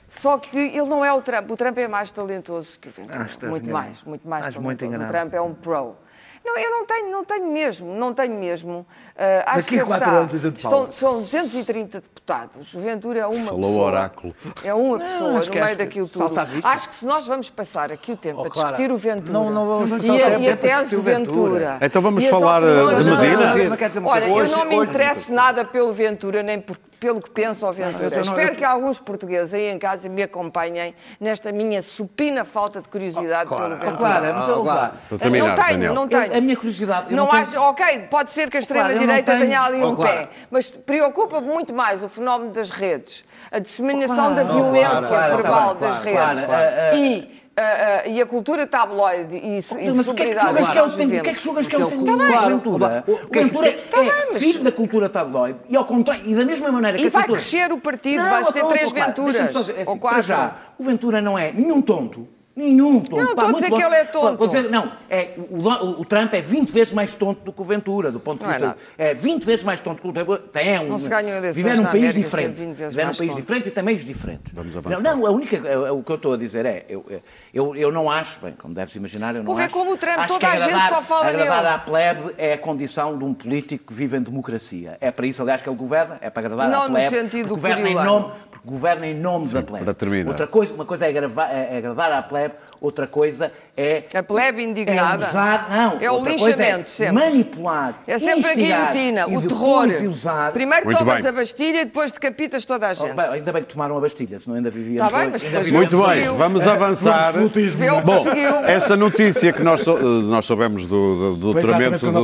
Só 0.06 0.36
que 0.38 0.58
ele 0.58 0.88
não 0.88 1.04
é 1.04 1.12
o 1.12 1.22
Trump. 1.22 1.50
O 1.50 1.56
Trump 1.56 1.78
é 1.78 1.88
mais 1.88 2.10
talentoso 2.10 2.78
que 2.78 2.88
o 2.88 2.92
Ventura. 2.92 3.22
Acho 3.22 3.46
muito 3.46 3.70
mais, 3.70 4.02
muito 4.02 4.28
mais 4.28 4.44
muito 4.58 4.78
talentoso. 4.78 4.84
O 4.84 4.94
enganado. 4.94 5.12
Trump 5.12 5.34
é 5.34 5.40
um 5.40 5.54
pro. 5.54 5.96
Não, 6.44 6.58
eu 6.58 6.70
não 6.70 6.84
tenho, 6.86 7.10
não 7.10 7.24
tenho 7.24 7.46
mesmo, 7.50 7.94
não 7.96 8.12
tenho 8.12 8.34
mesmo. 8.38 8.86
Ah, 9.16 9.44
acho 9.46 9.56
Daqui 9.60 9.74
que 9.76 9.80
a 9.80 9.84
quatro 9.86 10.04
está, 10.08 10.18
anos 10.18 10.34
a 10.34 10.38
gente 10.38 10.56
estão- 10.56 10.70
fala. 10.80 10.92
são 10.92 11.20
230 11.22 12.00
deputados. 12.02 12.74
O 12.74 12.80
Ventura 12.80 13.20
é 13.20 13.26
uma 13.26 13.46
Falou 13.46 13.60
pessoa. 13.60 13.76
o 13.76 13.86
oráculo. 13.86 14.34
É 14.62 14.74
uma 14.74 14.98
pessoa 14.98 15.38
acho 15.38 15.46
no 15.46 15.52
que 15.52 15.60
meio 15.62 15.76
daquilo 15.76 16.08
tudo. 16.08 16.34
Acho 16.62 16.88
que 16.90 16.96
se 16.96 17.06
nós 17.06 17.26
vamos 17.26 17.48
passar 17.48 17.90
aqui 17.90 18.12
o 18.12 18.16
tempo 18.16 18.40
Oh, 18.42 18.44
a 18.46 18.50
Clara, 18.50 18.68
discutir 18.76 18.92
o 18.92 18.96
Ventura 18.98 19.32
não- 19.32 19.50
não 19.50 19.66
vamos 19.66 20.04
e, 20.04 20.10
a, 20.22 20.38
o 20.38 20.40
e 20.42 20.50
a 20.50 20.56
tese 20.56 20.96
Ventura. 20.96 21.78
Então 21.80 22.02
vamos 22.02 22.24
falar, 22.26 22.62
eh, 22.62 22.66
de 22.66 23.10
Medina? 23.10 23.76
Não 24.00 24.06
Olha, 24.06 24.24
eu 24.26 24.48
não 24.48 24.64
me 24.66 24.76
interesso 24.76 25.32
nada 25.32 25.64
pelo 25.64 25.92
Ventura, 25.94 26.42
nem 26.42 26.60
por- 26.60 26.76
pelo 27.00 27.20
que 27.20 27.28
penso 27.30 27.66
ao 27.66 27.72
Ventura. 27.72 28.08
não, 28.08 28.20
Espero 28.20 28.52
eu- 28.52 28.56
que 28.56 28.64
alguns 28.64 28.98
portugueses 28.98 29.52
aí 29.52 29.68
em 29.70 29.78
casa 29.78 30.08
me 30.08 30.22
acompanhem 30.22 30.94
nesta 31.20 31.52
minha 31.52 31.82
supina 31.82 32.46
falta 32.46 32.80
de 32.80 32.88
curiosidade 32.88 33.44
Oh, 33.52 33.56
Clara, 33.56 33.76
pelo 33.76 33.88
oh, 33.88 33.90
Ventura. 33.90 33.96
Claro, 34.20 34.34
mas 34.34 34.48
eu 34.48 34.62
Claro. 34.62 34.80
lá. 34.80 34.92
Para 35.10 35.18
terminar, 35.18 35.48
não 35.48 35.54
tenho, 35.54 35.68
Daniel. 35.68 35.94
não 35.94 36.08
tenho. 36.08 36.33
A 36.36 36.40
minha 36.40 36.56
curiosidade. 36.56 37.14
Não, 37.14 37.26
tenho- 37.28 37.42
acho, 37.42 37.60
ok, 37.60 37.98
pode 38.10 38.30
ser 38.30 38.50
que 38.50 38.56
a 38.56 38.60
Claro, 38.62 38.74
não 38.78 38.84
extrema-direita 38.90 39.32
tenho- 39.32 39.44
tenha 39.44 39.62
ali 39.62 39.82
Oh, 39.82 39.90
um 39.90 39.96
claro. 39.96 40.18
pé, 40.18 40.28
mas 40.50 40.70
preocupa-me 40.70 41.46
muito 41.46 41.72
mais 41.72 42.02
o 42.02 42.08
fenómeno 42.08 42.50
das 42.50 42.70
redes, 42.70 43.24
a 43.52 43.58
disseminação 43.60 44.16
Claro, 44.16 44.34
da 44.34 44.44
claro, 44.44 44.58
violência 44.58 45.06
claro, 45.08 45.36
verbal 45.36 45.52
claro, 45.76 45.78
das 45.78 45.98
claro, 46.00 46.04
redes 46.38 46.44
claro, 46.44 46.96
e, 46.96 47.44
ah, 47.56 47.62
ah, 47.62 48.08
e 48.08 48.20
a 48.20 48.26
cultura 48.26 48.66
tabloide 48.66 49.36
e, 49.36 49.58
e 49.60 49.90
Mas 49.94 50.08
o 50.08 50.14
que 50.14 50.22
é 50.24 50.34
que 50.34 50.40
julgas 50.40 50.68
que 50.68 50.78
é 50.78 50.82
o 50.82 50.90
tempo? 50.90 51.04
O 51.04 51.22
que 51.22 51.30
é 51.30 51.34
que 51.34 51.40
julgas 51.40 51.66
que 51.68 51.76
é 51.76 51.78
o 51.78 51.86
tempo? 51.88 52.04
Tá 52.04 52.16
bem. 52.16 52.26
O 52.36 52.48
Ventura, 52.48 53.04
O- 53.06 53.32
Ventura 53.32 53.68
é 53.68 54.38
filho 54.40 54.64
da 54.64 54.72
cultura 54.72 55.08
tabloide 55.08 55.58
e 55.68 55.76
ao 55.76 55.84
contrário, 55.84 56.24
e 56.26 56.34
da 56.34 56.44
mesma 56.44 56.72
maneira 56.72 56.98
que 56.98 57.04
E 57.04 57.06
a 57.06 57.10
vai 57.10 57.22
cultura... 57.22 57.40
crescer 57.40 57.70
o 57.72 57.78
partido, 57.78 58.22
Não, 58.24 58.30
vais 58.30 58.48
ter 58.52 58.64
três 58.66 58.92
claro, 58.92 59.06
Venturas, 59.08 59.36
é 59.36 59.44
assim, 59.60 59.74
ou 59.86 59.96
para 59.96 60.10
quatro. 60.10 60.22
já, 60.22 60.56
o 60.76 60.82
Ventura 60.82 61.20
não 61.22 61.38
é 61.38 61.52
nenhum 61.52 61.80
tonto. 61.80 62.26
Nenhum 62.56 63.00
tonto. 63.00 63.16
Eu 63.18 63.24
não 63.24 63.30
estou 63.32 63.44
a 63.48 63.52
dizer 63.52 63.64
que 63.64 63.70
longe. 63.72 63.84
ele 63.86 63.94
é 63.96 64.04
tonto. 64.04 64.46
Dizer, 64.46 64.70
não, 64.70 64.92
é, 65.10 65.30
o, 65.50 65.56
o- 65.68 66.00
o 66.02 66.04
Trump 66.04 66.32
é 66.34 66.40
20 66.40 66.70
vezes 66.70 66.92
mais 66.92 67.12
tonto 67.12 67.42
do 67.44 67.52
que 67.52 67.60
o 67.60 67.64
Ventura, 67.64 68.12
do 68.12 68.20
ponto 68.20 68.38
de 68.38 68.44
Não 68.44 68.50
é 68.50 68.52
vista. 68.54 68.66
nada. 68.68 68.78
É, 68.96 69.12
20 69.12 69.44
vezes 69.44 69.64
mais 69.64 69.80
tonto 69.80 70.00
que 70.00 70.06
o 70.08 70.12
Ventura. 70.12 70.38
Tem 70.38 70.78
um, 70.78 70.88
Não 70.90 70.98
se 70.98 71.08
ganham 71.08 71.30
eleições 71.36 71.56
Viver 71.56 71.76
num 71.76 71.82
país 71.82 71.94
América 71.96 72.20
diferente. 72.20 72.58
sendo 72.60 72.68
20 72.68 72.76
vezes 72.76 72.94
Viver 72.94 73.06
num 73.08 73.14
país 73.16 73.30
tonto. 73.30 73.40
diferente 73.40 73.68
e 73.68 73.70
tem 73.72 73.82
meios 73.84 74.04
diferentes. 74.04 74.52
Vamos 74.52 74.76
avançar. 74.76 75.02
Não, 75.02 75.16
não, 75.16 75.26
a 75.26 75.30
única, 75.30 75.56
é- 75.56 75.72
é 75.72 75.90
o 75.90 76.00
que 76.02 76.12
eu 76.12 76.16
estou 76.16 76.34
a 76.34 76.36
dizer 76.36 76.64
é, 76.64 76.84
eu, 76.88 77.04
eu, 77.52 77.74
eu 77.74 77.90
não 77.90 78.08
acho, 78.08 78.38
bem, 78.40 78.52
como 78.56 78.72
deves 78.72 78.94
imaginar, 78.94 79.34
eu 79.34 79.40
não 79.42 79.46
Vou 79.46 79.56
ver 79.56 79.64
acho. 79.64 79.72
como 79.74 79.92
o 79.92 79.96
Trump, 79.96 80.18
acho 80.18 80.28
toda 80.28 80.38
que 80.40 80.46
a 80.46 80.50
gente 80.56 80.68
agradar- 80.68 80.88
só 80.90 81.02
fala 81.02 81.26
agradar 81.26 81.56
nele. 81.62 81.74
à 81.74 81.78
plebe 81.78 82.34
é 82.38 82.52
a 82.52 82.58
condição 82.58 83.18
de 83.18 83.24
um 83.24 83.34
político 83.34 83.86
que 83.86 83.94
vive 83.94 84.16
em 84.16 84.22
democracia. 84.22 84.96
É 85.00 85.10
para 85.10 85.26
isso, 85.26 85.42
aliás, 85.42 85.60
que 85.60 85.68
ele 85.68 85.76
governa, 85.76 86.18
é 86.20 86.30
para 86.30 86.46
agradar 86.46 86.70
Não 86.70 86.82
à 86.82 86.88
no 86.88 86.94
plebe. 86.94 87.10
sentido 87.10 87.48
porque 87.48 87.48
governa 87.48 87.88
em 87.88 87.94
nome, 87.96 88.32
governa 88.64 89.06
em 89.06 89.14
nome 89.14 89.46
da 89.48 89.62
plebe. 89.62 89.84
para 89.84 89.94
terminar. 89.94 90.28
Outra 90.30 90.46
coisa, 90.46 90.72
uma 90.72 90.84
coisa 90.84 91.06
é, 91.06 91.10
agrava- 91.10 91.48
é 91.50 91.78
agradar 91.78 92.12
à 92.12 92.22
plebe 92.22 92.54
outra 92.80 93.06
coisa 93.06 93.50
é. 93.76 94.04
A 94.14 94.22
plebe 94.22 94.62
indignada. 94.62 95.24
É 95.24 95.28
usar, 95.28 95.68
não. 95.70 95.98
É 96.00 96.10
o 96.10 96.14
outra 96.14 96.30
coisa 96.38 96.62
linchamento, 96.62 96.84
é 96.84 96.86
sempre. 96.88 97.12
Manipular. 97.14 97.94
É 98.06 98.18
sempre 98.18 98.46
a 98.50 98.54
guilhotina, 98.54 99.28
o 99.28 99.42
terror. 99.42 99.86
Usar. 100.08 100.52
Primeiro 100.52 100.84
Muito 100.84 100.98
tomas 100.98 101.22
bem. 101.22 101.28
a 101.28 101.32
Bastilha 101.32 101.80
e 101.80 101.84
depois 101.86 102.12
decapitas 102.12 102.64
toda 102.64 102.88
a 102.88 102.92
Oh, 102.92 102.94
gente. 102.94 103.14
bem, 103.14 103.24
ainda 103.26 103.52
bem 103.52 103.62
que 103.62 103.72
tomaram 103.72 103.96
a 103.96 104.00
Bastilha, 104.00 104.38
senão 104.38 104.56
ainda 104.56 104.70
vivia 104.70 104.98
Tá 105.00 105.18
bem, 105.18 105.30
mas 105.30 105.42
depois 105.42 105.70
Muito 105.72 106.06
bem, 106.06 106.28
vamos 106.36 106.66
avançar. 106.66 107.34
O 107.38 107.50
que 107.50 107.68
Bom, 108.04 108.24
essa 108.66 108.96
notícia 108.96 109.52
que 109.52 109.62
nós, 109.62 109.86
eh, 109.86 109.92
nós 110.24 110.44
soubemos 110.44 110.86
do, 110.86 111.34
do 111.36 111.52
Foi 111.52 111.62
doutoramento 111.62 112.06
do, 112.06 112.12
do 112.12 112.18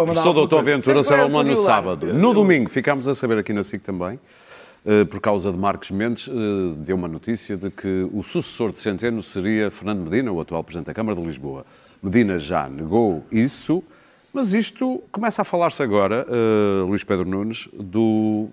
alguma 0.00 0.14
doutor 0.32 0.48
coisa. 0.48 0.62
Ventura 0.62 0.96
Mas 0.96 1.06
foi 1.08 1.16
Salomão 1.16 1.40
o 1.40 1.44
no 1.44 1.56
sábado. 1.56 2.14
No 2.14 2.32
domingo, 2.34 2.68
ficámos 2.70 3.08
a 3.08 3.14
saber 3.14 3.38
aqui 3.38 3.52
na 3.52 3.62
SIC 3.62 3.82
também, 3.82 4.18
por 5.10 5.20
causa 5.20 5.50
de 5.50 5.56
Marcos 5.58 5.90
Mendes, 5.90 6.28
eh, 6.28 6.32
deu 6.78 6.94
uma 6.96 7.08
notícia 7.08 7.56
de 7.56 7.70
que 7.70 8.06
o 8.12 8.22
sucessor 8.22 8.70
de 8.70 8.80
Centeno 8.80 9.22
seria 9.22 9.70
Fernando 9.70 10.00
Medina, 10.10 10.30
o 10.30 10.40
atual 10.40 10.62
Presidente 10.62 10.86
da 10.88 10.94
Câmara 10.94 11.18
de 11.18 11.24
Lisboa. 11.26 11.64
Medina 12.02 12.38
já 12.38 12.68
negou 12.68 13.24
isso, 13.32 13.82
mas 14.32 14.52
isto 14.52 15.02
começa 15.10 15.40
a 15.40 15.44
falar-se 15.44 15.82
agora, 15.82 16.26
eh, 16.28 16.82
Luís 16.86 17.02
Pedro 17.02 17.24
Nunes, 17.26 17.66
do 17.72 18.48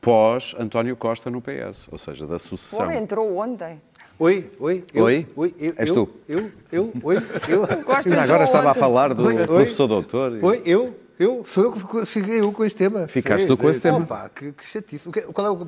pós-António 0.00 0.96
Costa 0.96 1.30
no 1.30 1.40
PS, 1.42 1.88
ou 1.92 1.98
seja, 1.98 2.26
da 2.26 2.36
O 2.36 2.38
sucessão. 2.38 2.86
homem 2.86 2.98
entrou 2.98 3.36
ontem. 3.36 3.80
Oi, 4.18 4.44
oi, 4.60 4.84
eu, 4.94 5.04
Oi? 5.04 5.26
oi, 5.36 5.54
eu, 5.58 5.74
És 5.76 5.88
eu, 5.90 5.94
tu? 6.06 6.08
Eu, 6.28 6.50
eu, 6.70 6.92
oi, 7.02 7.16
eu. 7.48 7.66
Costa 7.84 8.08
Ainda 8.08 8.22
agora 8.22 8.44
estava 8.44 8.68
a 8.68 8.70
ontem. 8.70 8.80
falar 8.80 9.12
do 9.12 9.24
Oi, 9.26 9.36
oi. 9.38 9.44
professor 9.46 9.86
doutor. 9.88 10.36
e- 10.36 10.40
Oi, 10.44 10.62
eu, 10.64 10.94
eu, 11.18 11.44
sou 11.46 11.64
eu 11.64 11.72
que 11.72 12.06
fiquei 12.06 12.40
eu 12.40 12.50
com 12.52 12.64
este 12.64 12.78
tema. 12.78 13.06
Ficaste 13.08 13.46
tu 13.46 13.56
com 13.56 13.68
esse 13.70 13.80
tema. 13.80 13.98
Opa, 13.98 14.30
que, 14.34 14.52
que 14.52 14.64
chatice. 14.64 15.08
O 15.08 15.12
que- 15.12 15.22
qual 15.22 15.46
é 15.46 15.50
o 15.50 15.56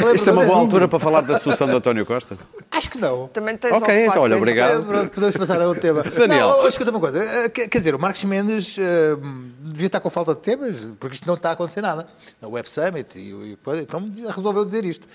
qual 0.00 0.10
é 0.10 0.14
Isto 0.14 0.30
é 0.30 0.32
uma 0.32 0.44
boa 0.44 0.58
altura 0.58 0.88
para 0.88 0.98
falar 0.98 1.20
da 1.22 1.36
sucessão 1.38 1.68
de 1.68 1.74
António 1.74 2.04
Costa? 2.06 2.36
Acho 2.70 2.90
que 2.90 2.98
não. 2.98 3.28
Também 3.28 3.56
tens 3.56 3.70
Ok, 3.72 3.82
ocupado 3.82 4.00
então, 4.10 4.22
olha, 4.22 4.36
obrigado. 4.36 4.86
Podemos 5.10 5.36
passar 5.36 5.60
a 5.60 5.66
outro 5.66 5.80
tema. 5.80 6.02
Daniel. 6.16 6.48
Não, 6.48 6.68
escuta 6.68 6.90
uma 6.90 7.00
coisa. 7.00 7.22
eh, 7.22 7.48
Quer 7.48 7.78
dizer, 7.78 7.94
o 7.94 8.00
Marcos 8.00 8.24
Mendes 8.24 8.76
eh, 8.78 9.16
devia 9.60 9.86
estar 9.86 10.00
com 10.00 10.10
falta 10.10 10.34
de 10.34 10.40
temas, 10.40 10.76
porque 10.98 11.14
isto 11.16 11.26
não 11.26 11.34
está 11.34 11.50
a 11.50 11.52
acontecer 11.52 11.80
nada. 11.80 12.06
Na 12.40 12.48
Web 12.48 12.68
Summit, 12.68 13.18
e, 13.18 13.30
e, 13.30 13.58
então 13.82 14.10
resolveu 14.34 14.64
dizer 14.64 14.84
isto. 14.84 15.06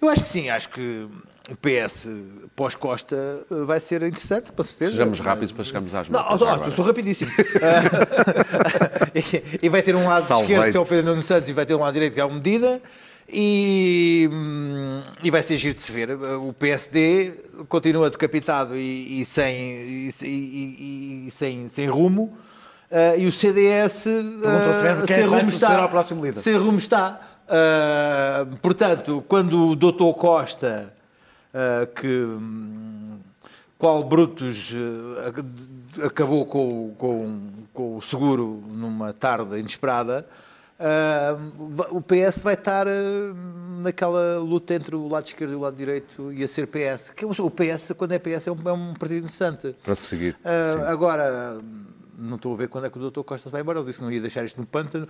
Eu 0.00 0.08
acho 0.08 0.22
que 0.22 0.28
sim, 0.28 0.50
acho 0.50 0.68
que 0.70 1.08
o 1.50 1.56
PS 1.56 2.08
pós-Costa 2.54 3.16
eh, 3.50 3.64
vai 3.64 3.80
ser 3.80 4.02
interessante, 4.02 4.52
para 4.52 4.64
certeza. 4.64 4.92
Sejamos 4.92 5.18
rápidos 5.18 5.52
para 5.52 5.64
chegarmos 5.64 5.94
às 5.94 6.08
Não, 6.08 6.20
notas 6.20 6.42
ó, 6.42 6.48
agora. 6.50 6.70
sou 6.70 6.84
rapidíssimo. 6.84 7.32
Ah, 7.60 9.08
e, 9.62 9.68
vai 9.68 9.82
ter 9.82 9.96
um 9.96 10.06
lado 10.06 10.26
Salvei-te. 10.26 10.52
esquerdo 10.52 10.70
que 10.70 10.76
é 10.76 10.80
o 10.80 10.86
Pedro 10.86 11.10
Nuno 11.10 11.22
Santos 11.22 11.48
e 11.48 11.52
vai 11.52 11.66
ter 11.66 11.74
um 11.74 11.80
lado 11.80 11.92
direito 11.94 12.14
que 12.14 12.20
é 12.20 12.24
o 12.24 12.32
Medida. 12.32 12.80
E, 13.34 14.28
hum, 14.30 15.02
e 15.22 15.30
vai 15.30 15.42
ser 15.42 15.56
giro 15.56 15.74
de 15.74 15.80
se 15.80 15.90
ver. 15.90 16.10
O 16.12 16.52
PSD 16.52 17.32
continua 17.68 18.10
decapitado 18.10 18.76
e, 18.76 19.20
e 19.22 19.24
sem, 19.24 20.10
e, 20.22 21.26
e- 21.26 21.30
sem, 21.30 21.66
sem 21.68 21.86
rumo. 21.88 22.36
E 23.16 23.26
o 23.26 23.32
CDS 23.32 24.06
é 24.06 25.06
sem 25.06 25.24
rumo 25.24 25.48
está. 25.48 25.88
Sem 26.36 26.56
rumo 26.56 26.78
está. 26.78 27.20
Portanto, 28.60 29.24
quando 29.26 29.68
o 29.70 29.76
doutor 29.76 30.12
Costa, 30.14 30.92
que 31.94 32.08
hum, 32.08 33.18
qual 33.78 34.02
Brutus 34.04 34.72
eh, 34.74 35.28
ac- 35.28 36.04
acabou 36.06 36.46
com, 36.46 36.94
com, 36.96 37.46
com 37.74 37.96
o 37.96 38.02
seguro 38.02 38.62
numa 38.72 39.12
tarde 39.12 39.58
inesperada, 39.58 40.26
va- 40.78 41.88
o 41.90 42.00
PS 42.00 42.38
vai 42.40 42.54
estar 42.54 42.86
naquela 43.82 44.38
luta 44.38 44.74
entre 44.74 44.94
o 44.94 45.08
lado 45.08 45.26
esquerdo 45.26 45.52
e 45.52 45.54
o 45.56 45.60
lado 45.60 45.76
direito 45.76 46.32
e 46.32 46.42
a 46.44 46.48
ser 46.48 46.66
PS. 46.68 47.10
Que 47.10 47.24
o 47.24 47.50
PS, 47.50 47.92
quando 47.96 48.12
é 48.12 48.18
PS, 48.18 48.46
é 48.46 48.52
um, 48.52 48.68
é 48.68 48.72
um 48.72 48.94
partido 48.94 49.18
interessante. 49.18 49.74
Para 49.82 49.94
seguir. 49.94 50.36
Sim. 50.42 50.82
agora, 50.86 51.60
não 52.16 52.36
estou 52.36 52.54
a 52.54 52.56
ver 52.56 52.68
quando 52.68 52.86
é 52.86 52.90
que 52.90 52.98
o 52.98 53.10
Dr. 53.10 53.22
Costa 53.22 53.50
vai 53.50 53.60
embora. 53.60 53.78
Ele 53.80 53.86
disse 53.86 53.98
que 53.98 54.04
não 54.04 54.12
ia 54.12 54.20
deixar 54.20 54.44
isto 54.44 54.60
no 54.60 54.66
pântano. 54.66 55.08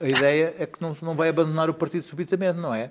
A 0.00 0.08
ideia 0.08 0.54
é 0.58 0.66
que 0.66 0.80
não, 0.80 0.96
não 1.02 1.14
vai 1.14 1.28
abandonar 1.28 1.68
o 1.70 1.74
partido 1.74 2.02
subitamente, 2.02 2.58
não 2.58 2.74
é? 2.74 2.90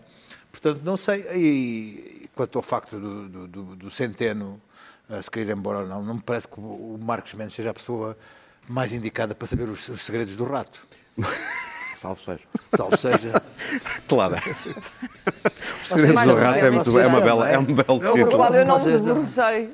Portanto, 0.51 0.81
não 0.83 0.95
sei. 0.97 1.23
E 1.35 2.14
quanto 2.35 2.57
ao 2.59 2.63
facto 2.63 2.99
do, 2.99 3.29
do, 3.29 3.47
do- 3.47 3.75
do 3.75 3.91
Centeno 3.91 4.61
ah, 5.09 5.21
se 5.21 5.29
querer 5.31 5.49
ir 5.51 5.53
embora 5.57 5.79
ou 5.79 5.87
não, 5.87 6.03
não 6.03 6.15
me 6.15 6.21
parece 6.21 6.47
que 6.47 6.59
o 6.59 6.63
o 6.95 6.99
Marcos 7.01 7.33
Mendes 7.33 7.53
seja 7.55 7.69
a 7.69 7.73
pessoa 7.73 8.17
mais 8.67 8.91
indicada 8.91 9.35
para 9.35 9.45
saber 9.47 9.69
os, 9.69 9.87
os 9.89 10.01
segredos 10.01 10.35
do 10.35 10.43
rato. 10.45 10.79
Salve 11.97 12.21
seja. 12.21 12.39
Salvo 12.75 12.97
seja. 12.97 13.31
Claro. 14.07 14.35
Os 15.81 15.87
segredos 15.87 16.23
do 16.23 16.35
rato 16.35 16.59
é, 16.59 16.69
muito, 16.69 16.99
é, 16.99 17.07
uma 17.07 17.21
bela, 17.21 17.49
é? 17.49 17.53
é 17.55 17.59
um 17.59 17.63
belo 17.65 17.83
o 17.87 17.99
título. 17.99 18.37
qual 18.37 18.53
eu 18.53 18.65
não 18.65 18.83
me 18.83 18.91
debrucei 18.91 19.69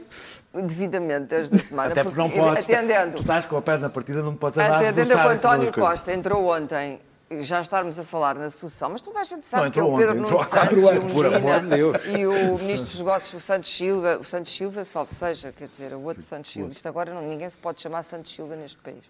devidamente 0.53 1.33
esta 1.33 1.57
semana. 1.57 1.91
Até 1.91 2.03
porque 2.03 2.17
não 2.19 2.29
podes. 2.29 2.63
Atendendo. 2.65 3.17
Tu 3.17 3.21
estás 3.21 3.45
com 3.45 3.57
a 3.57 3.61
perna 3.61 3.89
partida, 3.89 4.21
não 4.21 4.35
podes 4.35 4.59
andar 4.59 4.73
a 4.75 4.77
Atendendo 4.77 5.13
a 5.13 5.17
que 5.33 5.37
cima 5.37 5.53
António. 5.53 5.73
Costa 5.73 6.13
entrou 6.13 6.45
ontem, 6.55 6.99
já 7.41 7.61
estarmos 7.61 7.97
a 7.97 8.03
falar 8.03 8.35
na 8.35 8.49
sucessão, 8.49 8.89
mas 8.89 9.01
toda 9.01 9.19
a 9.19 9.23
gente 9.23 9.45
sabe 9.45 9.63
Não, 9.65 9.71
que 9.71 9.79
é 9.79 9.83
o 9.83 9.97
Pedro 9.97 10.15
Nuno 10.15 10.43
Santos 10.43 10.71
e 10.71 10.75
o 10.79 10.89
anos, 10.89 11.13
Medina 11.13 11.77
e 12.17 12.25
o 12.27 12.57
Ministro 12.59 12.87
dos 12.89 12.97
Negócios, 12.99 13.33
o 13.33 13.45
Santos 13.45 13.75
Silva, 13.75 14.17
o 14.19 14.23
Santos 14.23 14.51
Silva, 14.55 14.83
salve 14.85 15.15
seja, 15.15 15.51
quer 15.51 15.67
dizer, 15.67 15.93
o 15.93 16.01
outro 16.01 16.21
Santos 16.21 16.51
Silva. 16.51 16.71
Isto 16.71 16.87
agora 16.87 17.13
não, 17.13 17.21
ninguém 17.21 17.49
se 17.49 17.57
pode 17.57 17.81
chamar 17.81 18.03
Santos 18.03 18.33
Silva 18.35 18.55
neste 18.55 18.77
país. 18.77 19.03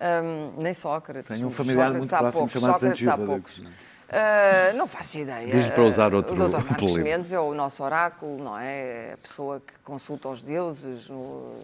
Ahm, 0.00 0.52
nem 0.56 0.72
Sócrates. 0.74 1.28
Tenho 1.28 1.46
um 1.46 1.50
familiar 1.50 1.88
Sócrates 1.92 1.98
muito 1.98 2.16
próximo 2.18 2.48
chamado 2.48 2.80
Santos 2.80 2.98
Silva. 2.98 3.42
Ah, 4.12 4.72
não 4.74 4.88
faço 4.88 5.18
ideia. 5.18 5.46
Diz 5.46 5.66
para 5.66 5.84
usar 5.84 6.12
outro 6.12 6.34
O 6.34 6.48
Dr. 6.48 6.64
Marcos. 6.64 6.96
Mendes 6.96 7.32
é 7.32 7.38
o 7.38 7.54
nosso 7.54 7.84
oráculo, 7.84 8.42
não 8.42 8.58
é? 8.58 9.10
É 9.10 9.12
a 9.14 9.16
pessoa 9.18 9.60
que 9.60 9.72
consulta 9.84 10.28
os 10.28 10.42
deuses 10.42 11.08
no- 11.08 11.54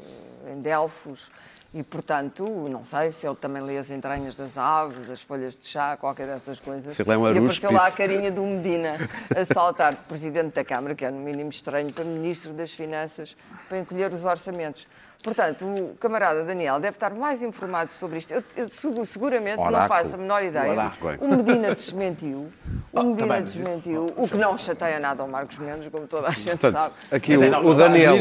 em 0.51 0.61
Delfos 0.61 1.31
e, 1.75 1.83
portanto, 1.83 2.45
não 2.71 2.83
sei 2.83 3.11
se 3.11 3.27
ele 3.27 3.37
também 3.37 3.63
lê 3.63 3.77
as 3.77 3.91
entranhas 3.91 4.35
das 4.35 4.57
aves, 4.57 5.11
as 5.11 5.21
folhas 5.21 5.55
de 5.55 5.67
chá, 5.67 5.97
qualquer 5.97 6.27
dessas 6.27 6.59
coisas. 6.59 6.95
Se 6.95 7.03
ele 7.03 7.13
é 7.13 7.19
um 7.19 7.27
e 7.27 7.39
apareceu 7.39 7.71
lá 7.71 7.87
a 7.87 7.93
carinha 7.93 8.33
do 8.33 8.43
Medina 8.43 8.97
a 9.35 9.45
saltar 9.53 9.95
de 9.95 10.01
Presidente 10.03 10.55
da 10.55 10.65
Câmara, 10.65 10.95
que 10.95 11.05
é 11.05 11.11
no 11.11 11.21
mínimo 11.21 11.51
estranho, 11.51 11.93
para 11.93 12.05
Ministro 12.05 12.55
das 12.55 12.73
Finanças, 12.73 13.37
para 13.69 13.79
encolher 13.79 14.11
os 14.13 14.25
orçamentos. 14.25 14.87
Portanto, 15.23 15.65
o 15.65 15.97
camarada 15.99 16.45
Daniel 16.45 16.79
deve 16.79 16.97
estar 16.97 17.11
mais 17.13 17.43
informado 17.43 17.93
sobre 17.93 18.19
isto. 18.19 18.33
Eu, 18.33 18.45
eu 18.57 18.69
segu- 18.69 19.05
seguramente 19.05 19.57
não 19.57 19.89
faço 19.89 20.15
a 20.15 20.19
menor 20.19 20.43
ideia. 20.45 20.71
Oráculo. 20.73 21.15
O 21.21 21.29
Medina 21.37 21.75
desmentiu. 21.75 22.47
O 22.93 23.03
Medina 23.03 23.19
tá 23.35 23.41
mas 23.41 23.51
isso- 23.51 23.59
desmentiu. 23.59 24.07
O 24.17 24.29
que 24.29 24.37
não 24.37 24.57
chateia 24.57 25.01
nada 25.01 25.23
ao 25.23 25.29
Marcos 25.29 25.59
Mendes, 25.59 25.89
como 25.91 26.07
toda 26.07 26.29
a 26.29 26.31
gente 26.31 26.51
Portanto, 26.59 26.73
sabe. 26.75 26.95
aqui 27.11 27.35
é 27.35 27.39
o, 27.39 27.51
não, 27.51 27.67
o 27.67 27.75
Daniel. 27.75 28.15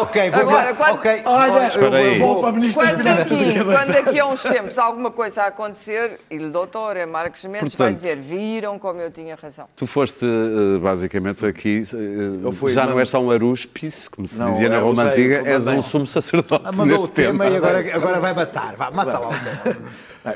Ok, 0.00 0.30
vou 0.30 0.40
Agora, 0.40 0.74
quando- 0.74 0.94
ok, 0.94 1.22
Olha, 1.24 1.66
Espera 1.66 1.86
eu 2.02 2.12
aí. 2.12 2.18
vou 2.20 2.40
para 2.40 2.50
o 2.50 2.52
Ministro 2.52 2.82
das 2.84 2.92
Quando 2.92 3.02
Finanças. 3.02 3.28
daqui, 3.38 3.64
quando 3.64 3.92
daqui 4.04 4.20
a 4.20 4.26
uns 4.26 4.42
tempos 4.42 4.78
alguma 4.78 5.10
coisa 5.10 5.42
a 5.42 5.46
acontecer, 5.46 6.20
e 6.30 6.38
o 6.38 6.50
doutor 6.50 6.96
é 6.96 7.04
Marcos 7.04 7.44
Mendes, 7.46 7.74
vai 7.74 7.92
Portanto- 7.92 8.00
dizer, 8.00 8.16
viram 8.16 8.78
como 8.78 9.00
eu 9.00 9.10
tinha 9.10 9.34
razão. 9.34 9.66
Tu 9.74 9.86
foste, 9.86 10.24
eh, 10.24 10.78
basicamente, 10.78 11.44
aqui, 11.44 11.82
eh, 11.82 12.52
fui, 12.52 12.72
já 12.72 12.86
não 12.86 13.00
és 13.00 13.08
só 13.08 13.18
um 13.20 13.30
arúspice, 13.32 14.08
como 14.08 14.28
se 14.28 14.38
Não, 14.38 14.50
dizia 14.52 14.68
na 14.68 14.78
Roma 14.78 15.02
Antiga, 15.04 15.42
és 15.44 15.66
um 15.66 15.82
sumo 15.82 16.06
sacerdote 16.06 16.33
Ah, 16.64 16.72
mandou 16.72 16.86
neste 16.86 17.04
o 17.04 17.08
tema, 17.08 17.44
tema. 17.44 17.54
e 17.54 17.56
agora, 17.56 17.96
agora 17.96 18.20
vai 18.20 18.34
matar. 18.34 18.76
Vá, 18.76 18.90
mata 18.90 19.18
lá 19.18 19.28
o 19.28 19.32
tema. 19.32 19.76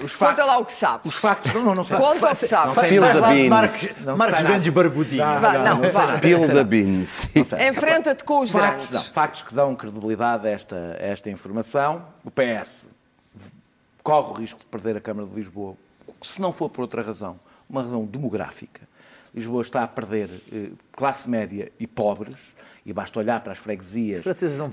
Os 0.04 0.14
Conta 0.14 0.26
factos, 0.34 0.46
lá 0.46 0.58
o 0.58 0.64
que 0.66 0.72
sabes. 0.72 1.06
os 1.06 1.14
factos, 1.18 1.54
não, 1.54 1.62
não, 1.64 1.74
não 1.76 1.84
sei. 1.84 1.96
Conta 1.96 2.26
o 2.26 2.28
que 2.28 2.34
sabes. 2.46 2.72
Spill 2.76 3.02
the 3.02 3.20
beans. 3.32 3.48
Marcos, 3.48 3.96
Não 4.04 4.16
Marcos. 4.18 4.42
Mendes 4.42 4.68
Barbudinho. 4.68 5.24
Não, 5.24 5.80
não. 5.80 6.16
Spill 6.16 6.46
the 6.46 6.64
beans. 6.64 7.30
Enfrenta-te 7.34 8.22
com 8.22 8.40
os 8.40 8.50
Factos, 8.50 8.86
não, 8.86 8.92
grandes. 8.92 9.08
factos 9.14 9.42
que 9.44 9.54
dão 9.54 9.74
credibilidade 9.74 10.46
a 10.46 10.50
esta, 10.50 10.76
a 11.00 11.04
esta 11.06 11.30
informação. 11.30 12.02
O 12.22 12.30
PS 12.30 12.86
corre 14.02 14.28
o 14.30 14.32
risco 14.34 14.60
de 14.60 14.66
perder 14.66 14.96
a 14.96 15.00
Câmara 15.00 15.26
de 15.26 15.34
Lisboa, 15.34 15.74
se 16.22 16.40
não 16.40 16.52
for 16.52 16.68
por 16.68 16.82
outra 16.82 17.00
razão, 17.02 17.38
uma 17.68 17.82
razão 17.82 18.04
demográfica. 18.04 18.82
Lisboa 19.34 19.62
está 19.62 19.82
a 19.84 19.88
perder 19.88 20.30
eh, 20.52 20.68
classe 20.92 21.28
média 21.30 21.70
e 21.78 21.86
pobres, 21.86 22.38
e 22.88 22.92
basta 22.94 23.18
olhar 23.18 23.38
para 23.40 23.52
as 23.52 23.58
freguesias 23.58 24.24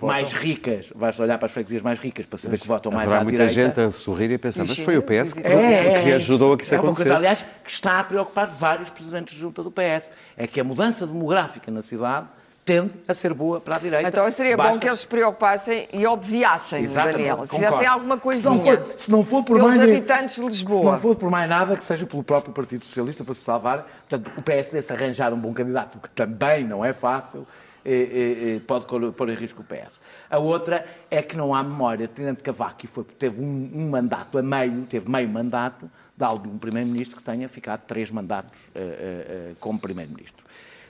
mais 0.02 0.32
ricas, 0.32 0.90
basta 0.96 1.22
olhar 1.22 1.38
para 1.38 1.48
as 1.48 1.52
freguesias 1.52 1.82
mais 1.82 2.00
ricas 2.00 2.26
para 2.26 2.38
saber 2.38 2.58
que 2.58 2.66
votam 2.66 2.90
mais 2.90 3.12
à 3.12 3.22
muita 3.22 3.46
direita. 3.46 3.54
gente 3.54 3.80
a 3.82 3.90
sorrir 3.92 4.32
e 4.32 4.36
a 4.36 4.40
pensar, 4.40 4.64
mas 4.66 4.80
foi 4.80 4.98
o 4.98 5.04
PS 5.04 5.34
que, 5.34 5.42
chineses, 5.44 6.00
que 6.04 6.12
ajudou 6.14 6.54
a 6.54 6.58
que 6.58 6.64
isso 6.64 6.74
é 6.76 6.78
uma 6.80 6.84
acontecesse. 6.86 7.10
coisa, 7.10 7.28
aliás, 7.28 7.46
que 7.64 7.70
está 7.72 8.00
a 8.00 8.04
preocupar 8.06 8.48
vários 8.48 8.90
presidentes 8.90 9.34
de 9.36 9.42
junta 9.42 9.62
do 9.62 9.70
PS. 9.70 10.10
É 10.38 10.48
que 10.48 10.62
a 10.62 10.64
mudança 10.64 11.06
demográfica 11.06 11.70
na 11.70 11.82
cidade 11.84 12.28
tende 12.64 12.94
a 13.06 13.14
ser 13.14 13.34
boa 13.34 13.60
para 13.60 13.76
a 13.76 13.80
direita. 13.80 14.08
Então 14.08 14.32
seria 14.32 14.56
bom 14.56 14.64
Basta- 14.64 14.80
que 14.80 14.88
eles 14.88 15.00
se 15.02 15.08
preocupassem 15.08 15.88
e 15.92 16.08
obviassem, 16.08 16.84
Exatamente, 16.84 17.18
Daniel. 17.18 17.38
concordo. 17.38 17.56
Fizessem 17.66 17.86
alguma 17.88 18.16
Se 18.16 18.18
não 18.46 18.58
coisinha. 18.60 18.78
for, 18.78 18.94
se 18.98 19.12
não 19.12 19.24
for 19.26 19.44
por 19.44 19.58
pelos 19.58 19.76
mais 19.76 19.82
habitantes 19.82 20.36
de 20.36 20.42
Se 20.42 20.46
Lisboa. 20.48 20.92
não 20.94 21.00
for 21.00 21.16
por 21.16 21.30
mais 21.30 21.50
nada, 21.50 21.76
que 21.76 21.84
seja 21.84 22.06
pelo 22.06 22.24
próprio 22.24 22.54
Partido 22.54 22.86
Socialista 22.86 23.24
para 23.26 23.34
se 23.36 23.42
salvar. 23.42 23.86
Portanto, 24.10 24.32
o 24.38 24.42
PSD 24.42 24.82
se 24.82 24.94
arranjar 24.94 25.34
um 25.34 25.38
bom 25.38 25.54
candidato, 25.54 25.98
o 25.98 26.00
que 26.00 26.10
também 26.12 26.64
não 26.64 26.84
é 26.84 26.94
fácil, 26.94 27.46
eh, 27.86 28.56
eh, 28.56 28.62
pode 28.66 28.86
pôr 28.86 29.30
em 29.30 29.36
risco 29.36 29.62
o 29.62 29.66
PS. 29.66 30.00
A 30.30 30.40
outra 30.40 30.86
é 31.10 31.22
que 31.22 31.38
não 31.38 31.54
há 31.54 31.64
memória. 31.64 32.08
Tenente 32.08 32.42
Cavaco 32.42 32.88
foi, 32.88 33.04
teve 33.04 33.42
um, 33.42 33.72
um 33.74 33.90
mandato 33.90 34.38
a 34.38 34.44
meio, 34.44 34.84
teve 34.84 35.10
meio 35.10 35.30
mandato, 35.30 35.90
de 36.18 36.24
algum 36.24 36.58
primeiro-ministro 36.58 37.18
que 37.18 37.24
tenha 37.24 37.48
ficado 37.50 37.82
três 37.86 38.10
mandatos 38.10 38.60
eh, 38.74 38.80
eh, 38.80 39.26
eh, 39.28 39.56
como 39.60 39.80
primeiro-ministro. 39.80 40.46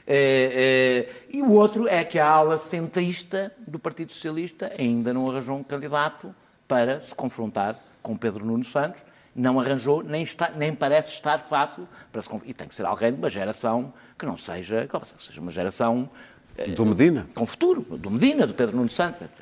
Eh, 0.08 1.10
e 1.30 1.42
o 1.42 1.52
outro 1.52 1.88
é 1.88 2.04
que 2.04 2.20
a 2.20 2.30
ala 2.30 2.58
centrista 2.60 3.52
do 3.68 3.80
Partido 3.80 4.12
Socialista 4.12 4.72
ainda 4.78 5.14
não 5.14 5.28
arranjou 5.30 5.58
um 5.58 5.64
candidato 5.64 6.34
para 6.68 7.00
se 7.00 7.14
confrontar 7.14 7.76
com 8.04 8.16
Pedro 8.16 8.46
Nuno 8.46 8.64
Santos. 8.64 9.02
Não 9.36 9.60
arranjou, 9.60 10.02
nem, 10.02 10.24
está, 10.24 10.50
nem 10.52 10.74
parece 10.74 11.10
estar 11.10 11.40
fácil 11.40 11.88
para 12.10 12.22
se 12.22 12.30
E 12.46 12.54
tem 12.54 12.68
que 12.68 12.76
ser 12.76 12.86
alguém 12.86 13.12
de 13.12 13.18
uma 13.18 13.30
geração 13.30 13.94
que 14.18 14.26
não 14.26 14.38
seja, 14.38 14.88
que 14.88 15.24
seja 15.24 15.42
uma 15.42 15.52
geração. 15.52 16.10
Do 16.76 16.86
Medina? 16.86 17.28
Com 17.36 17.46
futuro, 17.46 17.82
do 17.82 18.10
Medina, 18.10 18.48
do 18.48 18.54
Pedro 18.54 18.78
Nuno 18.78 18.90
Santos, 18.90 19.22
etc. 19.22 19.42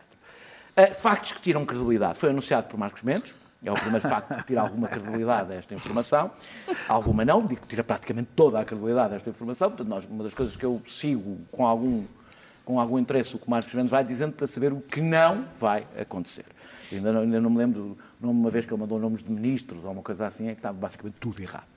Uh, 0.76 0.96
factos 0.96 1.34
que 1.34 1.42
tiram 1.42 1.64
credibilidade. 1.66 2.18
Foi 2.18 2.30
anunciado 2.30 2.68
por 2.68 2.78
Marcos 2.78 3.04
Mendes, 3.04 3.34
é 3.64 3.72
o 3.72 3.76
primeiro 3.76 4.08
facto 4.08 4.36
que 4.36 4.44
tira 4.44 4.62
alguma 4.62 4.88
credibilidade 4.90 5.54
a 5.54 5.56
esta 5.56 5.74
informação. 5.74 6.32
Alguma 6.90 7.24
não, 7.24 7.46
digo 7.46 7.62
que 7.62 7.68
tira 7.68 7.84
praticamente 7.84 8.30
toda 8.36 8.60
a 8.60 8.66
credibilidade 8.66 9.14
a 9.14 9.16
esta 9.16 9.30
informação. 9.30 9.70
Portanto, 9.70 9.88
nós, 9.88 10.06
uma 10.06 10.24
das 10.24 10.34
coisas 10.34 10.56
que 10.56 10.66
eu 10.66 10.82
sigo 10.86 11.40
com 11.50 11.66
algum, 11.66 12.04
com 12.66 12.80
algum 12.80 13.00
interesse 13.00 13.36
o 13.36 13.40
que 13.40 13.50
Marcos 13.50 13.74
Mendes 13.74 13.92
vai 13.92 14.04
dizendo 14.04 14.34
para 14.34 14.48
saber 14.48 14.74
o 14.74 14.82
que 14.82 15.00
não 15.00 15.46
vai 15.56 15.88
acontecer. 15.98 16.46
Ainda 16.92 17.14
não, 17.14 17.22
ainda 17.22 17.40
não 17.40 17.50
me 17.50 17.58
lembro, 17.58 17.98
uma 18.22 18.50
vez 18.50 18.66
que 18.66 18.74
ele 18.74 18.82
mandou 18.82 19.00
nomes 19.00 19.24
de 19.24 19.32
ministros 19.32 19.86
ou 19.86 19.92
uma 19.92 20.02
coisa 20.02 20.28
assim, 20.28 20.48
é 20.48 20.52
que 20.52 20.60
estava 20.60 20.78
basicamente 20.78 21.16
tudo 21.20 21.42
errado. 21.42 21.68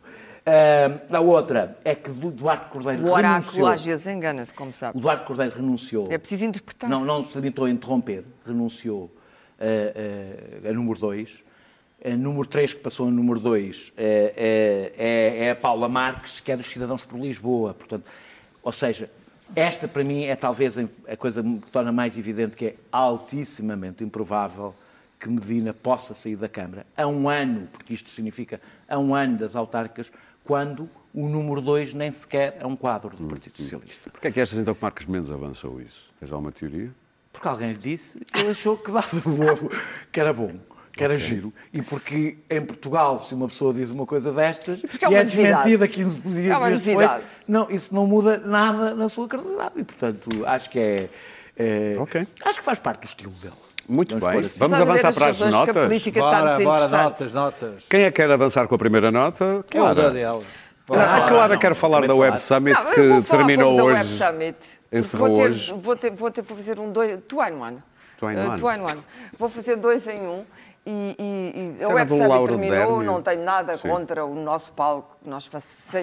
Uh, 0.47 1.15
a 1.17 1.21
outra 1.21 1.77
é 1.85 1.95
que 1.95 2.09
Duarte 2.11 2.69
Cordeiro 2.71 3.03
o 3.03 3.11
oráculo 3.11 3.41
renunciou. 3.41 3.67
às 3.67 3.85
vezes 3.85 4.07
engana-se, 4.07 4.55
como 4.55 4.73
sabe. 4.73 4.97
O 4.97 5.01
Duarte 5.01 5.25
Cordeiro 5.25 5.57
renunciou. 5.57 6.07
É 6.09 6.19
preciso 6.19 6.45
interpretar. 6.45 6.89
Não, 6.89 7.05
não 7.05 7.25
se 7.25 7.35
limitou 7.37 7.65
a 7.65 7.71
interromper, 7.71 8.25
renunciou 8.47 9.05
uh, 9.05 10.65
uh, 10.65 10.71
a 10.71 10.73
número 10.73 10.99
2 11.01 11.47
a 12.05 12.17
número 12.17 12.47
3, 12.47 12.75
que 12.75 12.81
passou 12.81 13.09
a 13.09 13.11
número 13.11 13.41
2, 13.41 13.93
é, 13.97 14.93
é, 14.97 15.45
é, 15.47 15.51
a 15.51 15.57
Paula 15.57 15.89
Marques, 15.89 16.39
que 16.39 16.53
é 16.53 16.57
dos 16.57 16.67
Cidadãos 16.67 17.03
por 17.03 17.19
Lisboa. 17.19 17.75
Portanto, 17.75 18.05
ou 18.63 18.71
seja, 18.71 19.11
esta 19.55 19.89
para 19.89 20.05
mim 20.05 20.25
é 20.25 20.37
talvez 20.37 20.77
a 20.79 21.17
coisa 21.17 21.43
que 21.43 21.71
torna 21.71 21.91
mais 21.91 22.19
evidente 22.19 22.57
que 22.57 22.67
é 22.67 22.75
altissimamente 22.93 24.05
improvável 24.05 24.75
que 25.19 25.29
Medina 25.29 25.73
possa 25.73 26.15
sair 26.15 26.37
da 26.37 26.49
Câmara 26.49 26.87
a 26.97 27.07
um 27.07 27.29
ano, 27.29 27.67
porque 27.73 27.95
isto 27.95 28.11
significa 28.11 28.61
a 28.89 28.99
um 28.99 29.15
ano 29.15 29.39
das 29.39 29.57
autárquicas, 29.57 30.13
quando 30.47 30.89
o 31.13 31.29
número 31.29 31.61
2 31.61 31.95
nem 31.95 32.13
sequer 32.13 32.57
é 32.61 32.67
um 32.67 32.77
quadro 32.77 33.17
do 33.17 33.27
Partido 33.27 33.59
Socialista. 33.59 34.11
Porquê 34.11 34.29
é 34.29 34.31
que 34.31 34.41
achas 34.41 34.59
então 34.59 34.75
que 34.75 34.83
Marcos 34.83 35.07
Mendes 35.07 35.31
avançou 35.31 35.81
isso? 35.81 36.13
Tens 36.21 36.33
alguma 36.33 36.53
teoria? 36.53 36.91
Porque 37.33 37.49
alguém 37.49 37.73
lhe 37.73 37.79
disse 37.79 38.21
que 38.25 38.39
ele 38.39 38.51
achou 38.51 38.77
que 38.77 38.91
dava 38.91 39.21
bom, 39.25 39.69
que 40.13 40.21
era 40.21 40.33
bom 40.33 40.53
que 40.97 41.05
era 41.05 41.15
okay. 41.15 41.27
giro. 41.27 41.53
E 41.73 41.83
porque 41.83 42.39
em 42.49 42.65
Portugal, 42.65 43.19
se 43.19 43.35
uma 43.35 43.47
pessoa 43.47 43.73
diz 43.73 43.91
uma 43.91 44.07
coisa 44.07 44.33
destas 44.33 44.83
e, 44.83 44.87
é, 44.87 45.11
e 45.11 45.15
é 45.15 45.25
desmentida 45.25 45.87
15 45.87 46.21
dias 46.23 46.63
é 46.63 46.77
depois, 46.79 47.11
não, 47.47 47.71
isso 47.71 47.95
não 47.95 48.07
muda 48.07 48.39
nada 48.39 48.95
na 48.95 49.09
sua 49.11 49.29
credibilidade. 49.29 49.75
E, 49.77 49.85
portanto, 49.85 50.31
acho 50.47 50.71
que 50.71 50.79
é, 50.79 51.11
é 51.59 51.97
okay. 52.01 52.27
acho 52.43 52.59
que 52.61 52.65
faz 52.65 52.81
parte 52.81 53.03
do 53.03 53.09
estilo 53.09 53.33
dele. 53.33 53.55
Muito 53.89 54.19
Vamos 54.19 54.37
bem. 54.37 54.47
Assim. 54.47 54.59
Vamos 54.59 54.81
avançar 54.81 55.15
para 55.15 55.27
as 55.27 55.39
notas? 55.41 56.05
Bora, 56.13 56.59
bora, 56.59 56.89
notas, 56.89 57.33
notas. 57.33 57.85
Quem 57.89 58.03
é 58.03 58.11
que 58.11 58.23
quer 58.23 58.31
avançar 58.31 58.67
com 58.67 58.75
a 58.75 58.79
primeira 58.79 59.11
nota? 59.11 59.65
Clara. 59.71 60.01
Eu, 60.01 60.05
Daniel. 60.07 60.43
Ah, 60.89 61.17
a 61.17 61.29
Clara 61.29 61.57
quer 61.57 61.75
falar 61.75 62.07
da 62.07 62.15
Web 62.15 62.41
Summit 62.41 62.81
não, 62.81 62.93
que 62.93 63.29
terminou 63.29 63.81
hoje. 63.81 63.99
Web 63.99 64.05
Summit. 64.05 64.59
Encerrou 64.93 65.29
vou 65.29 65.37
ter, 65.37 65.49
hoje. 65.49 65.75
Vou, 65.75 65.97
ter, 65.97 66.11
vou 66.13 66.31
ter 66.31 66.43
para 66.43 66.57
fazer 66.57 66.79
um 66.79 66.91
dois. 66.93 67.19
Tu 67.27 67.41
ano 67.41 67.65
ano. 67.65 67.83
Tu 68.19 68.27
ano 68.27 68.41
ano. 68.41 68.59
Tu 68.59 68.69
ano 68.69 68.91
ano. 68.91 69.05
Vou 69.39 69.49
fazer 69.49 69.77
dois 69.77 70.07
em 70.07 70.21
um. 70.21 70.45
E, 70.85 71.17
e, 71.19 71.79
e 71.81 71.85
a 71.85 71.89
Web 71.89 72.09
Summit 72.09 72.47
terminou, 72.47 72.71
Dérmio. 72.71 73.03
não 73.03 73.21
tenho 73.21 73.43
nada 73.43 73.77
Sim. 73.77 73.89
contra 73.89 74.25
o 74.25 74.35
nosso 74.37 74.71
palco, 74.73 75.17
que 75.21 75.29
nós 75.29 75.51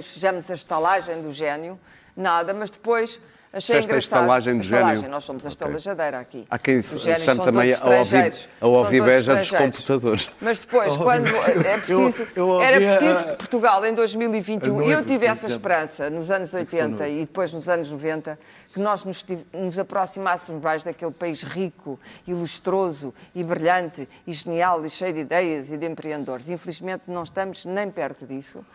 sejamos 0.03 0.51
a 0.51 0.53
estalagem 0.53 1.21
do 1.21 1.31
gênio, 1.31 1.79
nada, 2.17 2.53
mas 2.53 2.69
depois 2.69 3.17
achei 3.54 3.76
Disseste 3.76 3.76
a 3.76 3.84
engraçado. 3.84 3.99
estalaagem 4.01 4.54
do 4.56 4.62
A 4.62 4.64
estalagem, 4.64 4.95
gênio. 4.95 5.12
Nós 5.12 5.24
somos 5.24 5.45
a 5.45 5.49
estalajadeira 5.49 6.20
aqui. 6.20 6.45
Há 6.49 6.58
quem 6.58 6.82
se 6.82 6.97
chame 6.99 7.43
também 7.43 7.74
a 7.74 7.86
ouvir, 7.86 8.49
a 8.60 8.68
ouvir 8.68 9.04
beja 9.04 9.36
dos 9.36 9.51
computadores. 9.51 10.30
Mas 10.41 10.60
depois, 10.60 10.97
quando 10.97 11.28
é 11.28 11.78
preciso, 11.78 12.28
eu 12.36 12.47
ouvi 12.49 12.66
era 12.66 12.97
preciso 12.97 13.26
que 13.26 13.36
Portugal 13.36 13.86
em 13.86 13.93
2021, 13.93 14.80
a 14.80 14.84
e 14.84 14.86
eu 14.86 14.93
noiva, 14.93 15.04
tivesse 15.04 15.45
a 15.45 15.49
esperança 15.49 16.10
nos 16.10 16.32
anos 16.32 16.51
80 16.54 17.08
e 17.08 17.20
depois 17.20 17.54
nos 17.54 17.70
anos 17.70 17.91
90, 17.91 18.39
que 18.74 18.80
nós 18.80 19.06
nos, 19.06 19.24
nos 19.54 19.78
aproximássemos 19.78 20.62
mais 20.62 20.84
daquele 20.84 21.12
país 21.12 21.43
rico, 21.43 21.99
e 22.26 22.34
lustroso 22.34 23.14
e 23.36 23.43
brilhante 23.43 24.10
e 24.26 24.34
genial 24.34 24.84
e 24.84 24.89
cheio 24.89 25.14
de 25.14 25.20
ideias 25.20 25.72
e 25.72 25.78
de 25.78 25.86
empreendedores. 25.86 26.49
Infelizmente 26.49 27.04
não 27.08 27.22
estamos 27.22 27.66
nem 27.66 27.89
perto 27.91 28.26
disso. 28.26 28.66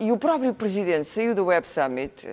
E 0.00 0.10
o 0.10 0.16
próprio 0.16 0.54
presidente 0.54 1.06
saiu 1.06 1.34
do 1.34 1.44
Web 1.44 1.68
Summit, 1.68 2.26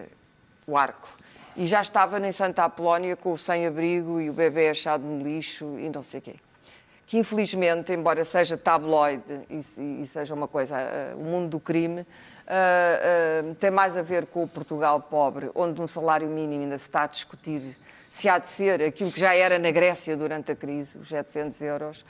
o 0.65 0.77
arco, 0.77 1.07
e 1.55 1.65
já 1.65 1.81
estava 1.81 2.19
em 2.19 2.31
Santa 2.31 2.63
Apolónia 2.63 3.15
com 3.15 3.33
o 3.33 3.37
sem-abrigo 3.37 4.21
e 4.21 4.29
o 4.29 4.33
bebê 4.33 4.69
achado 4.69 5.03
no 5.03 5.23
lixo 5.23 5.77
e 5.77 5.89
não 5.89 6.01
sei 6.01 6.19
o 6.19 6.23
quê. 6.23 6.35
Que 7.05 7.17
infelizmente, 7.17 7.91
embora 7.91 8.23
seja 8.23 8.57
tabloide 8.57 9.23
e, 9.49 10.01
e 10.01 10.05
seja 10.05 10.33
uma 10.33 10.47
coisa, 10.47 10.79
eh, 10.79 11.13
o 11.15 11.23
mundo 11.23 11.49
do 11.49 11.59
crime, 11.59 12.05
eh, 12.47 13.43
eh, 13.43 13.53
tem 13.59 13.69
mais 13.69 13.97
a 13.97 14.01
ver 14.01 14.25
com 14.27 14.43
o 14.43 14.47
Portugal 14.47 15.01
pobre, 15.01 15.51
onde 15.53 15.81
um 15.81 15.87
salário 15.87 16.27
mínimo 16.29 16.63
ainda 16.63 16.77
se 16.77 16.85
está 16.85 17.03
a 17.03 17.07
discutir 17.07 17.77
se 18.09 18.29
há 18.29 18.37
de 18.37 18.47
ser 18.47 18.81
aquilo 18.81 19.11
que 19.11 19.19
já 19.19 19.35
era 19.35 19.59
na 19.59 19.71
Grécia 19.71 20.15
durante 20.15 20.51
a 20.51 20.55
crise, 20.55 20.97
os 20.97 21.09
700 21.09 21.61
euros. 21.61 22.05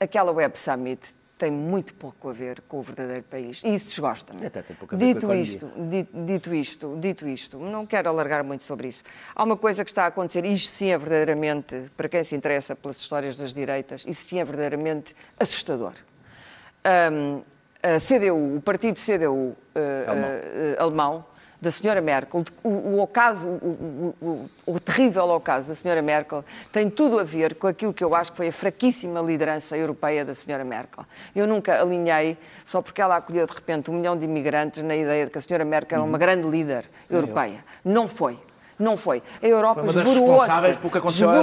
Aquela 0.00 0.32
Web 0.32 0.58
Summit 0.58 1.14
tem 1.38 1.50
muito 1.50 1.94
pouco 1.94 2.28
a 2.28 2.32
ver 2.32 2.60
com 2.62 2.80
o 2.80 2.82
verdadeiro 2.82 3.22
país. 3.22 3.62
E 3.64 3.72
isso 3.72 3.88
desgosta-me. 3.88 4.44
Até 4.44 4.60
tem 4.60 4.76
pouco 4.76 4.94
a 4.94 4.98
ver 4.98 5.20
com 5.20 5.30
a 5.30 5.34
Dito 5.34 5.34
isto, 5.34 5.70
dito, 5.88 6.24
dito 6.24 6.54
isto, 6.54 6.98
dito 7.00 7.28
isto, 7.28 7.58
não 7.58 7.86
quero 7.86 8.08
alargar 8.08 8.42
muito 8.42 8.64
sobre 8.64 8.88
isso. 8.88 9.02
Há 9.34 9.44
uma 9.44 9.56
coisa 9.56 9.84
que 9.84 9.90
está 9.90 10.04
a 10.04 10.08
acontecer, 10.08 10.44
e 10.44 10.52
isto 10.52 10.72
sim 10.72 10.90
é 10.90 10.98
verdadeiramente, 10.98 11.90
para 11.96 12.08
quem 12.08 12.24
se 12.24 12.34
interessa 12.34 12.74
pelas 12.74 12.96
histórias 12.98 13.36
das 13.36 13.54
direitas, 13.54 14.04
isso 14.06 14.22
sim 14.22 14.40
é 14.40 14.44
verdadeiramente 14.44 15.14
assustador. 15.38 15.94
Hum, 17.12 17.42
a 17.82 18.00
CDU, 18.00 18.56
o 18.56 18.60
partido 18.60 18.98
CDU 18.98 19.56
eh, 19.74 20.06
eh, 20.06 20.76
alemão, 20.78 21.24
da 21.60 21.70
senhora 21.72 22.00
Merkel, 22.00 22.44
o, 22.62 22.68
o, 22.68 23.00
ocaso, 23.00 23.44
o, 23.46 24.14
o- 24.20 24.50
o- 24.74 24.78
terrível 24.80 25.28
ocaso 25.30 25.68
da 25.68 25.74
senhora 25.74 26.00
Merkel 26.00 26.44
tem 26.70 26.88
tudo 26.88 27.18
a 27.18 27.24
ver 27.24 27.56
com 27.56 27.66
aquilo 27.66 27.92
que 27.92 28.04
eu 28.04 28.14
acho 28.14 28.30
que 28.30 28.36
foi 28.36 28.48
a 28.48 28.52
fraquíssima 28.52 29.20
liderança 29.20 29.76
europeia 29.76 30.24
da 30.24 30.34
senhora 30.36 30.64
Merkel. 30.64 31.04
Eu 31.34 31.46
nunca 31.48 31.80
alinhei, 31.80 32.38
só 32.64 32.80
porque 32.80 33.02
ela 33.02 33.16
acolheu 33.16 33.44
de 33.46 33.52
repente 33.52 33.90
um 33.90 33.94
milhão 33.94 34.16
de 34.16 34.24
imigrantes, 34.24 34.84
na 34.84 34.94
ideia 34.94 35.24
de 35.26 35.32
que 35.32 35.38
a 35.38 35.40
senhora 35.40 35.64
Merkel 35.64 35.96
era 35.98 36.04
uma 36.04 36.18
grande 36.18 36.46
líder 36.48 36.88
europeia. 37.10 37.64
Não 37.84 38.06
foi. 38.06 38.38
Não 38.78 38.96
foi. 38.96 39.20
A 39.42 39.46
Europa 39.46 39.80
esboroou-se. 40.12 40.46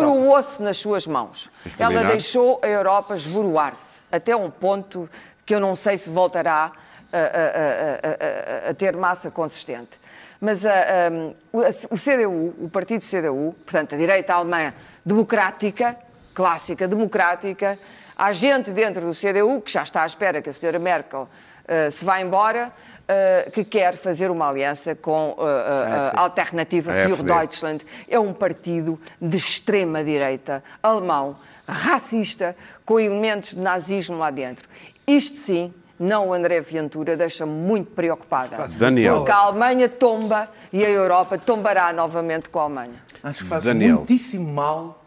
Esboroou-se 0.06 0.62
nas 0.62 0.78
suas 0.78 1.06
mãos. 1.06 1.50
Ela 1.78 1.92
deixou 2.14 2.62
a 2.64 2.68
Europa 2.68 3.16
esboroar-se 3.16 4.02
até 4.10 4.34
um 4.34 4.50
ponto 4.50 5.10
que 5.46 5.54
eu 5.54 5.60
não 5.60 5.76
sei 5.76 5.98
se 5.98 6.10
voltará 6.10 6.72
a- 7.12 7.18
a- 7.18 8.68
a- 8.68 8.70
a 8.70 8.74
ter 8.74 8.96
massa 8.96 9.30
consistente. 9.30 10.00
Mas 10.46 10.64
a- 10.66 10.70
a- 10.72 11.34
o- 11.52 11.62
a- 11.64 11.70
o 11.90 11.98
CDU, 11.98 12.54
o 12.66 12.70
partido 12.70 13.02
CDU, 13.04 13.56
portanto 13.66 13.96
a 13.96 13.98
direita 13.98 14.34
alemã 14.36 14.74
democrática, 15.04 15.98
clássica 16.36 16.88
democrática, 16.88 17.80
há 18.16 18.32
gente 18.32 18.70
dentro 18.72 19.02
do 19.02 19.14
CDU 19.14 19.60
que 19.62 19.72
já 19.72 19.82
está 19.84 20.04
à 20.04 20.06
espera 20.06 20.42
que 20.44 20.50
a 20.50 20.54
senhora 20.54 20.78
Merkel 20.78 21.28
eh, 21.68 21.90
se 21.90 22.06
vá 22.06 22.22
embora, 22.22 22.72
eh, 23.08 23.50
que 23.52 23.64
quer 23.64 23.96
fazer 23.98 24.30
uma 24.30 24.48
aliança 24.48 24.94
com 24.94 25.36
eh, 25.40 26.12
a, 26.16 26.22
Alternativa 26.22 26.92
für. 26.94 27.24
Deutschland. 27.24 27.84
É 28.08 28.20
um 28.20 28.32
partido 28.32 29.00
de 29.20 29.36
extrema-direita 29.38 30.64
alemão, 30.84 31.38
racista, 31.68 32.56
com 32.86 33.00
elementos 33.00 33.56
de 33.56 33.62
nazismo 33.62 34.16
lá 34.20 34.30
dentro. 34.30 34.70
Isto 35.08 35.38
sim, 35.40 35.74
não 36.00 36.30
o 36.30 36.34
André 36.34 36.60
Ventura 36.62 37.16
deixa 37.18 37.46
muito 37.46 37.92
preocupada. 37.92 38.68
Daniel. 38.78 39.18
Porque 39.18 39.32
a 39.32 39.36
Alemanha 39.38 39.88
tomba 39.90 40.50
e 40.74 40.84
a 40.86 40.90
Europa 40.90 41.38
tombará 41.38 41.92
novamente 41.94 42.50
com 42.50 42.60
a 42.60 42.64
Alemanha. 42.64 43.04
Acho 43.24 43.44
que 43.44 43.50
faz 43.50 43.64
Daniel. 43.64 43.98
muitíssimo 43.98 44.52
mal. 44.54 45.04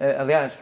eh, 0.00 0.16
aliás, 0.18 0.54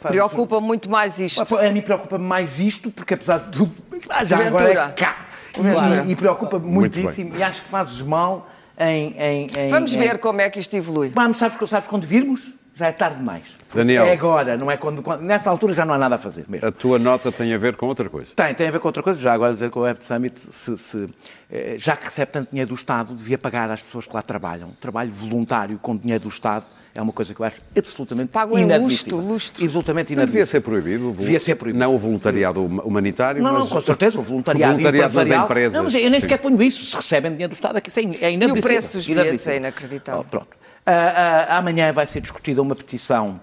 Preocupa 0.00 0.60
muito 0.60 0.90
mais 0.90 1.18
isto. 1.18 1.56
A 1.56 1.70
mim 1.70 1.82
preocupa 1.82 2.16
mais 2.18 2.58
isto, 2.58 2.90
porque 2.90 3.14
apesar 3.14 3.38
de 3.38 3.50
tudo, 3.58 3.72
ah, 4.08 4.24
já 4.24 4.38
Ventura. 4.38 4.64
agora 4.70 4.88
é 4.90 4.92
cá. 4.92 5.26
Ventura. 5.56 6.04
E, 6.06 6.12
e 6.12 6.16
preocupa 6.16 6.58
Muito 6.58 6.98
muitíssimo. 6.98 7.36
E 7.36 7.42
acho 7.42 7.62
que 7.62 7.68
fazes 7.68 8.00
mal 8.00 8.48
em. 8.78 9.14
em- 9.18 9.46
em- 9.58 9.68
Vamos 9.68 9.94
em- 9.94 9.98
ver 9.98 10.18
como 10.18 10.40
é 10.40 10.48
que 10.48 10.58
isto 10.58 10.74
evolui. 10.74 11.10
Vamos, 11.14 11.36
sabes, 11.36 11.58
sabes 11.68 11.86
quando 11.88 12.04
virmos? 12.04 12.50
Já 12.74 12.86
é 12.88 12.92
tarde 12.92 13.18
demais. 13.18 13.42
Daniel. 13.74 14.04
É 14.04 14.12
agora, 14.12 14.56
não 14.56 14.70
é 14.70 14.76
quando, 14.76 15.02
quando- 15.02 15.22
Nessa 15.22 15.48
altura 15.50 15.74
já 15.74 15.84
não 15.84 15.94
há 15.94 15.98
nada 15.98 16.14
a 16.14 16.18
fazer 16.18 16.44
mesmo. 16.48 16.66
A 16.66 16.70
tua 16.72 16.98
nota 16.98 17.30
tem 17.32 17.52
a 17.54 17.58
ver 17.58 17.76
com 17.76 17.86
outra 17.86 18.08
coisa. 18.08 18.34
Tem, 18.34 18.54
tem 18.54 18.68
a 18.68 18.70
ver 18.70 18.78
com 18.80 18.88
outra 18.88 19.02
coisa. 19.02 19.20
Já 19.20 19.32
agora 19.32 19.52
dizer 19.52 19.70
que 19.70 19.78
o 19.78 19.82
Web 19.82 20.04
Summit, 20.04 20.38
se, 20.40 20.76
se, 20.76 21.08
eh, 21.50 21.76
já 21.78 21.96
que 21.96 22.04
recebe 22.04 22.30
tanto 22.32 22.50
dinheiro 22.50 22.68
do 22.68 22.74
Estado, 22.74 23.14
devia 23.14 23.38
pagar 23.38 23.70
às 23.70 23.80
pessoas 23.82 24.06
que 24.06 24.14
lá 24.14 24.20
trabalham. 24.22 24.70
Trabalho 24.80 25.10
voluntário 25.12 25.78
com 25.80 25.96
dinheiro 25.96 26.24
do 26.24 26.28
Estado 26.28 26.66
é 26.94 27.00
uma 27.00 27.12
coisa 27.12 27.32
que 27.34 27.40
eu 27.40 27.46
acho 27.46 27.60
absolutamente 27.76 28.30
em 28.36 28.40
inadmissível. 28.62 28.82
lustro, 28.82 29.16
lustro. 29.18 29.64
Absolutamente 29.64 30.14
Não 30.14 30.24
devia 30.26 30.40
inadmissível. 30.40 30.46
ser 30.46 30.60
proibido. 30.60 31.08
o 31.08 31.12
vol- 31.12 31.20
Devia 31.24 31.40
ser 31.40 31.54
proibido. 31.54 31.78
Não 31.82 31.94
o 31.94 31.98
voluntariado 31.98 32.62
hum- 32.62 32.80
humanitário, 32.84 33.42
Não, 33.42 33.52
mas 33.54 33.64
não, 33.64 33.68
com 33.76 33.80
certeza, 33.80 34.18
o 34.18 34.22
voluntariado, 34.22 34.72
o 34.74 34.76
voluntariado 34.76 35.14
das 35.14 35.22
empresarial. 35.22 35.44
empresas. 35.46 35.76
Não, 35.76 35.84
mas 35.84 35.94
eu 35.94 36.02
nem 36.02 36.14
Sim. 36.14 36.20
sequer 36.20 36.38
ponho 36.38 36.62
isso. 36.62 36.84
Se 36.84 36.96
recebem 36.96 37.30
dinheiro 37.32 37.50
do 37.52 37.54
Estado, 37.54 37.78
é 37.78 37.80
que 37.80 37.88
isso 37.88 38.00
é 38.00 38.02
in- 38.02 38.18
é 38.20 38.30
inadmissível. 38.32 38.62
preço 38.62 38.96
dos 38.98 39.06
bilhetes 39.06 39.22
Inadmissível. 39.46 39.54
é 39.54 39.56
inacreditável. 39.56 40.20
Oh, 40.20 40.24
pronto. 40.24 40.61
Ah, 40.84 41.46
ah, 41.48 41.58
amanhã 41.58 41.92
vai 41.92 42.06
ser 42.06 42.20
discutida 42.20 42.60
uma 42.60 42.74
petição 42.74 43.40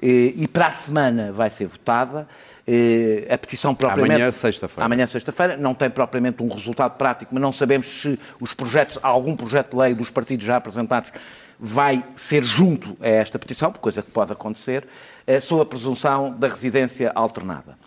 eh, 0.00 0.32
e 0.36 0.48
para 0.48 0.66
a 0.66 0.72
semana 0.72 1.32
vai 1.32 1.48
ser 1.48 1.66
votada. 1.66 2.26
Eh, 2.66 3.26
a 3.30 3.38
petição 3.38 3.74
propriamente... 3.74 4.14
Amanhã, 4.14 4.30
sexta-feira. 4.30 4.84
Amanhã, 4.84 5.06
sexta-feira. 5.06 5.56
Não 5.56 5.74
tem 5.74 5.88
propriamente 5.88 6.42
um 6.42 6.48
resultado 6.48 6.96
prático, 6.98 7.32
mas 7.32 7.40
não 7.40 7.52
sabemos 7.52 7.86
se 7.86 8.18
os 8.40 8.52
projetos, 8.52 8.98
algum 9.02 9.36
projeto 9.36 9.70
de 9.70 9.76
lei 9.76 9.94
dos 9.94 10.10
partidos 10.10 10.44
já 10.44 10.56
apresentados 10.56 11.12
vai 11.58 12.04
ser 12.16 12.42
junto 12.42 12.96
a 13.00 13.08
esta 13.08 13.38
petição, 13.38 13.72
coisa 13.72 14.02
que 14.02 14.10
pode 14.10 14.32
acontecer, 14.32 14.84
eh, 15.26 15.40
sob 15.40 15.62
a 15.62 15.64
presunção 15.64 16.32
da 16.32 16.48
residência 16.48 17.12
alternada. 17.14 17.78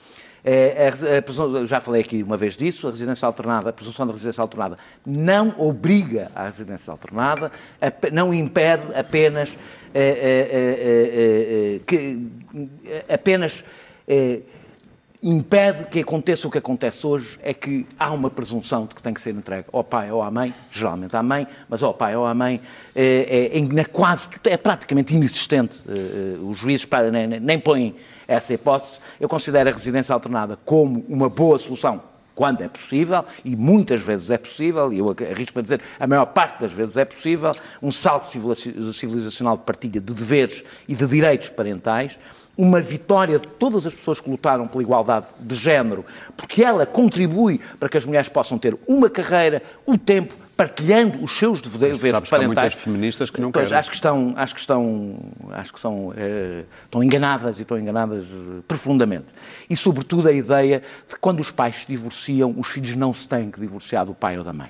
Eh, 0.47 0.87
a 0.87 0.89
resi- 0.91 1.15
a 1.17 1.21
presunção- 1.23 1.65
já 1.65 1.79
falei 1.81 2.01
aqui 2.01 2.21
uma 2.21 2.37
vez 2.37 2.55
disso, 2.55 2.87
a 2.87 2.91
residência 2.91 3.25
alternada, 3.25 3.71
a 3.71 3.73
presunção 3.73 4.05
da 4.05 4.13
residência 4.13 4.43
alternada 4.43 4.77
não 5.03 5.55
obriga 5.57 6.31
à 6.35 6.45
residência 6.45 6.91
alternada, 6.91 7.51
ap- 7.81 8.11
não 8.11 8.31
impede 8.31 8.83
apenas 8.95 9.57
eh, 9.93 10.49
eh, 10.53 11.79
que 11.87 12.19
apenas 13.11 13.63
impede 15.23 15.85
que 15.85 16.01
aconteça 16.01 16.47
o 16.47 16.51
que 16.51 16.59
acontece 16.59 17.07
hoje, 17.07 17.39
é 17.41 17.51
que 17.53 17.87
há 17.97 18.11
uma 18.11 18.29
presunção 18.29 18.85
de 18.85 18.93
que 18.93 19.01
tem 19.01 19.13
que 19.13 19.21
ser 19.21 19.31
entregue 19.33 19.65
ao 19.73 19.83
pai 19.83 20.11
ou 20.11 20.21
à 20.21 20.29
mãe, 20.29 20.53
geralmente 20.69 21.17
à 21.17 21.23
mãe, 21.23 21.47
mas 21.67 21.81
ao 21.81 21.93
pai 21.93 22.15
ou 22.15 22.23
à 22.25 22.33
mãe, 22.35 22.61
é, 22.95 23.51
é, 23.57 23.79
é 23.79 23.85
quase, 23.85 24.27
é 24.43 24.57
praticamente 24.57 25.15
inexistente. 25.15 25.83
Os 26.47 26.59
juízes 26.59 26.87
nem- 27.11 27.39
nem 27.39 27.57
põem 27.57 27.95
essa 28.28 28.53
hipótese. 28.53 28.99
Eu 29.19 29.30
considero 29.30 29.69
a 29.69 29.73
residência 29.73 30.13
alternada 30.13 30.57
como 30.65 31.05
uma 31.07 31.30
boa 31.30 31.57
solução 31.57 32.01
quando 32.34 32.61
é 32.61 32.67
possível, 32.67 33.23
e 33.45 33.55
muitas 33.55 34.01
vezes 34.01 34.30
é 34.30 34.38
possível, 34.38 34.91
e 34.91 34.99
eu 34.99 35.15
arrisco 35.32 35.57
a 35.57 35.61
dizer, 35.61 35.80
a 35.97 36.05
maior 36.05 36.26
parte 36.26 36.59
das 36.59 36.73
vezes 36.73 36.97
é 36.97 37.05
possível, 37.05 37.49
um 37.82 37.93
salto 37.93 38.26
civiliza- 38.26 38.91
civilizacional 38.91 39.55
de 39.55 39.63
partilha 39.63 40.01
de 40.01 40.13
deveres 40.13 40.61
e 40.86 40.93
de 40.93 41.07
direitos 41.07 41.47
parentais, 41.47 42.19
uma 42.57 42.82
vitória 42.82 43.39
de 43.39 43.47
todas 43.47 43.86
as 43.88 43.95
pessoas 43.95 44.19
que 44.19 44.30
lutaram 44.30 44.67
pela 44.67 44.84
igualdade 44.84 45.28
de 45.39 45.55
género, 45.55 46.03
porque 46.36 46.61
ela 46.61 46.86
contribui 46.86 47.61
para 47.80 47.88
que 47.88 47.97
as 47.97 48.03
mulheres 48.03 48.28
possam 48.28 48.57
ter 48.57 48.78
uma 48.86 49.09
carreira, 49.09 49.63
o 49.86 49.97
tempo, 49.97 50.36
partilhando 50.55 51.23
os 51.23 51.37
seus 51.37 51.61
deveres 51.61 51.99
sabes 51.99 52.11
que 52.29 52.35
há 52.35 52.37
parentais. 52.39 52.47
muitas 52.47 52.73
feministas 52.73 53.29
que 53.29 53.41
não 53.41 53.51
Pois, 53.51 53.67
querem. 53.67 53.79
Acho 53.79 53.89
que 53.89 53.95
estão, 53.95 54.33
acho 54.37 54.53
que 54.53 54.59
estão, 54.61 55.19
acho 55.51 55.73
que 55.73 55.79
são, 55.79 56.13
eh, 56.15 56.63
estão 56.85 57.03
enganadas 57.03 57.59
e 57.59 57.63
estão 57.63 57.77
enganadas 57.77 58.23
eh, 58.23 58.61
profundamente. 58.67 59.25
E, 59.69 59.75
sobretudo, 59.75 60.27
a 60.29 60.31
ideia 60.31 60.81
de 61.07 61.13
que 61.15 61.19
quando 61.19 61.39
os 61.39 61.51
pais 61.51 61.77
se 61.77 61.87
divorciam, 61.87 62.53
os 62.57 62.67
filhos 62.69 62.95
não 62.95 63.13
se 63.13 63.27
têm 63.27 63.51
que 63.51 63.59
divorciar 63.59 64.05
do 64.05 64.13
pai 64.13 64.37
ou 64.37 64.43
da 64.43 64.53
mãe. 64.53 64.69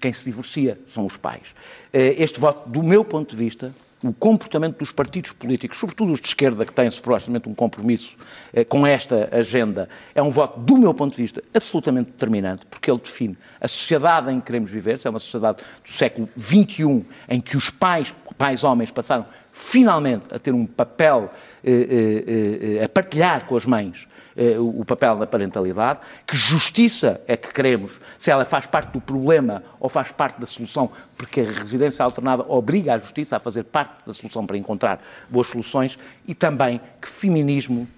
Quem 0.00 0.12
se 0.12 0.24
divorcia 0.24 0.78
são 0.86 1.04
os 1.06 1.16
pais. 1.16 1.54
Eh, 1.92 2.14
Este 2.22 2.38
voto, 2.38 2.68
do 2.70 2.82
meu 2.84 3.04
ponto 3.04 3.30
de 3.30 3.36
vista, 3.36 3.74
o 4.02 4.12
comportamento 4.12 4.78
dos 4.78 4.92
partidos 4.92 5.32
políticos, 5.32 5.78
sobretudo 5.78 6.12
os 6.12 6.20
de 6.20 6.28
esquerda, 6.28 6.64
que 6.64 6.72
têm 6.72 6.90
supostamente 6.90 7.48
um 7.48 7.54
compromisso 7.54 8.16
eh, 8.52 8.64
com 8.64 8.86
esta 8.86 9.28
agenda, 9.32 9.88
é 10.14 10.22
um 10.22 10.30
voto, 10.30 10.60
do 10.60 10.76
meu 10.78 10.94
ponto 10.94 11.16
de 11.16 11.22
vista, 11.22 11.42
absolutamente 11.52 12.12
determinante, 12.12 12.64
porque 12.66 12.90
ele 12.90 13.00
define 13.00 13.36
a 13.60 13.66
sociedade 13.66 14.30
em 14.30 14.38
que 14.38 14.46
queremos 14.46 14.70
viver, 14.70 14.98
se 14.98 15.06
é 15.06 15.10
uma 15.10 15.18
sociedade 15.18 15.58
do 15.84 15.90
século 15.90 16.28
XXI, 16.38 17.04
em 17.28 17.40
que 17.40 17.56
os 17.56 17.70
pais, 17.70 18.14
pais 18.36 18.62
homens, 18.62 18.90
passaram 18.90 19.26
finalmente 19.50 20.32
a 20.32 20.38
ter 20.38 20.52
um 20.52 20.64
papel, 20.64 21.30
eh, 21.64 21.70
eh, 21.70 22.78
eh, 22.80 22.84
a 22.84 22.88
partilhar 22.88 23.44
com 23.46 23.56
as 23.56 23.66
mães 23.66 24.06
eh, 24.06 24.17
o 24.58 24.80
o 24.80 24.84
papel 24.84 25.16
da 25.16 25.26
parentalidade, 25.26 26.00
que 26.26 26.36
justiça 26.36 27.20
é 27.26 27.36
que 27.36 27.52
queremos, 27.52 27.90
se 28.18 28.30
ela 28.30 28.44
faz 28.44 28.66
parte 28.66 28.92
do 28.92 29.00
problema 29.00 29.62
ou 29.80 29.88
faz 29.88 30.12
parte 30.12 30.40
da 30.40 30.46
solução, 30.46 30.90
porque 31.16 31.40
a 31.40 31.50
residência 31.52 32.04
alternada 32.04 32.44
obriga 32.48 32.94
a 32.94 32.98
justiça 32.98 33.36
a 33.36 33.40
fazer 33.40 33.64
parte 33.64 34.06
da 34.06 34.12
solução 34.12 34.46
para 34.46 34.56
encontrar 34.56 35.00
boas 35.28 35.48
soluções, 35.48 35.98
e 36.26 36.34
também 36.34 36.80
que 37.00 37.08
feminismo 37.08 37.88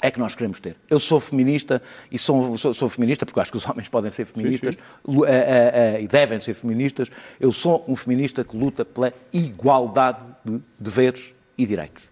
é 0.00 0.10
que 0.10 0.18
nós 0.20 0.34
queremos 0.34 0.60
ter. 0.60 0.76
Eu 0.88 1.00
sou 1.00 1.18
feminista 1.18 1.82
e 2.10 2.18
sou, 2.18 2.56
sou, 2.56 2.72
sou 2.72 2.88
feminista 2.88 3.26
porque 3.26 3.40
acho 3.40 3.50
que 3.50 3.56
os 3.56 3.68
homens 3.68 3.88
podem 3.88 4.10
ser 4.12 4.24
feministas 4.26 4.76
lu- 5.04 5.24
eh, 5.24 5.30
eh, 5.30 5.70
eh, 5.96 6.02
e 6.02 6.06
devem 6.06 6.38
ser 6.38 6.54
feministas. 6.54 7.10
Eu 7.40 7.50
sou 7.50 7.84
um 7.88 7.96
feminista 7.96 8.44
que 8.44 8.56
luta 8.56 8.84
pela 8.84 9.12
igualdade 9.32 10.20
de 10.44 10.60
deveres 10.78 11.34
e 11.56 11.66
direitos. 11.66 12.04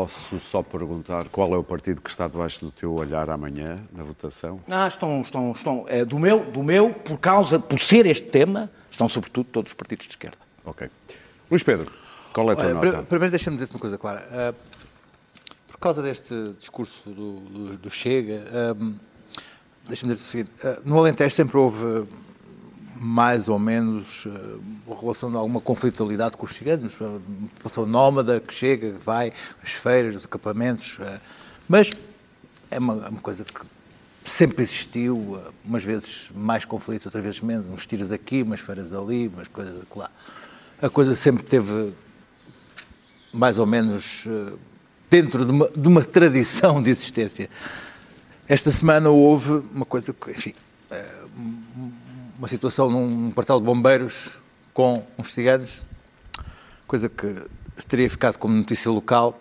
Posso 0.00 0.38
só 0.38 0.62
perguntar 0.62 1.24
qual 1.30 1.54
é 1.54 1.56
o 1.56 1.64
partido 1.64 2.02
que 2.02 2.10
está 2.10 2.28
debaixo 2.28 2.60
do 2.60 2.70
teu 2.70 2.92
olhar 2.92 3.30
amanhã 3.30 3.78
na 3.90 4.02
votação? 4.02 4.60
Ah, 4.68 4.86
estão, 4.86 5.22
estão, 5.22 5.52
estão 5.52 5.86
é, 5.88 6.04
do 6.04 6.18
meu, 6.18 6.44
do 6.50 6.62
meu, 6.62 6.92
por 6.92 7.18
causa, 7.18 7.58
por 7.58 7.80
ser 7.80 8.04
este 8.04 8.26
tema, 8.28 8.70
estão 8.90 9.08
sobretudo 9.08 9.46
todos 9.50 9.70
os 9.72 9.74
partidos 9.74 10.04
de 10.04 10.12
esquerda. 10.12 10.36
Ok. 10.66 10.90
Luís 11.50 11.62
Pedro, 11.62 11.90
qual 12.30 12.50
é 12.50 12.52
a 12.52 12.56
tua 12.56 12.64
Olha, 12.66 12.74
nota? 12.74 12.90
pri- 12.98 13.06
Primeiro 13.06 13.30
deixa-me 13.30 13.56
dizer 13.56 13.70
uma 13.72 13.80
coisa 13.80 13.96
clara. 13.96 14.28
Ah, 14.30 14.54
por 15.68 15.78
causa 15.78 16.02
deste 16.02 16.34
discurso 16.58 17.08
do, 17.08 17.40
do- 17.40 17.78
do 17.78 17.90
Chega, 17.90 18.44
ah, 18.52 18.74
deixa-me 19.88 20.12
dizer 20.12 20.24
o 20.24 20.26
seguinte. 20.26 20.50
ah, 20.62 20.78
no 20.84 20.98
Alentejo 20.98 21.34
sempre 21.34 21.56
houve 21.56 22.06
mais 22.98 23.48
ou 23.48 23.58
menos 23.58 24.26
uma 24.86 24.98
relação 24.98 25.30
de 25.30 25.36
alguma 25.36 25.60
conflitualidade 25.60 26.36
com 26.36 26.46
os 26.46 26.54
ciganos. 26.54 26.94
ah, 27.00 27.04
Uma 27.04 27.48
população 27.54 27.86
nómada 27.86 28.40
que 28.40 28.52
chega, 28.54 28.92
que 28.92 29.04
vai, 29.04 29.32
as 29.62 29.70
feiras, 29.72 30.16
os 30.16 30.24
acampamentos. 30.24 30.98
ah, 31.00 31.20
mas 31.68 31.90
é 32.70 32.78
uma, 32.78 33.06
é 33.06 33.08
uma 33.08 33.20
coisa 33.20 33.44
que 33.44 33.60
sempre 34.24 34.62
existiu, 34.62 35.40
umas 35.64 35.84
vezes 35.84 36.30
mais 36.34 36.64
conflitos, 36.64 37.06
outras 37.06 37.22
vezes 37.22 37.40
menos, 37.40 37.66
uns 37.70 37.86
tiros 37.86 38.10
aqui, 38.10 38.42
umas 38.42 38.60
feiras 38.60 38.92
ali, 38.92 39.28
umas 39.28 39.48
coisas 39.48 39.82
lá. 39.94 40.10
A 40.82 40.90
coisa 40.90 41.14
sempre 41.14 41.44
teve 41.44 41.92
mais 43.32 43.58
ou 43.58 43.66
menos 43.66 44.24
eh, 44.26 44.52
dentro 45.08 45.44
de 45.44 45.50
uma, 45.52 45.68
de 45.68 45.88
uma 45.88 46.02
tradição 46.04 46.82
de 46.82 46.90
existência. 46.90 47.48
Esta 48.48 48.70
semana 48.70 49.10
houve 49.10 49.62
uma 49.72 49.84
coisa 49.84 50.12
que, 50.12 50.30
enfim, 50.30 50.54
eh, 50.90 51.24
uma 52.38 52.48
situação 52.48 52.90
num 52.90 53.30
quartel 53.30 53.58
de 53.58 53.64
bombeiros 53.64 54.32
com 54.74 55.02
uns 55.18 55.32
ciganos, 55.32 55.82
coisa 56.86 57.08
que 57.08 57.34
teria 57.88 58.08
ficado 58.10 58.36
como 58.36 58.54
notícia 58.54 58.90
local, 58.90 59.38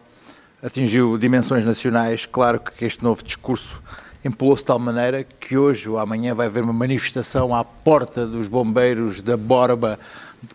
atingiu 0.63 1.17
dimensões 1.17 1.65
nacionais. 1.65 2.25
Claro 2.25 2.59
que 2.59 2.85
este 2.85 3.03
novo 3.03 3.21
discurso 3.21 3.81
empolou-se 4.23 4.63
de 4.63 4.67
tal 4.67 4.79
maneira 4.79 5.23
que 5.23 5.57
hoje 5.57 5.89
ou 5.89 5.99
amanhã 5.99 6.33
vai 6.33 6.47
haver 6.47 6.63
uma 6.63 6.73
manifestação 6.73 7.53
à 7.53 7.63
porta 7.63 8.25
dos 8.25 8.47
bombeiros 8.47 9.21
da 9.21 9.35
Borba 9.35 9.99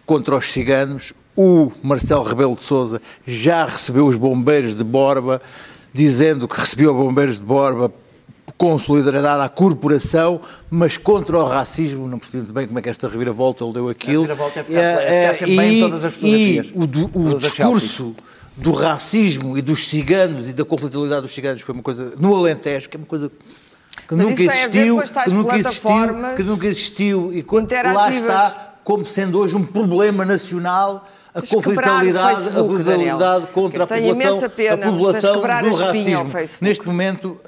contra 0.07 0.34
os 0.34 0.47
ciganos. 0.47 1.12
O 1.36 1.70
Marcelo 1.82 2.24
Rebelo 2.24 2.55
de 2.55 2.62
Sousa 2.62 3.03
já 3.26 3.66
recebeu 3.66 4.07
os 4.07 4.16
bombeiros 4.16 4.74
de 4.74 4.82
Borba, 4.82 5.43
dizendo 5.93 6.49
que 6.49 6.59
recebeu 6.59 6.95
bombeiros 6.95 7.38
de 7.38 7.45
Borba 7.45 7.93
com 8.61 8.78
solidariedade 8.78 9.42
à 9.42 9.48
corporação, 9.48 10.38
mas 10.70 10.98
contra 10.98 11.38
o 11.38 11.46
racismo. 11.46 12.06
Não 12.06 12.18
percebi 12.18 12.38
muito 12.40 12.52
bem 12.52 12.66
como 12.66 12.78
é 12.78 12.82
que 12.82 12.90
esta 12.90 13.08
reviravolta 13.08 13.64
ele 13.64 13.72
deu 13.72 13.88
aquilo. 13.88 14.20
reviravolta 14.26 14.61
é 14.61 14.62
ficar- 14.62 14.78
é 14.82 15.32
ficar 15.32 15.38
sempre 15.38 15.56
bem 15.56 15.72
em 15.72 15.78
e- 15.78 15.80
todas 15.80 16.04
as 16.04 16.12
fotografias. 16.12 16.66
E 16.66 16.72
o, 16.78 16.86
do- 16.86 17.11
o 17.14 17.38
discurso 17.38 18.14
do 18.58 18.72
racismo 18.72 19.56
e 19.56 19.62
dos 19.62 19.88
ciganos 19.88 20.50
e 20.50 20.52
da 20.52 20.62
conflitualidade 20.62 21.22
dos 21.22 21.32
ciganos 21.32 21.62
foi 21.62 21.72
uma 21.74 21.82
coisa 21.82 22.12
no 22.20 22.36
Alentejo, 22.36 22.90
que 22.90 22.98
é 22.98 23.00
uma 23.00 23.06
coisa 23.06 23.30
que 23.30 24.14
Mas 24.14 24.18
nunca 24.26 24.42
a 24.42 24.44
existiu, 24.44 25.02
que 25.24 25.30
nunca 25.30 25.56
existiu, 25.56 25.90
que 26.36 26.42
nunca 26.42 26.66
existiu 26.66 27.32
e 27.32 27.42
quando 27.42 27.72
lá 27.94 28.12
está 28.12 28.74
como 28.84 29.06
sendo 29.06 29.38
hoje 29.38 29.56
um 29.56 29.64
problema 29.64 30.22
nacional 30.26 31.08
a 31.34 31.40
que 31.40 31.54
conflitualidade, 31.54 32.48
a 32.48 32.82
Daniel. 32.82 33.48
contra 33.54 33.84
a 33.84 33.86
população, 33.86 34.36
a 34.44 34.48
que 34.50 34.76
população 34.84 35.40
do 35.40 35.46
a 35.46 35.86
racismo. 35.86 36.30
Neste 36.61 36.86
momento, 36.86 37.40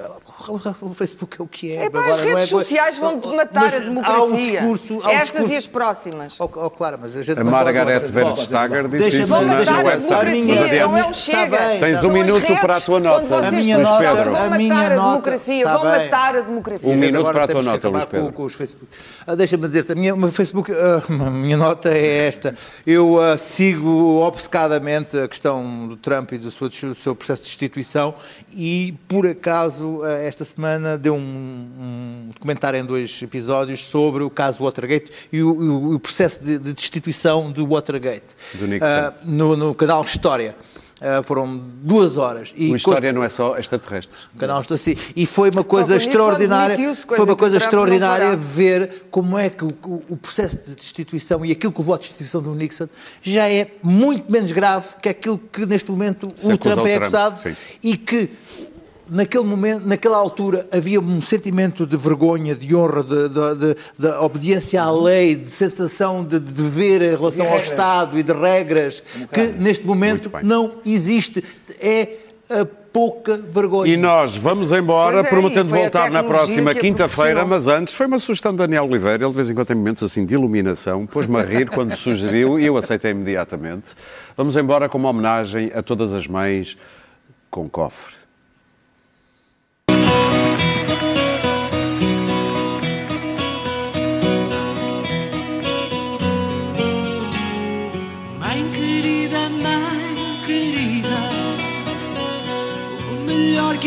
o 0.51 0.95
Facebook 0.95 1.36
é 1.40 1.45
o 1.45 1.47
que 1.47 1.72
é. 1.72 1.84
É, 1.84 1.90
pá, 1.90 2.01
as 2.01 2.05
Agora, 2.07 2.22
não 2.22 2.28
redes 2.28 2.45
é- 2.45 2.47
sociais 2.49 2.99
vão-te 2.99 3.28
matar 3.28 3.61
Mas 3.62 3.74
a 3.74 3.78
democracia. 3.78 4.16
Há 4.16 4.24
um 4.24 4.36
discurso, 4.36 4.95
há 4.95 5.09
um 5.09 5.11
Estas 5.11 5.20
discurso- 5.28 5.53
e 5.53 5.57
as 5.57 5.66
próximas. 5.66 6.34
Oh, 6.38 6.45
oh, 6.45 6.70
claro, 6.70 6.99
mas 7.01 7.16
a 7.16 7.22
gente 7.22 7.40
A 7.40 7.45
Margaret 7.45 8.01
Verstager 8.01 8.88
disse 8.88 9.20
isso 9.20 9.26
Vão 9.28 9.45
na, 9.45 9.55
matar 9.59 9.72
no 9.72 9.80
a 9.80 9.82
website. 9.84 10.40
não 10.80 10.97
é 10.99 11.05
o 11.05 11.11
Está 11.11 11.12
Chega. 11.12 11.59
bem, 11.59 11.80
Tens 11.80 12.05
um 12.05 12.11
minuto 12.12 12.57
para 12.61 12.76
a 12.76 12.80
tua 12.80 13.01
nota, 13.01 13.36
A 13.47 13.51
minha 13.51 13.78
nota- 13.78 14.09
a 14.09 14.14
vão 14.14 14.51
matar 14.51 14.93
a 14.93 14.97
democracia, 14.97 15.68
vão 15.68 15.84
matar 15.84 16.36
a 16.36 16.40
democracia. 16.40 16.88
Um 16.88 16.97
minuto 16.97 17.20
Agora 17.20 17.34
para 17.34 17.45
a 17.45 17.47
tua 17.49 17.55
temos 17.62 17.64
que 17.64 17.70
nota, 17.72 17.88
acabar 17.88 17.99
Luís 17.99 18.11
Pedro. 18.11 18.26
Com, 18.26 18.32
com 18.32 18.45
os 18.45 18.55
Facebook. 18.55 18.93
Ah, 19.26 19.34
Deixa-me 19.34 19.66
dizer-te, 19.66 19.93
a 19.93 19.95
minha, 19.95 20.16
Facebook, 20.30 20.72
ah, 20.72 21.03
a 21.26 21.30
minha 21.30 21.57
nota 21.57 21.88
é 21.90 22.26
esta. 22.26 22.55
Eu 22.86 23.20
ah, 23.20 23.36
sigo 23.36 24.20
obcecadamente 24.20 25.16
a 25.18 25.28
questão 25.28 25.86
do 25.88 25.97
Trump 25.97 26.32
e 26.32 26.38
do 26.38 26.51
seu, 26.51 26.68
do 26.68 26.95
seu 26.95 27.14
processo 27.14 27.43
de 27.43 27.49
destituição 27.49 28.14
e, 28.53 28.95
por 29.09 29.26
acaso, 29.26 30.01
ah, 30.05 30.09
esta 30.33 30.45
semana 30.47 30.97
deu 30.97 31.14
um, 31.14 31.18
um 31.18 32.30
documentário 32.33 32.78
em 32.80 32.85
dois 32.85 33.20
episódios 33.22 33.85
sobre 33.85 34.22
o 34.24 34.30
caso 34.30 34.62
Watergate 34.64 35.12
e 35.30 35.43
o, 35.43 35.51
o- 35.53 35.95
o 35.95 36.01
processo 36.01 36.43
de, 36.43 36.59
de 36.59 36.72
destituição 36.72 37.53
do 37.53 37.66
Watergate. 37.66 38.35
Do 38.55 38.66
Nixon. 38.66 38.87
Ah, 38.87 39.12
no, 39.24 39.57
no 39.57 39.74
canal 39.74 40.03
História. 40.03 40.57
Ah, 41.05 41.20
foram 41.22 41.61
duas 41.83 42.16
horas. 42.16 42.53
E 42.57 42.72
A 42.72 42.76
história 42.76 43.12
não 43.12 43.22
é 43.24 43.28
só 43.28 43.59
extraterrestres. 43.59 44.16
o 44.35 44.39
canal 44.39 44.61
está 44.62 44.74
assim. 44.76 44.97
E 45.16 45.26
foi 45.26 45.51
uma 45.53 45.64
coisa 45.64 45.95
o 45.95 45.97
extraordinária, 45.97 46.76
demitiu-se, 46.76 47.01
foi 47.05 47.16
coisa 47.16 47.24
uma 47.33 47.37
coisa 47.37 47.57
o 47.57 47.59
Trump 47.59 47.66
extraordinária 47.68 48.37
ver 48.37 49.03
como 49.11 49.37
é 49.37 49.51
que 49.51 49.64
o, 49.64 49.72
o- 49.85 50.03
o 50.11 50.16
processo 50.16 50.57
de 50.64 50.74
destituição 50.76 51.45
e 51.45 51.51
aquilo 51.53 51.72
que 51.72 51.80
levou 51.80 51.95
à 51.95 51.99
destituição 51.99 52.41
do 52.41 52.55
Nixon 52.55 52.89
já 53.20 53.49
é 53.51 53.72
muito 53.83 54.30
menos 54.30 54.51
grave 54.53 54.87
que 55.03 55.09
aquilo 55.09 55.39
que 55.53 55.66
neste 55.66 55.91
momento 55.91 56.33
Se 56.41 56.47
o 56.53 56.57
Trump 56.57 56.78
o 56.78 56.87
é 56.87 56.91
Trump, 56.93 57.03
acusado 57.03 57.37
sim. 57.37 57.57
e 57.83 57.97
que 57.97 58.30
naquele 59.12 59.44
momento, 59.44 59.86
naquela 59.86 60.16
altura, 60.16 60.66
havia 60.72 61.00
um 61.00 61.20
sentimento 61.20 61.86
de 61.86 61.96
vergonha, 61.96 62.54
de 62.54 62.74
honra, 62.74 63.02
de, 63.04 63.28
de- 63.28 63.54
de- 63.54 63.76
de 63.98 64.06
obediência 64.20 64.82
à 64.82 64.90
lei, 64.90 65.34
de 65.36 65.50
sensação 65.50 66.24
de, 66.24 66.40
de 66.40 66.52
dever 66.52 67.02
em 67.02 67.10
relação 67.16 67.46
ao 67.48 67.60
Estado 67.60 68.18
e 68.18 68.22
de 68.22 68.32
regras, 68.32 69.02
que 69.32 69.42
neste 69.58 69.86
momento 69.86 70.30
não 70.42 70.76
existe. 70.84 71.42
É 71.80 72.08
a 72.50 72.66
pouca 72.92 73.36
vergonha. 73.38 73.90
E 73.92 73.96
nós 73.96 74.36
vamos 74.36 74.72
embora, 74.72 75.20
é, 75.20 75.22
prometendo 75.22 75.68
voltar 75.68 76.10
na 76.10 76.22
próxima 76.22 76.74
quinta-feira, 76.74 77.46
mas 77.46 77.66
antes 77.66 77.94
foi 77.94 78.06
uma 78.06 78.18
sugestão 78.18 78.52
de 78.52 78.58
Daniel 78.58 78.84
Oliveira, 78.84 79.22
ele 79.24 79.30
de 79.30 79.36
vez 79.36 79.48
em 79.48 79.54
quando 79.54 79.68
tem 79.68 79.76
momentos 79.76 80.02
assim 80.02 80.26
de 80.26 80.34
iluminação, 80.34 81.06
pôs-me 81.06 81.38
a 81.38 81.42
rir 81.42 81.70
quando 81.70 81.96
sugeriu 81.96 82.58
e 82.60 82.66
eu 82.66 82.76
aceitei 82.76 83.12
imediatamente. 83.12 83.90
Vamos 84.36 84.56
embora 84.56 84.88
com 84.88 84.98
uma 84.98 85.08
homenagem 85.08 85.70
a 85.74 85.82
todas 85.82 86.12
as 86.12 86.26
mães 86.26 86.76
com 87.50 87.66
cofre. 87.68 88.22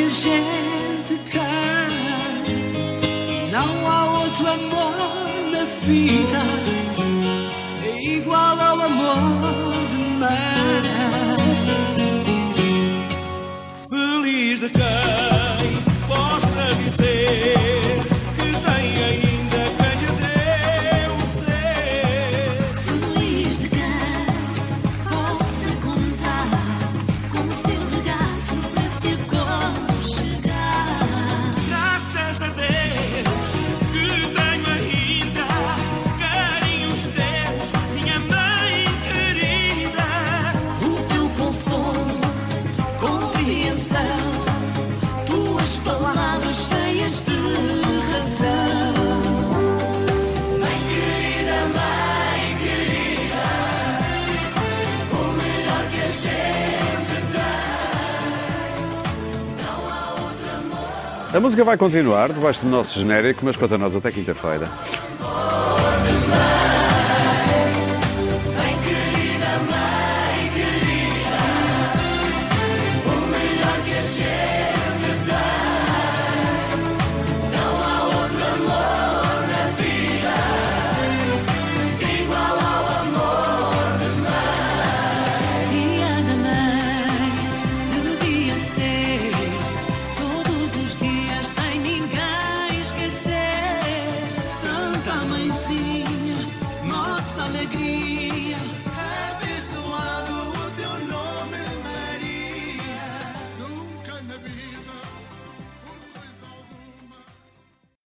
Gente 0.09 1.17
tem. 1.19 1.41
Não 3.51 3.87
há 3.87 4.05
outro 4.19 4.47
amor 4.47 4.93
na 5.51 5.65
vida 5.85 6.64
música 61.55 61.63
vai 61.63 61.77
continuar 61.77 62.33
debaixo 62.33 62.65
do 62.65 62.69
nosso 62.69 62.99
genérico, 62.99 63.45
mas 63.45 63.55
quanto 63.55 63.75
a 63.75 63.77
nós 63.77 63.95
até 63.95 64.11
quinta-feira. 64.11 64.69